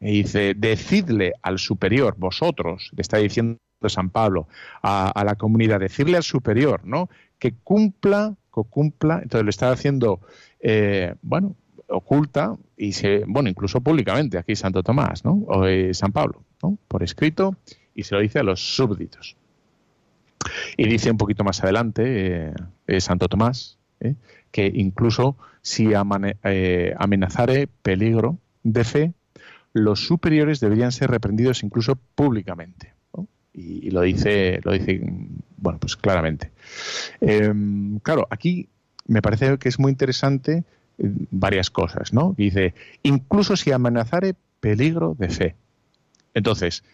Y 0.00 0.22
dice, 0.22 0.54
decidle 0.54 1.32
al 1.42 1.58
superior, 1.58 2.14
vosotros, 2.18 2.90
le 2.94 3.00
está 3.00 3.18
diciendo 3.18 3.58
San 3.88 4.10
Pablo 4.10 4.48
a, 4.82 5.22
la 5.24 5.36
comunidad, 5.36 5.80
decirle 5.80 6.16
al 6.16 6.22
superior, 6.22 6.82
¿no? 6.84 7.08
Que 7.38 7.54
cumpla, 7.64 8.34
que 8.54 8.62
cumpla, 8.68 9.20
entonces 9.22 9.44
lo 9.44 9.50
está 9.50 9.70
haciendo, 9.70 10.20
eh, 10.60 11.14
bueno, 11.22 11.56
oculta 11.88 12.56
y 12.76 12.92
se, 12.92 13.24
bueno, 13.26 13.48
incluso 13.48 13.80
públicamente, 13.80 14.38
aquí 14.38 14.56
Santo 14.56 14.82
Tomás, 14.82 15.24
¿no? 15.24 15.44
O 15.46 15.66
eh, 15.66 15.94
San 15.94 16.12
Pablo, 16.12 16.42
¿no? 16.62 16.78
Por 16.88 17.02
escrito 17.02 17.56
y 17.94 18.02
se 18.02 18.14
lo 18.14 18.20
dice 18.20 18.40
a 18.40 18.42
los 18.42 18.60
súbditos. 18.60 19.36
Y 20.76 20.88
dice 20.88 21.10
un 21.10 21.18
poquito 21.18 21.44
más 21.44 21.62
adelante 21.62 22.52
eh, 22.86 23.00
Santo 23.00 23.28
Tomás 23.28 23.78
que 24.54 24.70
incluso 24.72 25.36
si 25.62 25.94
amenazare 25.94 27.68
peligro 27.82 28.38
de 28.62 28.84
fe, 28.84 29.12
los 29.72 30.06
superiores 30.06 30.60
deberían 30.60 30.92
ser 30.92 31.10
reprendidos 31.10 31.64
incluso 31.64 31.96
públicamente. 32.14 32.94
Y, 33.52 33.90
lo 33.90 34.02
dice, 34.02 34.60
lo 34.62 34.72
dice, 34.72 35.00
bueno, 35.56 35.78
pues 35.78 35.96
claramente. 35.96 36.52
Em, 37.20 37.98
claro, 38.00 38.26
aquí 38.30 38.68
me 39.06 39.22
parece 39.22 39.58
que 39.58 39.68
es 39.68 39.78
muy 39.78 39.90
interesante 39.90 40.64
eh, 40.98 41.10
varias 41.30 41.70
cosas, 41.70 42.12
¿no? 42.12 42.34
Dice, 42.36 42.74
incluso 43.02 43.56
si 43.56 43.72
amenazare 43.72 44.34
peligro 44.60 45.16
de 45.18 45.28
fe. 45.28 45.56
Entonces, 46.34 46.84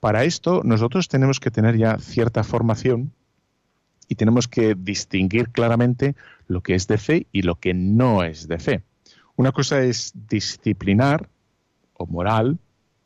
para 0.00 0.24
esto 0.24 0.62
nosotros 0.64 1.08
tenemos 1.08 1.40
que 1.40 1.50
tener 1.50 1.76
ya 1.76 1.98
cierta 1.98 2.44
formación 2.44 3.12
y 4.08 4.14
tenemos 4.14 4.48
que 4.48 4.74
distinguir 4.74 5.50
claramente 5.50 6.14
lo 6.46 6.62
que 6.62 6.74
es 6.74 6.86
de 6.86 6.98
fe 6.98 7.26
y 7.32 7.42
lo 7.42 7.56
que 7.56 7.74
no 7.74 8.22
es 8.22 8.48
de 8.48 8.58
fe. 8.58 8.82
Una 9.36 9.52
cosa 9.52 9.82
es 9.82 10.12
disciplinar 10.28 11.28
o 11.94 12.06
moral, 12.06 12.58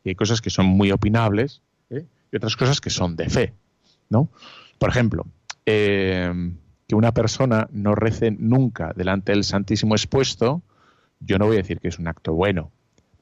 y 0.05 0.11
hay 0.11 0.15
cosas 0.15 0.41
que 0.41 0.51
son 0.51 0.67
muy 0.67 0.93
opinables, 0.93 1.63
¿eh? 1.91 2.07
y 2.31 2.37
otras 2.37 2.57
cosas 2.57 2.81
que 2.81 2.91
son 2.91 3.17
de 3.17 3.29
fe, 3.29 3.53
¿no? 4.09 4.29
Por 4.79 4.91
ejemplo, 4.91 5.27
eh, 5.67 6.33
que 6.87 6.95
una 6.95 7.13
persona 7.13 7.69
no 7.73 7.95
rece 7.95 8.31
nunca 8.31 8.93
delante 8.95 9.33
del 9.33 9.45
Santísimo 9.45 9.95
expuesto, 9.95 10.63
yo 11.21 11.39
no 11.39 11.47
voy 11.47 11.57
a 11.57 11.63
decir 11.63 11.81
que 11.81 11.89
es 11.89 11.99
un 11.99 12.09
acto 12.09 12.33
bueno, 12.33 12.71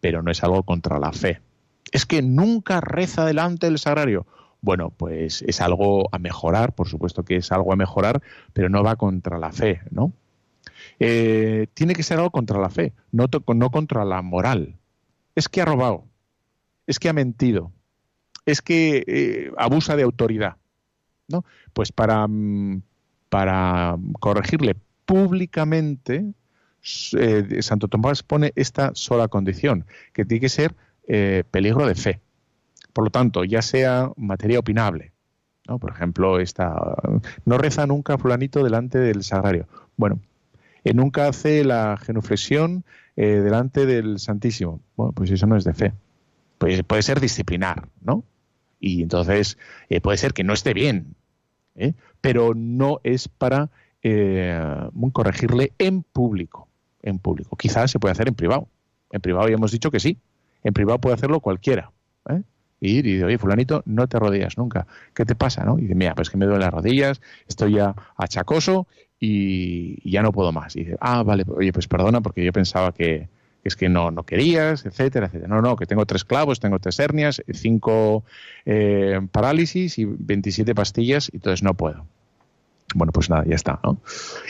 pero 0.00 0.22
no 0.22 0.30
es 0.30 0.42
algo 0.42 0.62
contra 0.62 0.98
la 0.98 1.12
fe. 1.12 1.40
Es 1.92 2.06
que 2.06 2.22
nunca 2.22 2.80
reza 2.80 3.24
delante 3.24 3.66
del 3.66 3.78
sagrario. 3.78 4.26
Bueno, 4.62 4.90
pues 4.90 5.42
es 5.42 5.60
algo 5.60 6.08
a 6.12 6.18
mejorar, 6.18 6.74
por 6.74 6.88
supuesto 6.88 7.24
que 7.24 7.36
es 7.36 7.50
algo 7.50 7.72
a 7.72 7.76
mejorar, 7.76 8.22
pero 8.52 8.68
no 8.68 8.82
va 8.82 8.96
contra 8.96 9.38
la 9.38 9.52
fe, 9.52 9.80
¿no? 9.90 10.12
Eh, 10.98 11.66
tiene 11.74 11.94
que 11.94 12.02
ser 12.02 12.18
algo 12.18 12.30
contra 12.30 12.58
la 12.58 12.68
fe, 12.68 12.92
no, 13.10 13.28
contra 13.70 14.04
la 14.04 14.20
moral. 14.22 14.76
Es 15.34 15.48
que 15.48 15.62
ha 15.62 15.64
robado, 15.64 16.04
es 16.86 16.98
que 16.98 17.08
ha 17.08 17.14
mentido, 17.14 17.72
es 18.44 18.60
que 18.60 19.04
eh, 19.06 19.50
abusa 19.56 19.96
de 19.96 20.02
autoridad, 20.02 20.56
¿no? 21.28 21.44
Pues 21.72 21.90
para, 21.92 22.26
para 23.30 23.96
corregirle 24.20 24.76
públicamente, 25.06 26.34
eh, 27.18 27.62
Santo 27.62 27.88
Tomás 27.88 28.22
pone 28.22 28.52
esta 28.56 28.90
sola 28.94 29.28
condición, 29.28 29.86
que 30.12 30.24
tiene 30.24 30.40
que 30.40 30.48
ser 30.48 30.76
eh, 31.12 31.44
peligro 31.50 31.86
de 31.86 31.94
fe. 31.94 32.20
Por 32.92 33.04
lo 33.04 33.10
tanto, 33.10 33.44
ya 33.44 33.62
sea 33.62 34.10
materia 34.16 34.58
opinable, 34.58 35.12
¿no? 35.66 35.78
por 35.78 35.90
ejemplo, 35.90 36.40
esta, 36.40 36.74
no 37.44 37.58
reza 37.58 37.86
nunca 37.86 38.18
fulanito 38.18 38.62
delante 38.62 38.98
del 38.98 39.22
sagrario. 39.22 39.66
Bueno, 39.96 40.20
eh, 40.84 40.94
nunca 40.94 41.28
hace 41.28 41.64
la 41.64 41.96
genuflexión 41.96 42.84
delante 43.16 43.84
del 43.84 44.18
Santísimo. 44.18 44.80
Bueno, 44.96 45.12
pues 45.12 45.30
eso 45.30 45.46
no 45.46 45.54
es 45.54 45.64
de 45.64 45.74
fe. 45.74 45.92
Pues 46.56 46.82
puede 46.84 47.02
ser 47.02 47.20
disciplinar, 47.20 47.86
¿no? 48.00 48.24
Y 48.78 49.02
entonces 49.02 49.58
puede 50.02 50.16
ser 50.16 50.32
que 50.32 50.42
no 50.42 50.54
esté 50.54 50.72
bien, 50.72 51.16
pero 52.22 52.54
no 52.54 53.00
es 53.04 53.28
para 53.28 53.68
corregirle 55.12 55.74
en 55.78 56.02
público 56.02 56.70
en 57.02 57.18
público. 57.18 57.56
Quizás 57.56 57.90
se 57.90 57.98
puede 57.98 58.12
hacer 58.12 58.28
en 58.28 58.34
privado. 58.34 58.68
En 59.10 59.20
privado 59.20 59.48
ya 59.48 59.54
hemos 59.54 59.72
dicho 59.72 59.90
que 59.90 60.00
sí. 60.00 60.18
En 60.64 60.72
privado 60.72 61.00
puede 61.00 61.14
hacerlo 61.14 61.40
cualquiera. 61.40 61.90
¿eh? 62.28 62.42
Ir 62.80 63.06
y 63.06 63.12
decir, 63.12 63.24
oye, 63.24 63.38
fulanito, 63.38 63.82
no 63.86 64.08
te 64.08 64.18
rodillas 64.18 64.56
nunca. 64.56 64.86
¿Qué 65.14 65.24
te 65.24 65.34
pasa? 65.34 65.64
¿no? 65.64 65.78
Y 65.78 65.82
dice, 65.82 65.94
mira, 65.94 66.14
pues 66.14 66.30
que 66.30 66.36
me 66.36 66.46
duelen 66.46 66.62
las 66.62 66.72
rodillas, 66.72 67.20
estoy 67.46 67.74
ya 67.74 67.94
achacoso 68.16 68.86
y, 69.18 70.10
ya 70.10 70.22
no 70.22 70.32
puedo 70.32 70.52
más. 70.52 70.76
Y 70.76 70.84
dice, 70.84 70.96
ah, 71.00 71.22
vale, 71.22 71.44
oye, 71.48 71.72
pues 71.72 71.88
perdona 71.88 72.20
porque 72.20 72.44
yo 72.44 72.52
pensaba 72.52 72.92
que, 72.92 73.28
es 73.64 73.76
que 73.76 73.88
no, 73.88 74.10
no 74.10 74.22
querías, 74.24 74.86
etcétera, 74.86 75.26
etcétera. 75.26 75.48
No, 75.48 75.60
no, 75.60 75.76
que 75.76 75.86
tengo 75.86 76.06
tres 76.06 76.24
clavos, 76.24 76.60
tengo 76.60 76.78
tres 76.78 76.98
hernias, 76.98 77.42
cinco 77.52 78.24
eh, 78.64 79.20
parálisis 79.30 79.98
y 79.98 80.06
27 80.06 80.74
pastillas 80.74 81.28
y 81.32 81.36
entonces 81.36 81.62
no 81.62 81.74
puedo. 81.74 82.06
Bueno, 82.94 83.12
pues 83.12 83.30
nada, 83.30 83.44
ya 83.46 83.54
está. 83.54 83.78
¿no? 83.84 84.00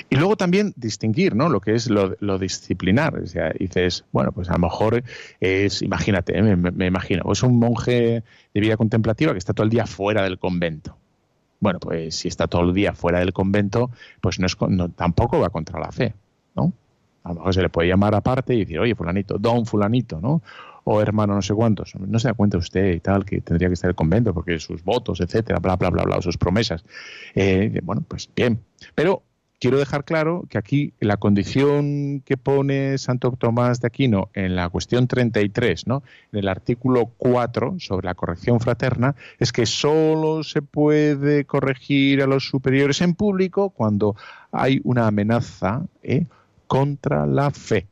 Y 0.08 0.16
luego 0.16 0.36
también 0.36 0.72
distinguir 0.76 1.34
¿no? 1.34 1.48
lo 1.48 1.60
que 1.60 1.74
es 1.74 1.90
lo, 1.90 2.38
disciplinar. 2.38 3.18
O 3.18 3.26
sea, 3.26 3.50
dices, 3.50 4.04
bueno, 4.12 4.32
pues 4.32 4.48
a 4.48 4.54
lo 4.54 4.60
mejor 4.60 5.02
es, 5.40 5.82
imagínate, 5.82 6.38
¿eh? 6.38 6.56
me, 6.56 6.86
imagino, 6.86 7.30
es 7.30 7.42
un 7.42 7.58
monje 7.58 8.22
de 8.54 8.60
vida 8.60 8.76
contemplativa 8.76 9.32
que 9.32 9.38
está 9.38 9.52
todo 9.52 9.64
el 9.64 9.70
día 9.70 9.86
fuera 9.86 10.22
del 10.22 10.38
convento. 10.38 10.96
Bueno, 11.60 11.78
pues 11.78 12.14
si 12.14 12.28
está 12.28 12.46
todo 12.46 12.62
el 12.62 12.72
día 12.72 12.94
fuera 12.94 13.18
del 13.18 13.34
convento, 13.34 13.90
pues 14.22 14.38
no 14.38 14.46
es, 14.46 14.56
tampoco 14.96 15.38
va 15.38 15.50
contra 15.50 15.78
la 15.78 15.92
fe, 15.92 16.14
¿no? 16.54 16.72
A 17.22 17.30
lo 17.30 17.34
mejor 17.34 17.54
se 17.54 17.60
le 17.60 17.68
puede 17.68 17.88
llamar 17.88 18.14
aparte 18.14 18.54
y 18.54 18.60
decir, 18.60 18.78
oye, 18.78 18.94
fulanito, 18.94 19.36
don 19.38 19.66
fulanito, 19.66 20.22
¿no? 20.22 20.40
O 20.84 21.00
hermano 21.00 21.34
no 21.34 21.42
sé 21.42 21.54
cuántos. 21.54 21.94
No 21.96 22.18
se 22.18 22.28
da 22.28 22.34
cuenta 22.34 22.58
usted 22.58 22.92
y 22.92 23.00
tal 23.00 23.24
que 23.24 23.40
tendría 23.40 23.68
que 23.68 23.74
estar 23.74 23.90
el 23.90 23.96
convento 23.96 24.34
porque 24.34 24.58
sus 24.58 24.82
votos, 24.82 25.20
etcétera, 25.20 25.58
bla, 25.58 25.76
bla, 25.76 25.90
bla, 25.90 26.04
bla, 26.04 26.22
sus 26.22 26.38
promesas. 26.38 26.84
Eh, 27.34 27.80
bueno, 27.82 28.04
pues 28.06 28.28
bien. 28.34 28.60
Pero 28.94 29.22
quiero 29.60 29.78
dejar 29.78 30.04
claro 30.04 30.44
que 30.48 30.58
aquí 30.58 30.94
la 31.00 31.18
condición 31.18 32.22
que 32.24 32.36
pone 32.36 32.96
Santo 32.98 33.30
Tomás 33.32 33.80
de 33.80 33.88
Aquino 33.88 34.30
en 34.32 34.56
la 34.56 34.68
cuestión 34.70 35.06
33, 35.06 35.86
¿no? 35.86 36.02
en 36.32 36.38
el 36.38 36.48
artículo 36.48 37.12
4 37.18 37.76
sobre 37.78 38.06
la 38.06 38.14
corrección 38.14 38.58
fraterna, 38.58 39.14
es 39.38 39.52
que 39.52 39.66
solo 39.66 40.42
se 40.42 40.62
puede 40.62 41.44
corregir 41.44 42.22
a 42.22 42.26
los 42.26 42.48
superiores 42.48 43.02
en 43.02 43.14
público 43.14 43.70
cuando 43.70 44.16
hay 44.50 44.80
una 44.82 45.06
amenaza 45.06 45.82
¿eh? 46.02 46.26
contra 46.66 47.26
la 47.26 47.50
fe. 47.50 47.86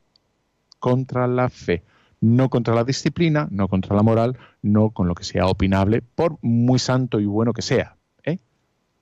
Contra 0.81 1.27
la 1.27 1.49
fe 1.51 1.83
no 2.21 2.51
contra 2.51 2.75
la 2.75 2.85
disciplina, 2.85 3.49
no 3.51 3.69
contra 3.69 3.95
la 3.95 4.03
moral, 4.03 4.37
no 4.63 4.91
con 4.91 5.09
lo 5.09 5.15
que 5.15 5.25
sea 5.25 5.47
opinable, 5.47 6.03
por 6.03 6.39
muy 6.43 6.79
santo 6.79 7.21
y 7.21 7.27
bueno 7.27 7.53
que 7.53 7.63
sea. 7.63 7.97
¿eh? 8.25 8.39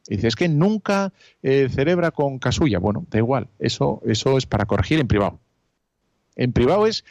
Y 0.08 0.16
dice, 0.16 0.28
es 0.28 0.36
que 0.36 0.48
nunca 0.48 1.12
eh, 1.42 1.68
cerebra 1.70 2.10
con 2.10 2.38
casulla. 2.38 2.78
Bueno, 2.78 3.06
da 3.10 3.18
igual, 3.18 3.48
eso, 3.58 4.02
eso 4.06 4.36
es 4.36 4.46
para 4.46 4.66
corregir 4.66 5.00
en 5.00 5.08
privado. 5.08 5.40
En 6.36 6.52
privado 6.52 6.86
es 6.86 7.04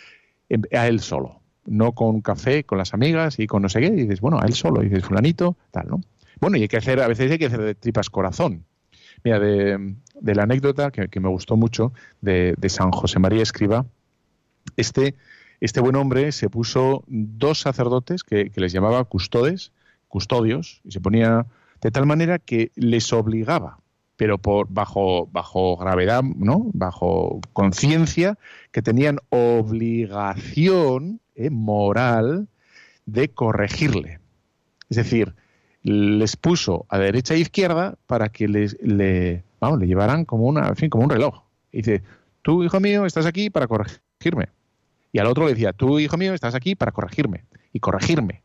a 0.74 0.88
él 0.88 1.00
solo, 1.00 1.42
no 1.66 1.94
con 1.94 2.22
café, 2.22 2.64
con 2.64 2.78
las 2.78 2.94
amigas 2.94 3.40
y 3.40 3.48
con 3.48 3.64
no 3.64 3.70
sé 3.70 3.80
qué. 3.80 3.88
Y 3.88 4.02
dices, 4.04 4.22
bueno, 4.22 4.40
a 4.40 4.46
él 4.46 4.54
solo. 4.54 4.84
Y 4.84 4.90
dices, 4.90 5.04
fulanito, 5.04 5.58
tal, 5.72 5.88
¿no? 5.88 6.02
Bueno, 6.40 6.58
y 6.58 6.62
hay 6.62 6.68
que 6.68 6.78
hacer, 6.78 7.02
a 7.02 7.08
veces 7.08 7.32
hay 7.32 7.40
que 7.40 7.48
hacer 7.48 7.62
de 7.62 7.74
tripas 7.74 8.10
corazón. 8.10 8.66
Mira, 9.24 9.40
de, 9.40 9.96
la 10.22 10.44
anécdota 10.44 10.92
que, 10.92 11.20
me 11.20 11.30
gustó 11.30 11.56
mucho 11.56 11.94
de, 12.22 12.54
de 12.58 12.70
San 12.70 12.92
José 12.92 13.18
María 13.18 13.42
Escriba, 13.42 13.86
este 14.78 15.16
este 15.60 15.80
buen 15.80 15.96
hombre 15.96 16.32
se 16.32 16.50
puso 16.50 17.04
dos 17.08 17.60
sacerdotes 17.60 18.24
que, 18.24 18.52
les 18.56 18.74
llamaba 18.74 19.04
custodes, 19.06 19.72
custodios, 20.08 20.82
y 20.84 20.92
se 20.92 21.00
ponía 21.00 21.46
de 21.82 21.92
tal 21.92 22.06
manera 22.06 22.40
que 22.40 22.72
les 22.76 23.12
obligaba, 23.14 23.80
pero 24.18 24.38
por 24.38 24.68
bajo, 24.70 25.28
bajo 25.28 25.78
gravedad, 25.78 26.24
¿no? 26.24 26.68
bajo 26.74 27.40
conciencia, 27.54 28.38
que 28.72 28.82
tenían 28.82 29.20
obligación 29.30 31.20
eh, 31.36 31.50
moral 31.50 32.48
de 33.06 33.30
corregirle. 33.30 34.20
Es 34.90 34.98
decir, 34.98 35.36
les 35.84 36.36
puso 36.36 36.86
a 36.90 36.98
derecha 36.98 37.36
e 37.36 37.40
izquierda 37.40 37.98
para 38.08 38.30
que 38.30 38.48
les, 38.48 38.78
le, 38.82 39.44
vamos, 39.60 39.80
le 39.80 39.88
llevaran 39.88 40.26
como, 40.26 40.46
una, 40.46 40.74
fin, 40.76 40.90
como 40.90 41.04
un 41.04 41.10
reloj. 41.10 41.44
Y 41.72 41.78
dice, 41.78 42.04
tú, 42.42 42.64
hijo 42.64 42.80
mío, 42.80 43.06
estás 43.06 43.26
aquí 43.26 43.50
para 43.50 43.68
corregirme 43.68 44.48
y 45.16 45.20
al 45.20 45.28
otro 45.28 45.46
le 45.46 45.54
decía, 45.54 45.72
tú, 45.72 45.98
hijo 45.98 46.18
mío, 46.18 46.34
estás 46.34 46.56
aquí 46.56 46.76
para 46.76 46.92
corregirme 46.92 47.46
y 47.72 47.80
corregirme. 47.80 48.42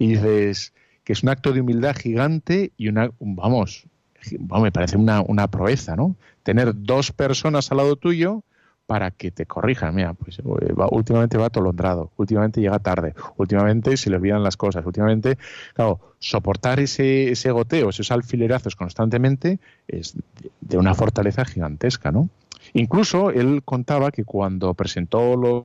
Y 0.00 0.08
dices 0.08 0.72
que 1.04 1.12
es 1.12 1.22
un 1.22 1.28
acto 1.28 1.52
de 1.52 1.60
humildad 1.60 1.94
gigante 1.94 2.72
y 2.76 2.88
una, 2.88 3.12
vamos, 3.20 3.84
me 4.32 4.72
parece 4.72 4.96
una, 4.96 5.20
una 5.20 5.46
proeza, 5.46 5.94
¿no? 5.94 6.16
Tener 6.42 6.72
dos 6.74 7.12
personas 7.12 7.70
al 7.70 7.76
lado 7.76 7.94
tuyo 7.94 8.42
para 8.86 9.12
que 9.12 9.30
te 9.30 9.46
corrijan. 9.46 9.94
Mira, 9.94 10.14
pues 10.14 10.40
eh, 10.40 10.42
últimamente 10.90 11.38
va 11.38 11.46
atolondrado, 11.46 12.10
últimamente 12.16 12.60
llega 12.60 12.80
tarde, 12.80 13.14
últimamente 13.36 13.96
se 13.96 14.10
le 14.10 14.16
olvidan 14.16 14.42
las 14.42 14.56
cosas, 14.56 14.84
últimamente, 14.84 15.38
claro, 15.74 16.00
soportar 16.18 16.80
ese, 16.80 17.30
ese 17.30 17.52
goteo, 17.52 17.90
esos 17.90 18.10
alfilerazos 18.10 18.74
constantemente 18.74 19.60
es 19.86 20.16
de 20.60 20.78
una 20.78 20.96
fortaleza 20.96 21.44
gigantesca, 21.44 22.10
¿no? 22.10 22.28
Incluso 22.72 23.30
él 23.30 23.62
contaba 23.64 24.10
que 24.10 24.24
cuando 24.24 24.74
presentó 24.74 25.36
los 25.36 25.62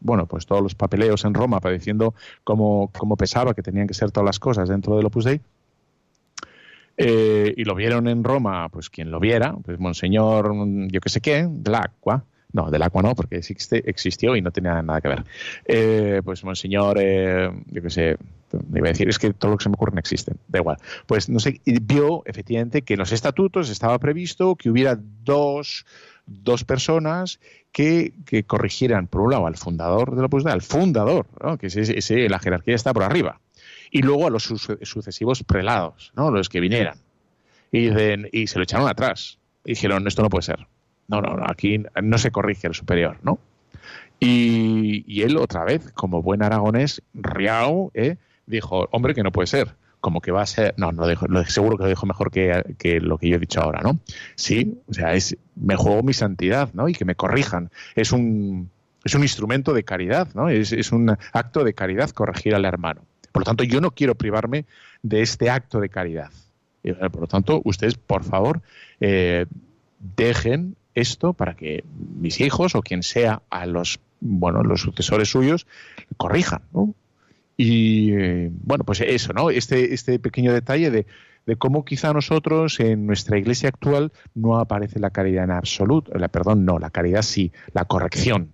bueno, 0.00 0.26
pues 0.26 0.46
todos 0.46 0.62
los 0.62 0.74
papeleos 0.74 1.24
en 1.24 1.34
Roma, 1.34 1.60
padeciendo 1.60 2.14
cómo, 2.44 2.90
cómo 2.96 3.16
pesaba 3.16 3.54
que 3.54 3.62
tenían 3.62 3.86
que 3.86 3.94
ser 3.94 4.10
todas 4.10 4.26
las 4.26 4.38
cosas 4.38 4.68
dentro 4.68 4.96
del 4.96 5.06
Opus 5.06 5.24
Dei. 5.24 5.40
Eh, 6.96 7.52
y 7.56 7.64
lo 7.64 7.74
vieron 7.74 8.06
en 8.06 8.22
Roma, 8.22 8.68
pues 8.68 8.88
quien 8.88 9.10
lo 9.10 9.18
viera, 9.18 9.56
pues 9.64 9.80
Monseñor, 9.80 10.52
yo 10.88 11.00
qué 11.00 11.08
sé 11.08 11.20
qué, 11.20 11.48
del 11.50 11.74
Aqua, 11.74 12.24
no, 12.52 12.70
del 12.70 12.82
Aqua 12.82 13.02
no, 13.02 13.16
porque 13.16 13.40
existió 13.40 14.36
y 14.36 14.40
no 14.40 14.52
tenía 14.52 14.80
nada 14.80 15.00
que 15.00 15.08
ver. 15.08 15.24
Eh, 15.64 16.22
pues 16.24 16.44
Monseñor, 16.44 16.98
eh, 17.00 17.50
yo 17.72 17.82
qué 17.82 17.90
sé, 17.90 18.16
iba 18.72 18.86
a 18.86 18.92
decir, 18.92 19.08
es 19.08 19.18
que 19.18 19.32
todo 19.32 19.50
lo 19.50 19.56
que 19.56 19.64
se 19.64 19.68
me 19.68 19.74
ocurre 19.74 19.94
no 19.94 19.98
existe, 19.98 20.34
da 20.46 20.60
igual. 20.60 20.76
Pues 21.06 21.28
no 21.28 21.40
sé, 21.40 21.60
vio 21.64 22.22
efectivamente 22.26 22.82
que 22.82 22.94
en 22.94 23.00
los 23.00 23.10
estatutos 23.10 23.70
estaba 23.70 23.98
previsto 23.98 24.54
que 24.54 24.70
hubiera 24.70 24.96
dos 25.24 25.84
dos 26.26 26.64
personas 26.64 27.40
que, 27.72 28.12
corrigieran, 28.46 29.06
por 29.06 29.20
un 29.20 29.32
lado, 29.32 29.46
al 29.46 29.56
fundador 29.56 30.14
de 30.14 30.20
la 30.20 30.26
Opus 30.26 30.46
al 30.46 30.62
fundador, 30.62 31.26
que 31.58 31.66
es, 31.66 32.10
la 32.10 32.38
jerarquía 32.38 32.74
está 32.74 32.92
por 32.92 33.02
arriba, 33.02 33.40
y 33.90 34.02
luego 34.02 34.26
a 34.26 34.30
los 34.30 34.44
sucesivos 34.44 35.42
prelados, 35.42 36.12
¿no? 36.16 36.30
los 36.30 36.48
que 36.48 36.60
vinieran. 36.60 36.98
Y, 37.72 37.90
y 38.32 38.46
se 38.46 38.58
lo 38.58 38.62
echaron 38.62 38.88
atrás. 38.88 39.38
Y 39.64 39.70
dijeron, 39.70 40.06
esto 40.06 40.22
no 40.22 40.28
puede 40.28 40.42
ser. 40.42 40.66
No, 41.08 41.20
no, 41.20 41.36
aquí 41.46 41.82
no 42.02 42.18
se 42.18 42.30
corrige 42.30 42.66
el 42.66 42.74
superior, 42.74 43.18
¿no? 43.22 43.38
Y, 44.20 45.22
él 45.22 45.36
otra 45.36 45.64
vez, 45.64 45.92
como 45.92 46.22
buen 46.22 46.42
aragonés, 46.42 47.02
riao, 47.14 47.90
¿eh? 47.94 48.16
dijo, 48.46 48.88
hombre, 48.90 49.14
que 49.14 49.22
no 49.22 49.32
puede 49.32 49.46
ser 49.46 49.74
como 50.04 50.20
que 50.20 50.32
va 50.32 50.42
a 50.42 50.46
ser, 50.46 50.74
no, 50.76 50.92
no 50.92 51.06
dejo, 51.06 51.26
seguro 51.46 51.78
que 51.78 51.84
lo 51.84 51.88
dijo 51.88 52.04
mejor 52.04 52.30
que, 52.30 53.00
lo 53.00 53.16
que 53.16 53.26
yo 53.30 53.36
he 53.36 53.38
dicho 53.38 53.62
ahora, 53.62 53.80
¿no? 53.80 54.00
Sí, 54.34 54.76
o 54.86 54.92
sea, 54.92 55.14
es, 55.14 55.34
me 55.56 55.76
juego 55.76 56.02
mi 56.02 56.12
santidad, 56.12 56.68
¿no? 56.74 56.90
Y 56.90 56.92
que 56.92 57.06
me 57.06 57.14
corrijan. 57.14 57.70
Es 57.94 58.12
un, 58.12 58.68
es 59.02 59.14
un 59.14 59.22
instrumento 59.22 59.72
de 59.72 59.82
caridad, 59.82 60.28
¿no? 60.34 60.50
Es, 60.50 60.72
es 60.72 60.92
un 60.92 61.16
acto 61.32 61.64
de 61.64 61.72
caridad 61.72 62.10
corregir 62.10 62.54
al 62.54 62.66
hermano. 62.66 63.00
Por 63.32 63.40
lo 63.40 63.44
tanto, 63.46 63.64
yo 63.64 63.80
no 63.80 63.92
quiero 63.92 64.14
privarme 64.14 64.66
de 65.02 65.22
este 65.22 65.48
acto 65.48 65.80
de 65.80 65.88
caridad. 65.88 66.30
Por 66.82 67.22
lo 67.22 67.26
tanto, 67.26 67.62
ustedes, 67.64 67.94
por 67.94 68.24
favor, 68.24 68.60
eh, 69.00 69.46
dejen 70.18 70.76
esto 70.94 71.32
para 71.32 71.56
que 71.56 71.82
mis 72.18 72.42
hijos 72.42 72.74
o 72.74 72.82
quien 72.82 73.02
sea 73.02 73.40
a 73.48 73.64
los 73.64 74.00
bueno 74.20 74.62
los 74.62 74.82
sucesores 74.82 75.30
suyos 75.30 75.66
corrijan, 76.18 76.60
¿no? 76.74 76.94
Y 77.56 78.12
eh, 78.12 78.50
bueno, 78.52 78.84
pues 78.84 79.00
eso, 79.00 79.32
¿no? 79.32 79.50
Este, 79.50 79.94
este 79.94 80.18
pequeño 80.18 80.52
detalle 80.52 80.90
de, 80.90 81.06
de 81.46 81.56
cómo 81.56 81.84
quizá 81.84 82.12
nosotros 82.12 82.80
en 82.80 83.06
nuestra 83.06 83.38
iglesia 83.38 83.68
actual 83.68 84.12
no 84.34 84.58
aparece 84.58 84.98
la 84.98 85.10
caridad 85.10 85.44
en 85.44 85.50
absoluto, 85.50 86.12
la, 86.18 86.28
perdón, 86.28 86.64
no, 86.64 86.78
la 86.78 86.90
caridad 86.90 87.22
sí, 87.22 87.52
la 87.72 87.84
corrección. 87.84 88.53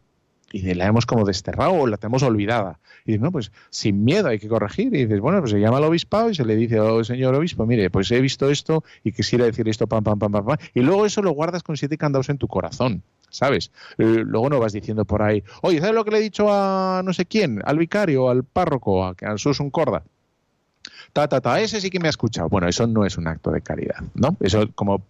Y 0.52 0.74
la 0.74 0.86
hemos 0.86 1.06
como 1.06 1.24
desterrado 1.24 1.72
o 1.72 1.86
la 1.86 1.96
tenemos 1.96 2.22
olvidada. 2.22 2.80
Y 3.04 3.12
dices, 3.12 3.22
no, 3.22 3.30
pues 3.30 3.52
sin 3.70 4.04
miedo 4.04 4.28
hay 4.28 4.38
que 4.38 4.48
corregir. 4.48 4.86
Y 4.94 5.04
dices, 5.04 5.20
bueno, 5.20 5.38
pues 5.40 5.52
se 5.52 5.60
llama 5.60 5.78
al 5.78 5.84
obispado 5.84 6.30
y 6.30 6.34
se 6.34 6.44
le 6.44 6.56
dice, 6.56 6.80
oh, 6.80 7.04
señor 7.04 7.34
obispo, 7.34 7.66
mire, 7.66 7.90
pues 7.90 8.10
he 8.10 8.20
visto 8.20 8.50
esto 8.50 8.84
y 9.04 9.12
quisiera 9.12 9.44
decir 9.44 9.68
esto, 9.68 9.86
pam, 9.86 10.02
pam, 10.02 10.18
pam, 10.18 10.32
pam, 10.32 10.44
pam. 10.44 10.58
Y 10.74 10.80
luego 10.80 11.06
eso 11.06 11.22
lo 11.22 11.30
guardas 11.30 11.62
con 11.62 11.76
siete 11.76 11.96
candados 11.96 12.28
en 12.28 12.38
tu 12.38 12.48
corazón. 12.48 13.02
¿sabes? 13.30 13.70
Eh, 13.96 14.24
luego 14.26 14.50
no 14.50 14.58
vas 14.58 14.72
diciendo 14.72 15.04
por 15.04 15.22
ahí, 15.22 15.44
oye, 15.62 15.78
¿sabes 15.78 15.94
lo 15.94 16.04
que 16.04 16.10
le 16.10 16.18
he 16.18 16.22
dicho 16.22 16.48
a 16.50 17.02
no 17.04 17.12
sé 17.12 17.26
quién, 17.26 17.62
al 17.64 17.78
vicario, 17.78 18.28
al 18.28 18.42
párroco, 18.42 19.04
a, 19.04 19.14
a 19.20 19.38
Susun 19.38 19.70
Corda? 19.70 20.02
Ta, 21.12 21.28
ta, 21.28 21.40
ta, 21.40 21.60
ese 21.60 21.80
sí 21.80 21.90
que 21.90 21.98
me 21.98 22.08
ha 22.08 22.10
escuchado. 22.10 22.48
Bueno, 22.48 22.68
eso 22.68 22.86
no 22.86 23.04
es 23.04 23.18
un 23.18 23.26
acto 23.26 23.50
de 23.50 23.62
caridad, 23.62 24.02
¿no? 24.14 24.36
Eso 24.40 24.68
como, 24.74 25.02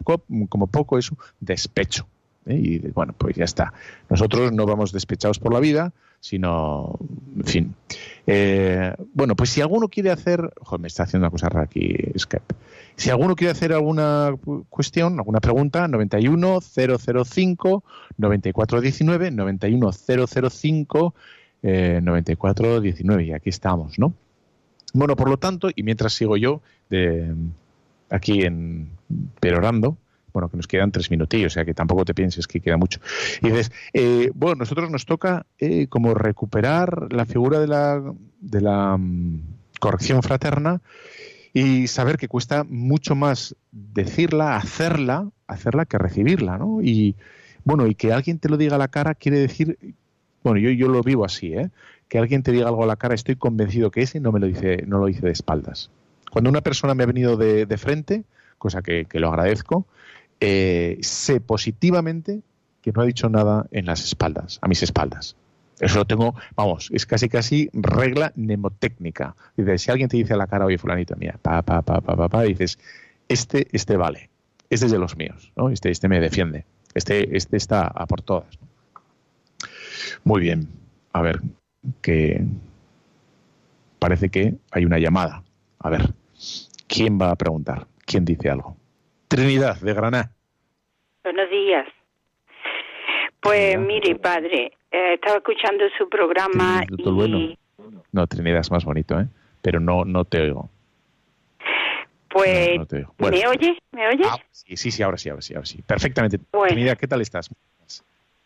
como 0.49 0.67
poco 0.67 0.99
es 0.99 1.11
un 1.11 1.19
despecho. 1.41 2.07
¿Eh? 2.47 2.55
Y 2.55 2.79
bueno, 2.91 3.15
pues 3.17 3.37
ya 3.37 3.45
está. 3.45 3.73
Nosotros 4.09 4.53
no 4.53 4.67
vamos 4.67 4.93
despechados 4.93 5.39
por 5.39 5.53
la 5.53 5.61
vida, 5.61 5.93
sino, 6.21 6.99
en 7.37 7.45
fin. 7.45 7.75
Eh, 8.27 8.95
bueno, 9.15 9.37
pues 9.37 9.51
si 9.51 9.61
alguno 9.61 9.89
quiere 9.89 10.11
hacer, 10.11 10.53
joder, 10.61 10.81
me 10.81 10.89
está 10.89 11.05
haciendo 11.05 11.27
una 11.27 11.31
cosa 11.31 11.49
rara 11.49 11.65
aquí 11.65 11.95
Skype. 12.19 12.55
Si 12.97 13.11
alguno 13.11 13.35
quiere 13.35 13.53
hacer 13.53 13.73
alguna 13.73 14.35
cuestión, 14.69 15.19
alguna 15.19 15.41
pregunta, 15.41 15.89
91 15.89 16.61
005 16.61 17.85
9419, 18.19 19.31
91 19.31 19.91
005 19.93 21.15
9419, 21.63 23.25
y 23.25 23.33
aquí 23.33 23.49
estamos, 23.49 23.99
¿no? 23.99 24.13
Bueno, 24.93 25.17
por 25.17 25.31
lo 25.31 25.39
tanto, 25.39 25.71
y 25.75 25.83
mientras 25.83 26.13
sigo 26.13 26.37
yo 26.37 26.63
de, 26.91 27.33
aquí 28.11 28.43
en 28.43 28.91
perorando, 29.41 29.97
bueno, 30.33 30.49
que 30.49 30.57
nos 30.57 30.67
quedan 30.67 30.93
tres 30.93 31.11
minutillos, 31.11 31.53
o 31.53 31.55
sea 31.55 31.65
que 31.65 31.75
tampoco 31.75 32.05
te 32.05 32.15
pienses 32.15 32.47
que 32.47 32.61
queda 32.61 32.77
mucho. 32.77 33.01
Y 33.43 33.49
dices, 33.49 33.73
eh, 33.93 34.31
bueno, 34.35 34.57
nosotros 34.57 34.91
nos 34.91 35.07
toca 35.07 35.47
eh, 35.59 35.87
como 35.89 36.15
recuperar 36.15 37.13
la 37.13 37.27
figura 37.27 37.61
de 37.61 37.67
la, 37.67 38.03
de 38.41 38.61
la 38.61 38.95
um, 38.95 39.41
corrección 39.79 40.23
fraterna 40.23 40.81
y 41.53 41.89
saber 41.89 42.17
que 42.17 42.29
cuesta 42.29 42.65
mucho 42.65 43.15
más 43.15 43.57
decirla, 43.73 44.57
hacerla, 44.57 45.31
hacerla 45.47 45.85
que 45.85 45.99
recibirla, 45.99 46.59
¿no? 46.59 46.81
Y 46.83 47.17
bueno, 47.65 47.87
y 47.87 47.95
que 47.95 48.13
alguien 48.13 48.39
te 48.39 48.49
lo 48.49 48.57
diga 48.57 48.77
a 48.77 48.79
la 48.79 48.89
cara 48.89 49.15
quiere 49.15 49.39
decir, 49.39 49.77
bueno, 50.43 50.61
yo, 50.61 50.71
yo 50.71 50.89
lo 50.89 51.03
vivo 51.03 51.25
así, 51.25 51.53
¿eh? 51.53 51.71
Que 52.09 52.19
alguien 52.19 52.43
te 52.43 52.53
diga 52.53 52.69
algo 52.69 52.85
a 52.85 52.87
la 52.87 52.97
cara, 52.97 53.15
estoy 53.15 53.37
convencido 53.37 53.91
que 53.91 54.03
ese 54.03 54.21
no 54.21 54.33
me 54.33 54.41
lo 54.41 54.47
dice, 54.47 54.85
no 54.87 54.99
lo 54.99 55.07
dice 55.07 55.27
de 55.27 55.33
espaldas. 55.33 55.91
Cuando 56.31 56.51
una 56.51 56.61
persona 56.61 56.95
me 56.95 57.03
ha 57.03 57.07
venido 57.07 57.37
de, 57.37 57.67
de 57.67 57.79
frente, 57.79 58.25
cosa 58.59 58.83
que, 58.83 59.05
que 59.05 59.21
lo 59.21 59.29
agradezco, 59.29 59.87
eh, 60.41 60.99
sé 61.03 61.41
positivamente 61.41 62.41
que 62.83 62.93
no 62.93 63.03
ha 63.03 63.05
dicho 63.05 63.29
nada 63.29 63.67
en 63.71 63.87
las 63.87 64.05
espaldas, 64.05 64.59
a 64.63 64.69
mis 64.69 64.83
espaldas. 64.83 65.37
Eso 65.79 65.99
lo 65.99 66.05
tengo, 66.05 66.35
vamos, 66.57 66.91
es 66.93 67.07
casi 67.07 67.29
casi 67.29 67.71
regla 67.73 68.33
mnemotécnica. 68.37 69.35
Dice, 69.57 69.79
si 69.79 69.91
alguien 69.91 70.09
te 70.09 70.17
dice 70.17 70.35
a 70.35 70.37
la 70.37 70.47
cara, 70.47 70.67
oye, 70.67 70.79
fulanito, 70.79 71.17
mira, 71.17 71.39
pa, 71.41 71.63
pa, 71.63 71.83
pa, 71.83 72.01
pa, 72.01 72.17
pa, 72.17 72.29
pa, 72.29 72.43
dices, 72.43 72.79
este, 73.29 73.67
este 73.73 73.97
vale, 73.97 74.31
este 74.69 74.87
es 74.87 74.93
de 74.93 74.99
los 74.99 75.17
míos, 75.17 75.53
¿no? 75.57 75.71
Este, 75.71 75.91
este 75.91 76.09
me 76.09 76.21
defiende, 76.21 76.67
este, 76.95 77.37
este 77.37 77.57
está 77.57 77.87
a 77.87 78.07
por 78.07 78.21
todas. 78.23 78.59
Muy 80.25 80.41
bien, 80.43 80.69
a 81.13 81.23
ver, 81.23 81.41
que 82.03 82.45
parece 83.99 84.29
que 84.29 84.57
hay 84.71 84.85
una 84.85 84.99
llamada. 84.99 85.45
A 85.79 85.89
ver, 85.89 86.13
¿quién 86.87 87.19
va 87.19 87.31
a 87.31 87.37
preguntar? 87.37 87.87
¿Quién 88.05 88.25
dice 88.25 88.51
algo? 88.51 88.77
Trinidad, 89.31 89.77
de 89.81 89.95
Granada. 89.95 90.33
Buenos 91.23 91.49
días. 91.51 91.87
Pues 93.41 93.79
mire, 93.79 94.17
padre, 94.17 94.73
eh, 94.91 95.15
estaba 95.15 95.37
escuchando 95.37 95.85
su 95.97 96.09
programa 96.09 96.83
y... 96.99 97.57
No, 98.11 98.27
Trinidad 98.27 98.61
es 98.61 98.73
más 98.73 98.85
bonito, 98.85 99.21
¿eh? 99.21 99.29
Pero 99.63 99.79
no, 99.79 100.05
no 100.05 100.25
te 100.25 100.41
oigo. 100.41 100.69
Pues, 102.29 102.81
¿me 103.19 103.47
oye? 103.47 103.79
¿Me 103.93 104.09
oye? 104.09 104.25
Ah, 104.25 104.37
sí, 104.51 104.77
sí, 104.77 104.91
sí, 104.91 105.03
ahora 105.05 105.17
sí, 105.17 105.29
ahora 105.29 105.43
sí, 105.43 105.55
ahora 105.55 105.67
sí. 105.67 105.81
Perfectamente. 105.83 106.39
Trinidad, 106.69 106.99
¿qué 106.99 107.07
tal 107.07 107.21
estás? 107.21 107.51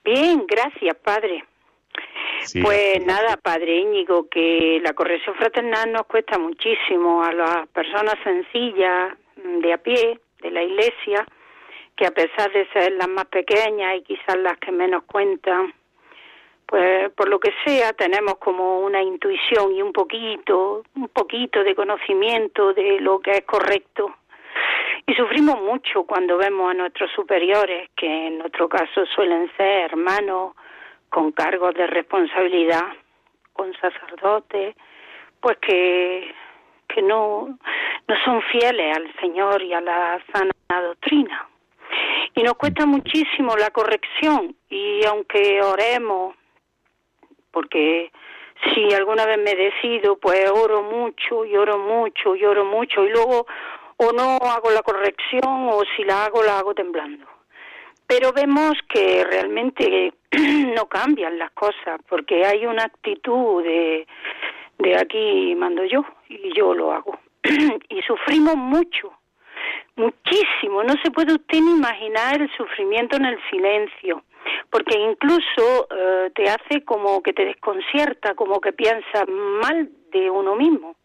Bien, 0.05 0.45
gracias, 0.47 0.97
padre. 1.03 1.45
pues 2.63 3.07
nada, 3.07 3.39
padre 3.39 3.79
Íñigo, 3.79 4.29
que 4.29 4.81
la 4.83 4.93
corrección 4.93 5.35
fraternal 5.37 5.93
nos 5.93 6.05
cuesta 6.05 6.39
muchísimo 6.39 7.25
a 7.25 7.33
las 7.33 7.69
personas 7.69 8.17
sencillas, 8.23 9.15
de 9.63 9.73
a 9.73 9.79
pie, 9.79 10.21
de 10.45 10.51
la 10.51 10.63
iglesia, 10.63 11.27
que 11.97 12.07
a 12.07 12.11
pesar 12.11 12.53
de 12.53 12.69
ser 12.69 12.93
las 12.93 13.09
más 13.09 13.25
pequeñas 13.27 13.97
y 13.97 14.03
quizás 14.03 14.37
las 14.37 14.59
que 14.59 14.71
menos 14.71 15.05
cuentan, 15.05 15.73
pues 16.67 17.11
por 17.13 17.29
lo 17.29 17.41
que 17.41 17.53
sea 17.65 17.93
tenemos 17.95 18.37
como 18.37 18.81
una 18.81 19.03
intuición 19.03 19.73
y 19.73 19.81
un 19.81 19.93
poquito, 19.93 20.85
un 20.97 21.09
poquito 21.09 21.65
de 21.65 21.75
conocimiento 21.75 22.75
de 22.75 23.01
lo 23.01 23.21
que 23.21 23.31
es 23.33 23.45
correcto. 23.45 24.15
Y 25.07 25.15
sufrimos 25.15 25.61
mucho 25.61 26.05
cuando 26.05 26.37
vemos 26.37 26.71
a 26.71 26.75
nuestros 26.75 27.11
superiores, 27.13 27.91
que 27.97 28.27
en 28.27 28.39
nuestro 28.39 28.69
caso 28.69 29.07
suelen 29.07 29.51
ser 29.57 29.91
hermanos 29.91 30.55
con 31.09 31.33
cargos 31.33 31.75
de 31.75 31.87
responsabilidad, 31.87 32.87
con 33.53 33.73
sacerdotes, 33.75 34.75
pues 35.41 35.59
que, 35.59 36.35
que 36.89 37.03
no, 37.03 37.59
no 38.09 38.15
son 38.25 38.43
fieles 38.43 38.97
al 38.97 39.13
Señor 39.21 39.63
y 39.63 39.73
a 39.73 39.81
la 39.81 40.23
sana 40.33 40.53
doctrina. 40.83 41.49
Y 42.35 42.43
nos 42.43 42.55
cuesta 42.55 42.87
muchísimo 42.87 43.57
la 43.57 43.71
corrección 43.71 44.57
y 44.69 45.05
aunque 45.07 45.63
oremos, 45.63 46.35
porque 47.51 48.11
si 48.63 48.93
alguna 48.95 49.27
vez 49.27 49.39
me 49.39 49.55
decido, 49.55 50.17
pues 50.17 50.51
oro 50.51 50.83
mucho 50.83 51.45
y 51.45 51.57
oro 51.57 51.79
mucho 51.79 52.35
y 52.35 52.45
oro 52.45 52.65
mucho 52.65 53.05
y 53.05 53.11
luego 53.11 53.47
o 53.97 54.13
no 54.13 54.39
hago 54.43 54.71
la 54.71 54.83
corrección 54.83 55.69
o 55.71 55.83
si 55.97 56.05
la 56.05 56.25
hago 56.25 56.43
la 56.43 56.59
hago 56.59 56.75
temblando. 56.75 57.27
Pero 58.07 58.33
vemos 58.33 58.75
que 58.89 59.25
realmente 59.25 60.13
no 60.77 60.87
cambian 60.87 61.39
las 61.39 61.53
cosas 61.53 62.01
porque 62.09 62.45
hay 62.45 62.67
una 62.67 62.85
actitud 62.85 63.63
de, 63.63 64.07
de 64.79 64.97
aquí 64.97 65.55
mando 65.57 65.85
yo 65.85 66.05
y 66.29 66.53
yo 66.57 66.75
lo 66.75 66.93
hago. 66.93 67.19
y 67.89 68.03
sufrimos 68.03 68.57
mucho 68.57 69.13
muchísimo. 69.97 70.83
No 70.83 70.95
se 71.03 71.11
puede 71.11 71.35
usted 71.35 71.61
ni 71.61 71.73
imaginar 71.73 72.41
el 72.41 72.51
sufrimiento 72.57 73.17
en 73.17 73.27
el 73.27 73.39
silencio, 73.51 74.25
porque 74.71 74.99
incluso 74.99 75.89
eh, 75.91 76.31
te 76.35 76.45
hace 76.49 76.85
como 76.85 77.23
que 77.23 77.33
te 77.33 77.45
desconcierta, 77.45 78.35
como 78.35 78.61
que 78.61 78.73
piensas 78.73 79.29
mal 79.29 79.89
de 80.11 80.31
uno 80.31 80.57
mismo. 80.57 80.97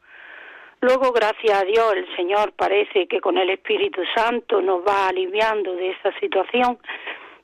Luego, 0.82 1.12
gracias 1.12 1.62
a 1.62 1.66
Dios, 1.66 1.94
el 1.94 2.16
Señor 2.16 2.54
parece 2.54 3.08
que 3.08 3.20
con 3.20 3.38
el 3.38 3.50
Espíritu 3.50 4.02
Santo 4.16 4.62
nos 4.62 4.82
va 4.82 5.10
aliviando 5.10 5.76
de 5.76 5.90
esa 5.92 6.18
situación, 6.20 6.80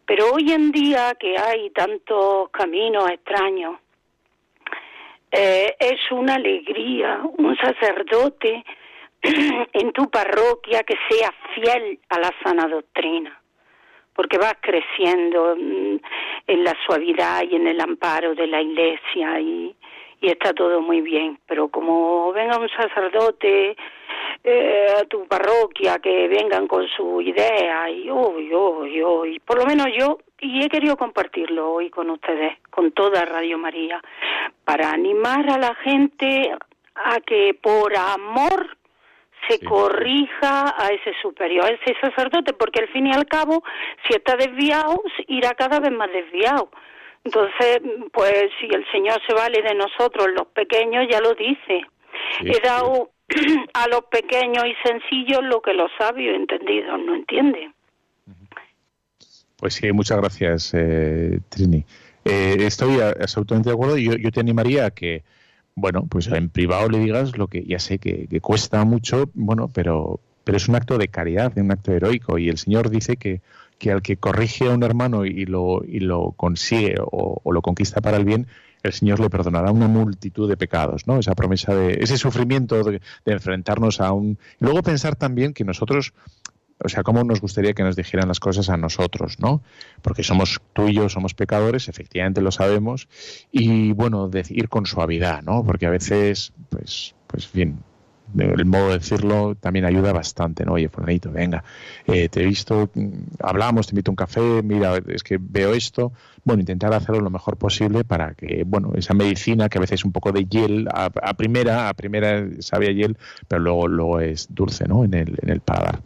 pero 0.05 0.31
hoy 0.31 0.53
en 0.53 0.71
día 0.71 1.13
que 1.19 1.37
hay 1.37 1.69
tantos 1.71 2.49
caminos 2.51 3.09
extraños, 3.09 3.77
eh, 5.37 5.75
es 5.79 5.99
una 6.11 6.35
alegría 6.35 7.19
un 7.37 7.57
sacerdote 7.57 8.63
en 9.21 9.91
tu 9.91 10.09
parroquia 10.09 10.83
que 10.83 10.95
sea 11.09 11.33
fiel 11.53 11.99
a 12.09 12.19
la 12.19 12.31
sana 12.41 12.67
doctrina, 12.67 13.37
porque 14.13 14.37
vas 14.37 14.55
creciendo 14.61 15.55
mm, 15.57 15.97
en 16.47 16.63
la 16.63 16.73
suavidad 16.85 17.43
y 17.43 17.55
en 17.55 17.67
el 17.67 17.81
amparo 17.81 18.33
de 18.33 18.47
la 18.47 18.61
iglesia 18.61 19.39
y, 19.41 19.75
y 20.25 20.29
está 20.29 20.53
todo 20.53 20.81
muy 20.81 21.01
bien. 21.01 21.39
Pero 21.45 21.67
como 21.67 22.33
venga 22.33 22.57
un 22.57 22.69
sacerdote 22.69 23.75
eh, 24.43 24.87
a 24.99 25.03
tu 25.05 25.27
parroquia, 25.27 25.99
que 25.99 26.27
vengan 26.27 26.67
con 26.67 26.87
su 26.87 27.21
idea 27.21 27.89
y 27.91 28.09
uy, 28.09 28.53
uy, 28.53 29.03
uy, 29.03 29.39
por 29.39 29.59
lo 29.59 29.65
menos 29.65 29.87
yo, 29.95 30.17
y 30.39 30.63
he 30.63 30.69
querido 30.69 30.97
compartirlo 30.97 31.73
hoy 31.73 31.91
con 31.91 32.09
ustedes, 32.09 32.57
con 32.71 32.91
toda 32.91 33.23
Radio 33.25 33.59
María, 33.59 34.01
para 34.63 34.89
animar 34.89 35.47
a 35.49 35.59
la 35.59 35.75
gente 35.75 36.55
a 36.95 37.19
que 37.19 37.55
por 37.61 37.95
amor 37.95 38.77
se 39.47 39.59
corrija 39.63 40.73
a 40.75 40.87
ese 40.87 41.13
superior, 41.21 41.65
a 41.65 41.69
ese 41.69 41.95
sacerdote, 42.01 42.53
porque 42.53 42.79
al 42.79 42.87
fin 42.87 43.05
y 43.05 43.13
al 43.13 43.27
cabo, 43.27 43.63
si 44.07 44.15
está 44.15 44.35
desviado, 44.35 45.03
irá 45.27 45.51
cada 45.53 45.79
vez 45.79 45.91
más 45.91 46.11
desviado. 46.11 46.69
Entonces, 47.25 47.81
pues 48.13 48.49
si 48.59 48.67
el 48.67 48.85
Señor 48.91 49.19
se 49.27 49.33
vale 49.33 49.61
de 49.61 49.73
nosotros, 49.73 50.27
los 50.37 50.47
pequeños, 50.47 51.05
ya 51.09 51.19
lo 51.19 51.33
dice. 51.33 51.81
he 52.41 52.59
dado 52.63 53.09
a 53.73 53.87
los 53.87 54.05
pequeños 54.05 54.63
y 54.65 54.87
sencillos 54.87 55.43
lo 55.43 55.61
que 55.61 55.73
los 55.73 55.91
sabios 55.97 56.35
entendidos 56.35 56.99
no 56.99 57.15
entienden. 57.15 57.73
Pues 59.57 59.73
sí, 59.73 59.91
muchas 59.91 60.19
gracias, 60.19 60.73
eh, 60.75 61.39
Trini. 61.49 61.83
Eh, 62.25 62.57
estoy 62.59 62.99
absolutamente 63.01 63.69
de 63.69 63.73
acuerdo 63.73 63.97
y 63.97 64.21
yo, 64.21 64.31
te 64.31 64.39
animaría 64.39 64.85
a 64.85 64.91
que, 64.91 65.23
bueno, 65.73 66.05
pues 66.07 66.27
en 66.27 66.49
privado 66.49 66.89
le 66.89 66.99
digas 66.99 67.37
lo 67.37 67.47
que 67.47 67.63
ya 67.63 67.79
sé 67.79 67.97
que, 67.97 68.27
cuesta 68.41 68.83
mucho, 68.85 69.29
bueno, 69.33 69.69
pero, 69.73 70.19
pero 70.43 70.57
es 70.57 70.67
un 70.67 70.75
acto 70.75 70.97
de 70.99 71.07
caridad, 71.07 71.53
un 71.57 71.71
acto 71.71 71.91
heroico 71.91 72.37
y 72.37 72.49
el 72.49 72.57
Señor 72.57 72.89
dice 72.89 73.17
que, 73.17 73.41
que 73.77 73.91
al 73.91 74.01
que 74.01 74.17
corrige 74.17 74.67
a 74.67 74.71
un 74.71 74.83
hermano 74.83 75.25
y 75.25 75.45
lo, 75.45 75.83
y 75.85 75.99
lo 75.99 76.31
consigue 76.31 76.95
o, 76.99 77.41
lo 77.51 77.61
conquista 77.61 78.01
para 78.01 78.17
el 78.17 78.25
bien, 78.25 78.47
el 78.83 78.93
Señor 78.93 79.19
le 79.19 79.29
perdonará 79.29 79.71
una 79.71 79.87
multitud 79.87 80.47
de 80.47 80.57
pecados, 80.57 81.07
¿no? 81.07 81.17
Esa 81.17 81.33
promesa 81.33 81.73
de 81.73 81.97
ese 82.01 82.17
sufrimiento 82.17 82.83
de, 82.83 83.01
de 83.25 83.31
enfrentarnos 83.31 83.99
a 83.99 84.11
un... 84.11 84.37
Luego 84.59 84.83
pensar 84.83 85.15
también 85.15 85.53
que 85.53 85.63
nosotros 85.63 86.13
o 86.83 86.89
sea, 86.89 87.03
cómo 87.03 87.23
nos 87.23 87.41
gustaría 87.41 87.73
que 87.73 87.83
nos 87.83 87.95
dijeran 87.95 88.27
las 88.27 88.39
cosas 88.39 88.69
a 88.69 88.77
nosotros, 88.77 89.39
¿no? 89.39 89.61
Porque 90.01 90.23
somos 90.23 90.61
tú 90.73 90.89
y 90.89 90.93
yo, 90.93 91.09
somos 91.09 91.33
pecadores, 91.33 91.87
efectivamente 91.87 92.41
lo 92.41 92.51
sabemos, 92.51 93.07
y 93.51 93.93
bueno, 93.93 94.27
decir 94.27 94.67
con 94.67 94.85
suavidad, 94.85 95.41
¿no? 95.41 95.63
Porque 95.63 95.85
a 95.85 95.89
veces, 95.89 96.51
pues, 96.69 97.15
pues 97.27 97.51
bien, 97.53 97.79
el 98.37 98.65
modo 98.65 98.89
de 98.89 98.97
decirlo 98.99 99.55
también 99.55 99.85
ayuda 99.85 100.11
bastante, 100.11 100.65
¿no? 100.65 100.73
Oye, 100.73 100.89
fulanito, 100.89 101.31
venga, 101.31 101.63
eh, 102.05 102.29
te 102.29 102.41
he 102.41 102.45
visto, 102.45 102.89
mm, 102.93 103.09
hablamos, 103.39 103.87
te 103.87 103.93
invito 103.93 104.11
a 104.11 104.13
un 104.13 104.15
café, 104.15 104.61
mira, 104.63 104.97
es 105.07 105.23
que 105.23 105.37
veo 105.39 105.73
esto. 105.73 106.11
Bueno, 106.43 106.61
intentar 106.61 106.93
hacerlo 106.93 107.21
lo 107.21 107.29
mejor 107.29 107.57
posible 107.57 108.03
para 108.03 108.33
que, 108.33 108.63
bueno, 108.65 108.93
esa 108.95 109.13
medicina 109.13 109.69
que 109.69 109.77
a 109.77 109.81
veces 109.81 110.01
es 110.01 110.05
un 110.05 110.11
poco 110.11 110.31
de 110.31 110.45
hiel, 110.45 110.87
a, 110.91 111.09
primera, 111.33 111.89
a 111.89 111.93
primera 111.93 112.45
sabe 112.59 112.87
a 112.87 112.91
hiel, 112.91 113.17
pero 113.47 113.61
luego, 113.61 113.87
luego 113.87 114.19
es 114.19 114.47
dulce, 114.53 114.85
¿no? 114.87 115.03
En 115.03 115.13
el, 115.13 115.37
en 115.41 115.49
el 115.49 115.61
paladar. 115.61 116.01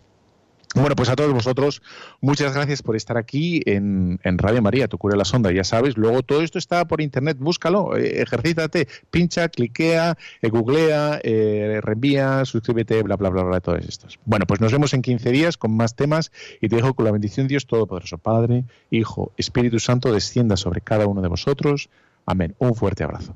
Bueno, 0.76 0.96
pues 0.96 1.10
a 1.10 1.16
todos 1.16 1.34
vosotros, 1.34 1.82
muchas 2.22 2.54
gracias 2.54 2.84
por 2.84 2.96
estar 2.96 3.18
aquí 3.18 3.62
en, 3.66 4.20
Radio 4.24 4.62
María, 4.62 4.88
tu 4.88 5.00
cura 5.00 5.18
la 5.18 5.26
sonda, 5.26 5.52
ya 5.52 5.64
sabes. 5.64 5.98
Luego 5.98 6.22
todo 6.22 6.44
esto 6.44 6.60
está 6.60 6.86
por 6.88 7.02
internet, 7.02 7.38
búscalo, 7.40 7.98
eh, 7.98 8.22
ejercítate, 8.22 8.88
pincha, 9.10 9.50
cliquea, 9.50 10.16
eh, 10.44 10.50
googlea, 10.50 11.22
eh, 11.24 11.80
reenvía, 11.82 12.46
suscríbete, 12.46 13.02
bla, 13.02 13.16
bla, 13.16 13.30
bla, 13.30 13.44
bla, 13.44 13.62
todos 13.62 13.84
estos. 13.88 14.20
Bueno, 14.26 14.46
pues 14.46 14.62
nos 14.62 14.72
vemos 14.72 14.94
en 14.94 15.02
15 15.02 15.32
días 15.32 15.58
con 15.58 15.76
más 15.76 15.96
temas 15.96 16.32
y 16.62 16.70
te 16.70 16.76
dejo 16.76 16.94
con 16.94 17.06
la 17.06 17.12
bendición 17.12 17.48
de 17.48 17.54
Dios 17.54 17.66
Todopoderoso, 17.66 18.20
Padre, 18.20 18.66
Hijo, 18.92 19.32
Espíritu 19.38 19.80
Santo, 19.80 20.14
descienda 20.14 20.56
sobre 20.56 20.82
cada 20.82 21.08
uno 21.08 21.22
de 21.22 21.30
vosotros. 21.30 21.90
Amén. 22.28 22.54
Un 22.60 22.76
fuerte 22.76 23.04
abrazo. 23.04 23.36